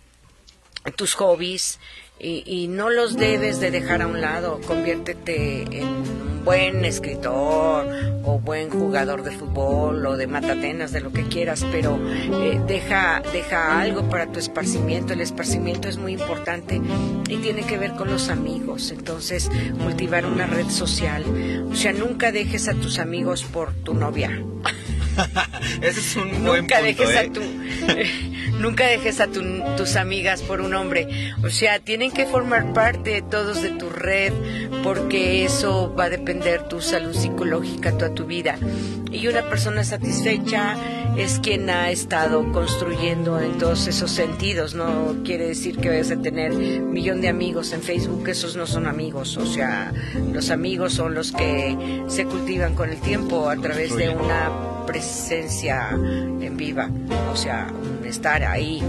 tus 0.96 1.16
hobbies 1.16 1.80
y, 2.20 2.44
y, 2.46 2.68
no 2.68 2.90
los 2.90 3.16
debes 3.16 3.60
de 3.60 3.72
dejar 3.72 4.02
a 4.02 4.08
un 4.08 4.22
lado. 4.22 4.62
Conviértete 4.66 5.64
en 5.64 6.23
buen 6.44 6.86
escritor 6.86 7.88
o 8.24 8.40
buen 8.40 8.70
jugador 8.70 9.24
de 9.24 9.32
fútbol 9.32 10.06
o 10.06 10.18
de 10.18 10.28
matatenas, 10.28 10.92
de 10.92 11.02
lo 11.02 11.12
que 11.12 11.24
quieras, 11.24 11.66
pero 11.72 12.00
eh, 12.42 12.62
deja, 12.68 13.22
deja 13.32 13.80
algo 13.80 14.10
para 14.10 14.28
tu 14.28 14.40
esparcimiento. 14.40 15.14
El 15.14 15.22
esparcimiento 15.22 15.88
es 15.88 15.98
muy 15.98 16.14
importante 16.14 16.82
y 17.28 17.38
tiene 17.38 17.64
que 17.64 17.78
ver 17.78 17.94
con 17.94 18.10
los 18.10 18.30
amigos. 18.30 18.92
Entonces, 18.92 19.50
cultivar 19.84 20.26
una 20.26 20.48
red 20.48 20.70
social. 20.70 21.24
O 21.72 21.76
sea, 21.76 21.94
nunca 21.94 22.32
dejes 22.32 22.68
a 22.68 22.74
tus 22.74 23.00
amigos 23.00 23.44
por 23.44 23.74
tu 23.74 23.94
novia. 23.94 24.32
Ese 25.82 26.00
es 26.00 26.16
un 26.16 26.44
buen 26.46 26.62
nunca 26.62 26.80
punto, 26.80 27.04
dejes 27.04 27.16
a 27.18 27.24
tu 27.32 27.42
nunca 28.60 28.86
dejes 28.88 29.20
a 29.20 29.28
tu- 29.28 29.64
tus 29.78 29.96
amigas 29.96 30.42
por 30.42 30.62
un 30.62 30.74
hombre. 30.74 31.34
O 31.44 31.50
sea 31.50 31.80
tienen 31.80 32.12
que 32.12 32.26
formar 32.26 32.74
parte 32.74 33.22
todos 33.22 33.62
de 33.62 33.70
tu 33.72 33.90
red 33.90 34.34
porque 34.84 35.46
eso 35.46 35.94
va 35.98 36.06
a 36.06 36.10
depender 36.10 36.68
tu 36.68 36.82
salud 36.82 37.14
psicológica 37.16 37.92
toda 37.98 38.14
tu 38.14 38.26
vida. 38.26 38.56
Y 39.12 39.28
una 39.28 39.44
persona 39.44 39.84
satisfecha 39.84 40.76
es 41.18 41.40
quien 41.40 41.70
ha 41.70 41.92
estado 41.92 42.52
construyendo 42.52 43.40
en 43.40 43.58
todos 43.58 43.88
esos 43.88 44.12
sentidos 44.12 44.74
no 44.74 45.16
quiere 45.24 45.48
decir 45.48 45.78
que 45.78 45.90
vayas 45.90 46.12
a 46.12 46.22
tener 46.22 46.52
un 46.54 46.92
millón 46.92 47.22
de 47.22 47.30
amigos 47.30 47.74
en 47.74 47.82
Facebook 47.82 48.28
esos 48.28 48.56
no 48.56 48.66
son 48.66 48.88
amigos 48.88 49.38
o 49.38 49.46
sea 49.46 49.94
los 50.32 50.50
amigos 50.50 50.94
son 50.94 51.14
los 51.14 51.32
que 51.32 52.04
se 52.08 52.26
cultivan 52.26 52.76
con 52.76 52.90
el 52.90 53.00
tiempo 53.00 53.50
a 53.50 53.56
través 53.58 53.96
de 53.96 54.10
una 54.10 54.74
presencia 54.86 55.90
en 55.92 56.58
viva, 56.58 56.90
o 57.32 57.36
sea, 57.36 57.72
estar 58.06 58.44
ahí. 58.44 58.82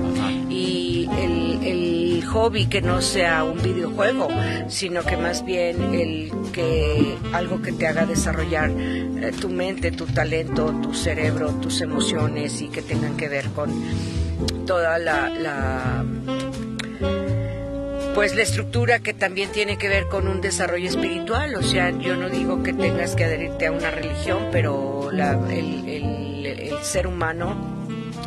Y 0.51 1.09
el, 1.19 1.65
el 1.65 2.25
hobby 2.27 2.67
que 2.67 2.81
no 2.81 3.01
sea 3.01 3.45
un 3.45 3.63
videojuego, 3.63 4.29
sino 4.69 5.03
que 5.03 5.17
más 5.17 5.45
bien 5.45 5.95
el 5.95 6.33
que 6.53 7.17
algo 7.33 7.63
que 7.63 7.73
te 7.73 7.87
haga 7.87 8.07
desarrollar 8.07 8.71
eh, 8.71 9.33
tu 9.41 9.49
mente, 9.49 9.91
tu 9.91 10.07
talento, 10.07 10.73
tu 10.83 10.95
cerebro, 10.95 11.51
tus 11.61 11.81
emociones 11.81 12.14
y 12.19 12.69
que 12.69 12.81
tengan 12.83 13.17
que 13.17 13.29
ver 13.29 13.49
con 13.51 13.73
toda 14.67 14.99
la, 14.99 15.29
la 15.31 16.05
pues 18.15 18.35
la 18.37 18.43
estructura 18.43 19.01
que 19.01 19.13
también 19.13 19.51
tiene 19.51 19.77
que 19.77 19.89
ver 19.89 20.07
con 20.07 20.29
un 20.29 20.41
desarrollo 20.41 20.89
espiritual. 20.89 21.57
O 21.57 21.63
sea, 21.63 21.91
yo 21.91 22.15
no 22.17 22.29
digo 22.31 22.63
que 22.63 22.73
tengas 22.73 23.17
que 23.17 23.25
adherirte 23.25 23.67
a 23.67 23.73
una 23.73 23.91
religión, 23.91 24.49
pero 24.53 25.11
la- 25.13 25.33
el, 25.51 25.89
el- 25.89 26.47
el 26.47 26.79
ser 26.83 27.07
humano 27.09 27.74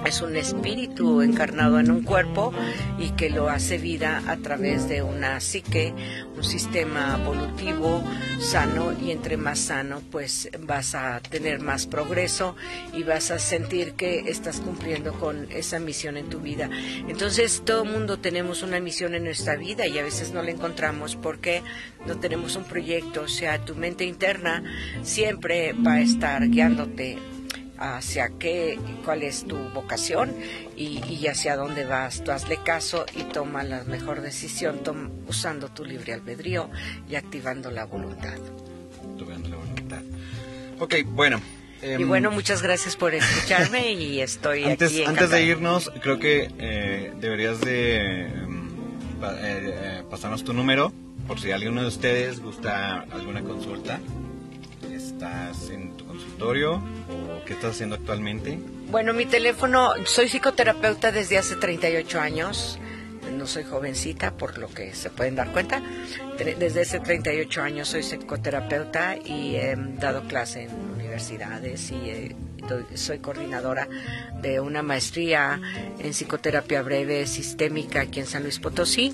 es 0.05 0.21
un 0.21 0.35
espíritu 0.35 1.21
encarnado 1.21 1.79
en 1.79 1.91
un 1.91 2.03
cuerpo 2.03 2.53
y 2.97 3.11
que 3.11 3.29
lo 3.29 3.49
hace 3.49 3.77
vida 3.77 4.23
a 4.27 4.37
través 4.37 4.87
de 4.87 5.01
una 5.01 5.39
psique, 5.39 5.93
un 6.35 6.43
sistema 6.43 7.17
evolutivo 7.21 8.03
sano 8.39 8.93
y 9.01 9.11
entre 9.11 9.37
más 9.37 9.59
sano 9.59 10.01
pues 10.11 10.49
vas 10.61 10.95
a 10.95 11.19
tener 11.19 11.59
más 11.59 11.87
progreso 11.87 12.55
y 12.93 13.03
vas 13.03 13.31
a 13.31 13.39
sentir 13.39 13.93
que 13.93 14.29
estás 14.29 14.59
cumpliendo 14.59 15.13
con 15.13 15.51
esa 15.51 15.79
misión 15.79 16.17
en 16.17 16.29
tu 16.29 16.39
vida. 16.39 16.69
Entonces 17.07 17.63
todo 17.65 17.85
mundo 17.85 18.19
tenemos 18.19 18.63
una 18.63 18.79
misión 18.79 19.15
en 19.15 19.23
nuestra 19.23 19.55
vida 19.55 19.87
y 19.87 19.97
a 19.97 20.03
veces 20.03 20.31
no 20.31 20.41
la 20.41 20.51
encontramos 20.51 21.15
porque 21.15 21.63
no 22.05 22.17
tenemos 22.17 22.55
un 22.55 22.63
proyecto, 22.63 23.23
o 23.23 23.27
sea, 23.27 23.63
tu 23.63 23.75
mente 23.75 24.05
interna 24.05 24.63
siempre 25.03 25.73
va 25.73 25.93
a 25.93 26.01
estar 26.01 26.47
guiándote 26.47 27.17
hacia 27.79 28.29
qué, 28.39 28.79
cuál 29.05 29.23
es 29.23 29.45
tu 29.45 29.57
vocación 29.69 30.33
y, 30.75 31.01
y 31.07 31.27
hacia 31.27 31.55
dónde 31.55 31.85
vas. 31.85 32.23
Tú 32.23 32.31
hazle 32.31 32.57
caso 32.63 33.05
y 33.15 33.23
toma 33.23 33.63
la 33.63 33.83
mejor 33.83 34.21
decisión 34.21 34.83
tom- 34.83 35.09
usando 35.27 35.69
tu 35.69 35.85
libre 35.85 36.13
albedrío 36.13 36.69
y 37.09 37.15
activando 37.15 37.71
la 37.71 37.85
voluntad. 37.85 38.37
Tocando 39.17 39.49
la 39.49 39.55
voluntad. 39.57 40.01
Ok, 40.79 40.95
bueno. 41.05 41.39
y 41.81 41.85
em, 42.01 42.07
bueno, 42.07 42.31
muchas 42.31 42.61
gracias 42.61 42.95
por 42.95 43.13
escucharme 43.13 43.93
y 43.93 44.21
estoy 44.21 44.63
antes, 44.63 44.91
aquí. 44.91 45.03
antes 45.05 45.29
de 45.29 45.43
irnos, 45.43 45.91
creo 46.01 46.19
que 46.19 46.51
eh, 46.59 47.13
deberías 47.19 47.59
de 47.61 48.25
em, 48.27 48.67
eh, 48.67 49.29
eh, 49.41 50.03
pasarnos 50.09 50.43
tu 50.43 50.53
número 50.53 50.91
por 51.27 51.39
si 51.39 51.51
alguno 51.51 51.81
de 51.81 51.87
ustedes 51.87 52.39
gusta 52.39 53.01
alguna 53.11 53.41
consulta. 53.41 53.99
¿Estás 54.91 55.69
en 55.69 55.95
tu 55.97 56.05
consultorio 56.05 56.81
qué 57.45 57.53
estás 57.53 57.71
haciendo 57.71 57.95
actualmente? 57.95 58.59
Bueno, 58.89 59.13
mi 59.13 59.25
teléfono, 59.25 59.93
soy 60.05 60.27
psicoterapeuta 60.27 61.11
desde 61.11 61.37
hace 61.37 61.55
38 61.55 62.19
años. 62.19 62.79
No 63.37 63.45
soy 63.45 63.63
jovencita, 63.63 64.31
por 64.31 64.57
lo 64.57 64.67
que 64.69 64.93
se 64.93 65.09
pueden 65.09 65.35
dar 65.35 65.51
cuenta. 65.51 65.81
Desde 66.37 66.81
hace 66.81 66.99
38 66.99 67.61
años 67.61 67.89
soy 67.89 68.03
psicoterapeuta 68.03 69.17
y 69.17 69.55
he 69.55 69.75
dado 69.75 70.27
clase 70.27 70.63
en 70.63 70.75
universidades 70.95 71.91
y 71.91 72.09
eh, 72.09 72.35
soy 72.95 73.19
coordinadora 73.19 73.87
de 74.41 74.59
una 74.59 74.81
maestría 74.81 75.59
en 75.99 76.11
psicoterapia 76.11 76.81
breve 76.81 77.27
sistémica 77.27 78.01
aquí 78.01 78.19
en 78.19 78.27
San 78.27 78.43
Luis 78.43 78.59
Potosí. 78.59 79.13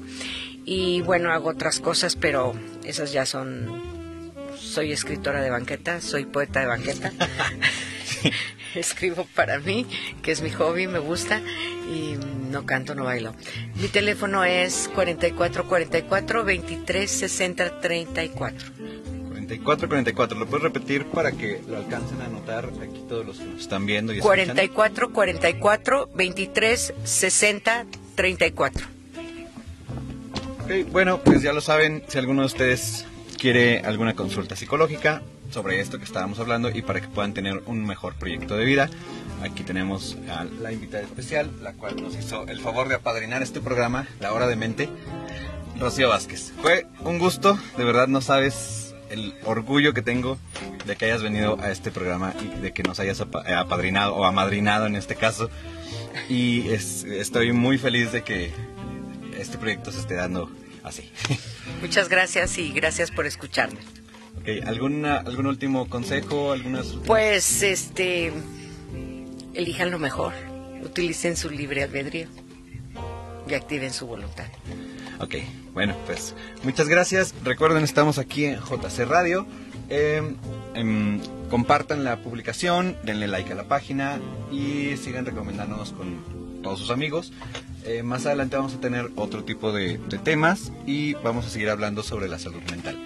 Y 0.65 1.01
bueno, 1.01 1.31
hago 1.31 1.49
otras 1.49 1.79
cosas, 1.79 2.15
pero 2.15 2.53
esas 2.83 3.11
ya 3.11 3.25
son... 3.25 4.02
Soy 4.73 4.91
escritora 4.91 5.39
de 5.39 5.51
banqueta, 5.51 6.01
soy 6.01 6.25
poeta 6.25 6.61
de 6.61 6.65
banqueta. 6.65 7.11
escribo 8.73 9.27
para 9.35 9.59
mí, 9.59 9.85
que 10.23 10.31
es 10.31 10.41
mi 10.41 10.49
hobby, 10.49 10.87
me 10.87 10.97
gusta, 10.97 11.41
y 11.93 12.15
no 12.49 12.65
canto, 12.65 12.95
no 12.95 13.03
bailo. 13.03 13.35
Mi 13.75 13.87
teléfono 13.87 14.43
es 14.43 14.89
4444 14.95 16.43
23 16.43 17.11
60 17.11 17.81
34. 17.81 18.69
44, 19.27 19.87
44. 19.87 20.39
¿Lo 20.39 20.47
puedes 20.47 20.63
repetir 20.63 21.05
para 21.05 21.31
que 21.33 21.61
lo 21.67 21.77
alcancen 21.77 22.19
a 22.21 22.27
notar 22.27 22.71
aquí 22.81 23.05
todos 23.07 23.27
los 23.27 23.37
que 23.37 23.45
nos 23.45 23.61
están 23.61 23.85
viendo 23.85 24.11
y 24.11 24.17
escuchan? 24.17 24.45
44, 24.45 25.13
44, 25.13 26.09
23, 26.15 26.93
60, 27.03 27.85
34. 28.15 28.87
Ok, 30.63 30.71
bueno, 30.91 31.19
pues 31.19 31.43
ya 31.43 31.53
lo 31.53 31.61
saben, 31.61 32.03
si 32.07 32.17
alguno 32.17 32.41
de 32.41 32.47
ustedes 32.47 33.05
quiere 33.43 33.79
alguna 33.79 34.15
consulta 34.15 34.55
psicológica 34.55 35.21
sobre 35.51 35.81
esto 35.81 35.97
que 35.97 36.05
estábamos 36.05 36.39
hablando 36.39 36.69
y 36.69 36.81
para 36.81 37.01
que 37.01 37.09
puedan 37.09 37.33
tener 37.33 37.61
un 37.65 37.85
mejor 37.85 38.15
proyecto 38.15 38.55
de 38.55 38.63
vida, 38.63 38.89
aquí 39.41 39.63
tenemos 39.63 40.15
a 40.29 40.45
la 40.45 40.71
invitada 40.71 41.03
especial, 41.03 41.51
la 41.61 41.73
cual 41.73 42.01
nos 42.01 42.15
hizo 42.15 42.47
el 42.47 42.61
favor 42.61 42.87
de 42.87 42.95
apadrinar 42.95 43.43
este 43.43 43.59
programa, 43.59 44.07
La 44.21 44.31
Hora 44.31 44.47
de 44.47 44.55
Mente, 44.55 44.87
Rocío 45.77 46.07
Vázquez. 46.07 46.53
Fue 46.61 46.85
un 47.01 47.19
gusto, 47.19 47.59
de 47.75 47.83
verdad 47.83 48.07
no 48.07 48.21
sabes 48.21 48.95
el 49.09 49.35
orgullo 49.43 49.93
que 49.93 50.01
tengo 50.01 50.37
de 50.85 50.95
que 50.95 51.03
hayas 51.03 51.21
venido 51.21 51.59
a 51.59 51.69
este 51.69 51.91
programa 51.91 52.33
y 52.41 52.61
de 52.61 52.71
que 52.71 52.83
nos 52.83 53.01
hayas 53.01 53.19
eh, 53.19 53.53
apadrinado 53.53 54.15
o 54.15 54.23
amadrinado 54.23 54.87
en 54.87 54.95
este 54.95 55.17
caso. 55.17 55.49
Y 56.29 56.69
estoy 56.69 57.51
muy 57.51 57.77
feliz 57.77 58.13
de 58.13 58.23
que 58.23 58.53
este 59.37 59.57
proyecto 59.57 59.91
se 59.91 59.99
esté 59.99 60.13
dando 60.13 60.49
así. 60.81 61.11
Muchas 61.83 62.07
gracias 62.07 62.57
y 62.57 62.71
gracias 62.71 63.11
por 63.11 63.25
escucharme. 63.25 63.77
Okay, 64.39 64.61
¿alguna, 64.61 65.17
¿Algún 65.17 65.47
último 65.47 65.89
consejo? 65.89 66.53
Algunas... 66.53 66.87
Pues, 67.05 67.61
este, 67.61 68.31
elijan 69.53 69.91
lo 69.91 69.99
mejor, 69.99 70.31
utilicen 70.81 71.35
su 71.35 71.49
libre 71.49 71.83
albedrío 71.83 72.29
y 73.49 73.53
activen 73.53 73.91
su 73.91 74.07
voluntad. 74.07 74.45
Ok, 75.19 75.35
bueno, 75.73 75.93
pues 76.05 76.33
muchas 76.63 76.87
gracias. 76.87 77.35
Recuerden, 77.43 77.83
estamos 77.83 78.17
aquí 78.17 78.45
en 78.45 78.61
JC 78.61 79.05
Radio. 79.05 79.45
Em, 79.89 80.37
em, 80.75 81.19
compartan 81.49 82.05
la 82.05 82.21
publicación, 82.21 82.95
denle 83.03 83.27
like 83.27 83.51
a 83.51 83.55
la 83.55 83.65
página 83.65 84.21
y 84.53 84.95
sigan 84.95 85.25
recomendándonos 85.25 85.91
con 85.91 86.61
todos 86.63 86.79
sus 86.79 86.91
amigos. 86.91 87.33
Eh, 87.85 88.01
más 88.01 88.25
adelante 88.25 88.55
vamos 88.55 88.73
a 88.73 88.79
tener 88.79 89.09
otro 89.15 89.43
tipo 89.43 89.71
de, 89.73 89.99
temas 90.23 90.71
y 90.85 91.13
vamos 91.15 91.45
a 91.45 91.49
seguir 91.49 91.69
hablando 91.69 92.01
sobre 92.03 92.27
la 92.27 92.39
salud 92.39 92.61
mental. 92.71 92.97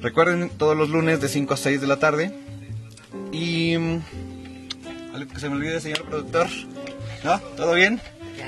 Recuerden 0.00 0.50
todos 0.50 0.76
los 0.76 0.90
lunes 0.90 1.20
de 1.20 1.28
5 1.28 1.54
a 1.54 1.56
6 1.56 1.80
de 1.80 1.86
la 1.86 1.98
tarde. 1.98 2.32
Y... 3.32 3.76
Mm, 3.78 4.02
que 5.32 5.40
se 5.40 5.48
me 5.48 5.56
olvide, 5.56 5.80
señor 5.80 6.02
productor? 6.04 6.48
¿No? 7.24 7.38
¿Todo 7.56 7.74
bien? 7.74 8.00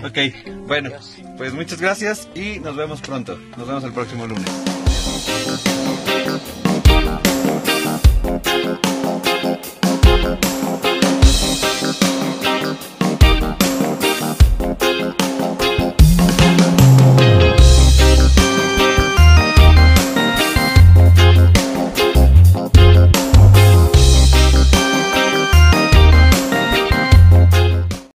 Ok, 0.05 0.19
bueno, 0.67 0.91
pues 1.37 1.55
muchas 1.55 1.81
gracias 1.81 2.29
y 2.35 2.59
nos 2.59 2.75
vemos 2.77 3.01
pronto. 3.01 3.39
Nos 3.57 3.67
vemos 3.67 3.85
el 3.85 3.93
próximo 3.93 4.27
lunes. 4.27 4.51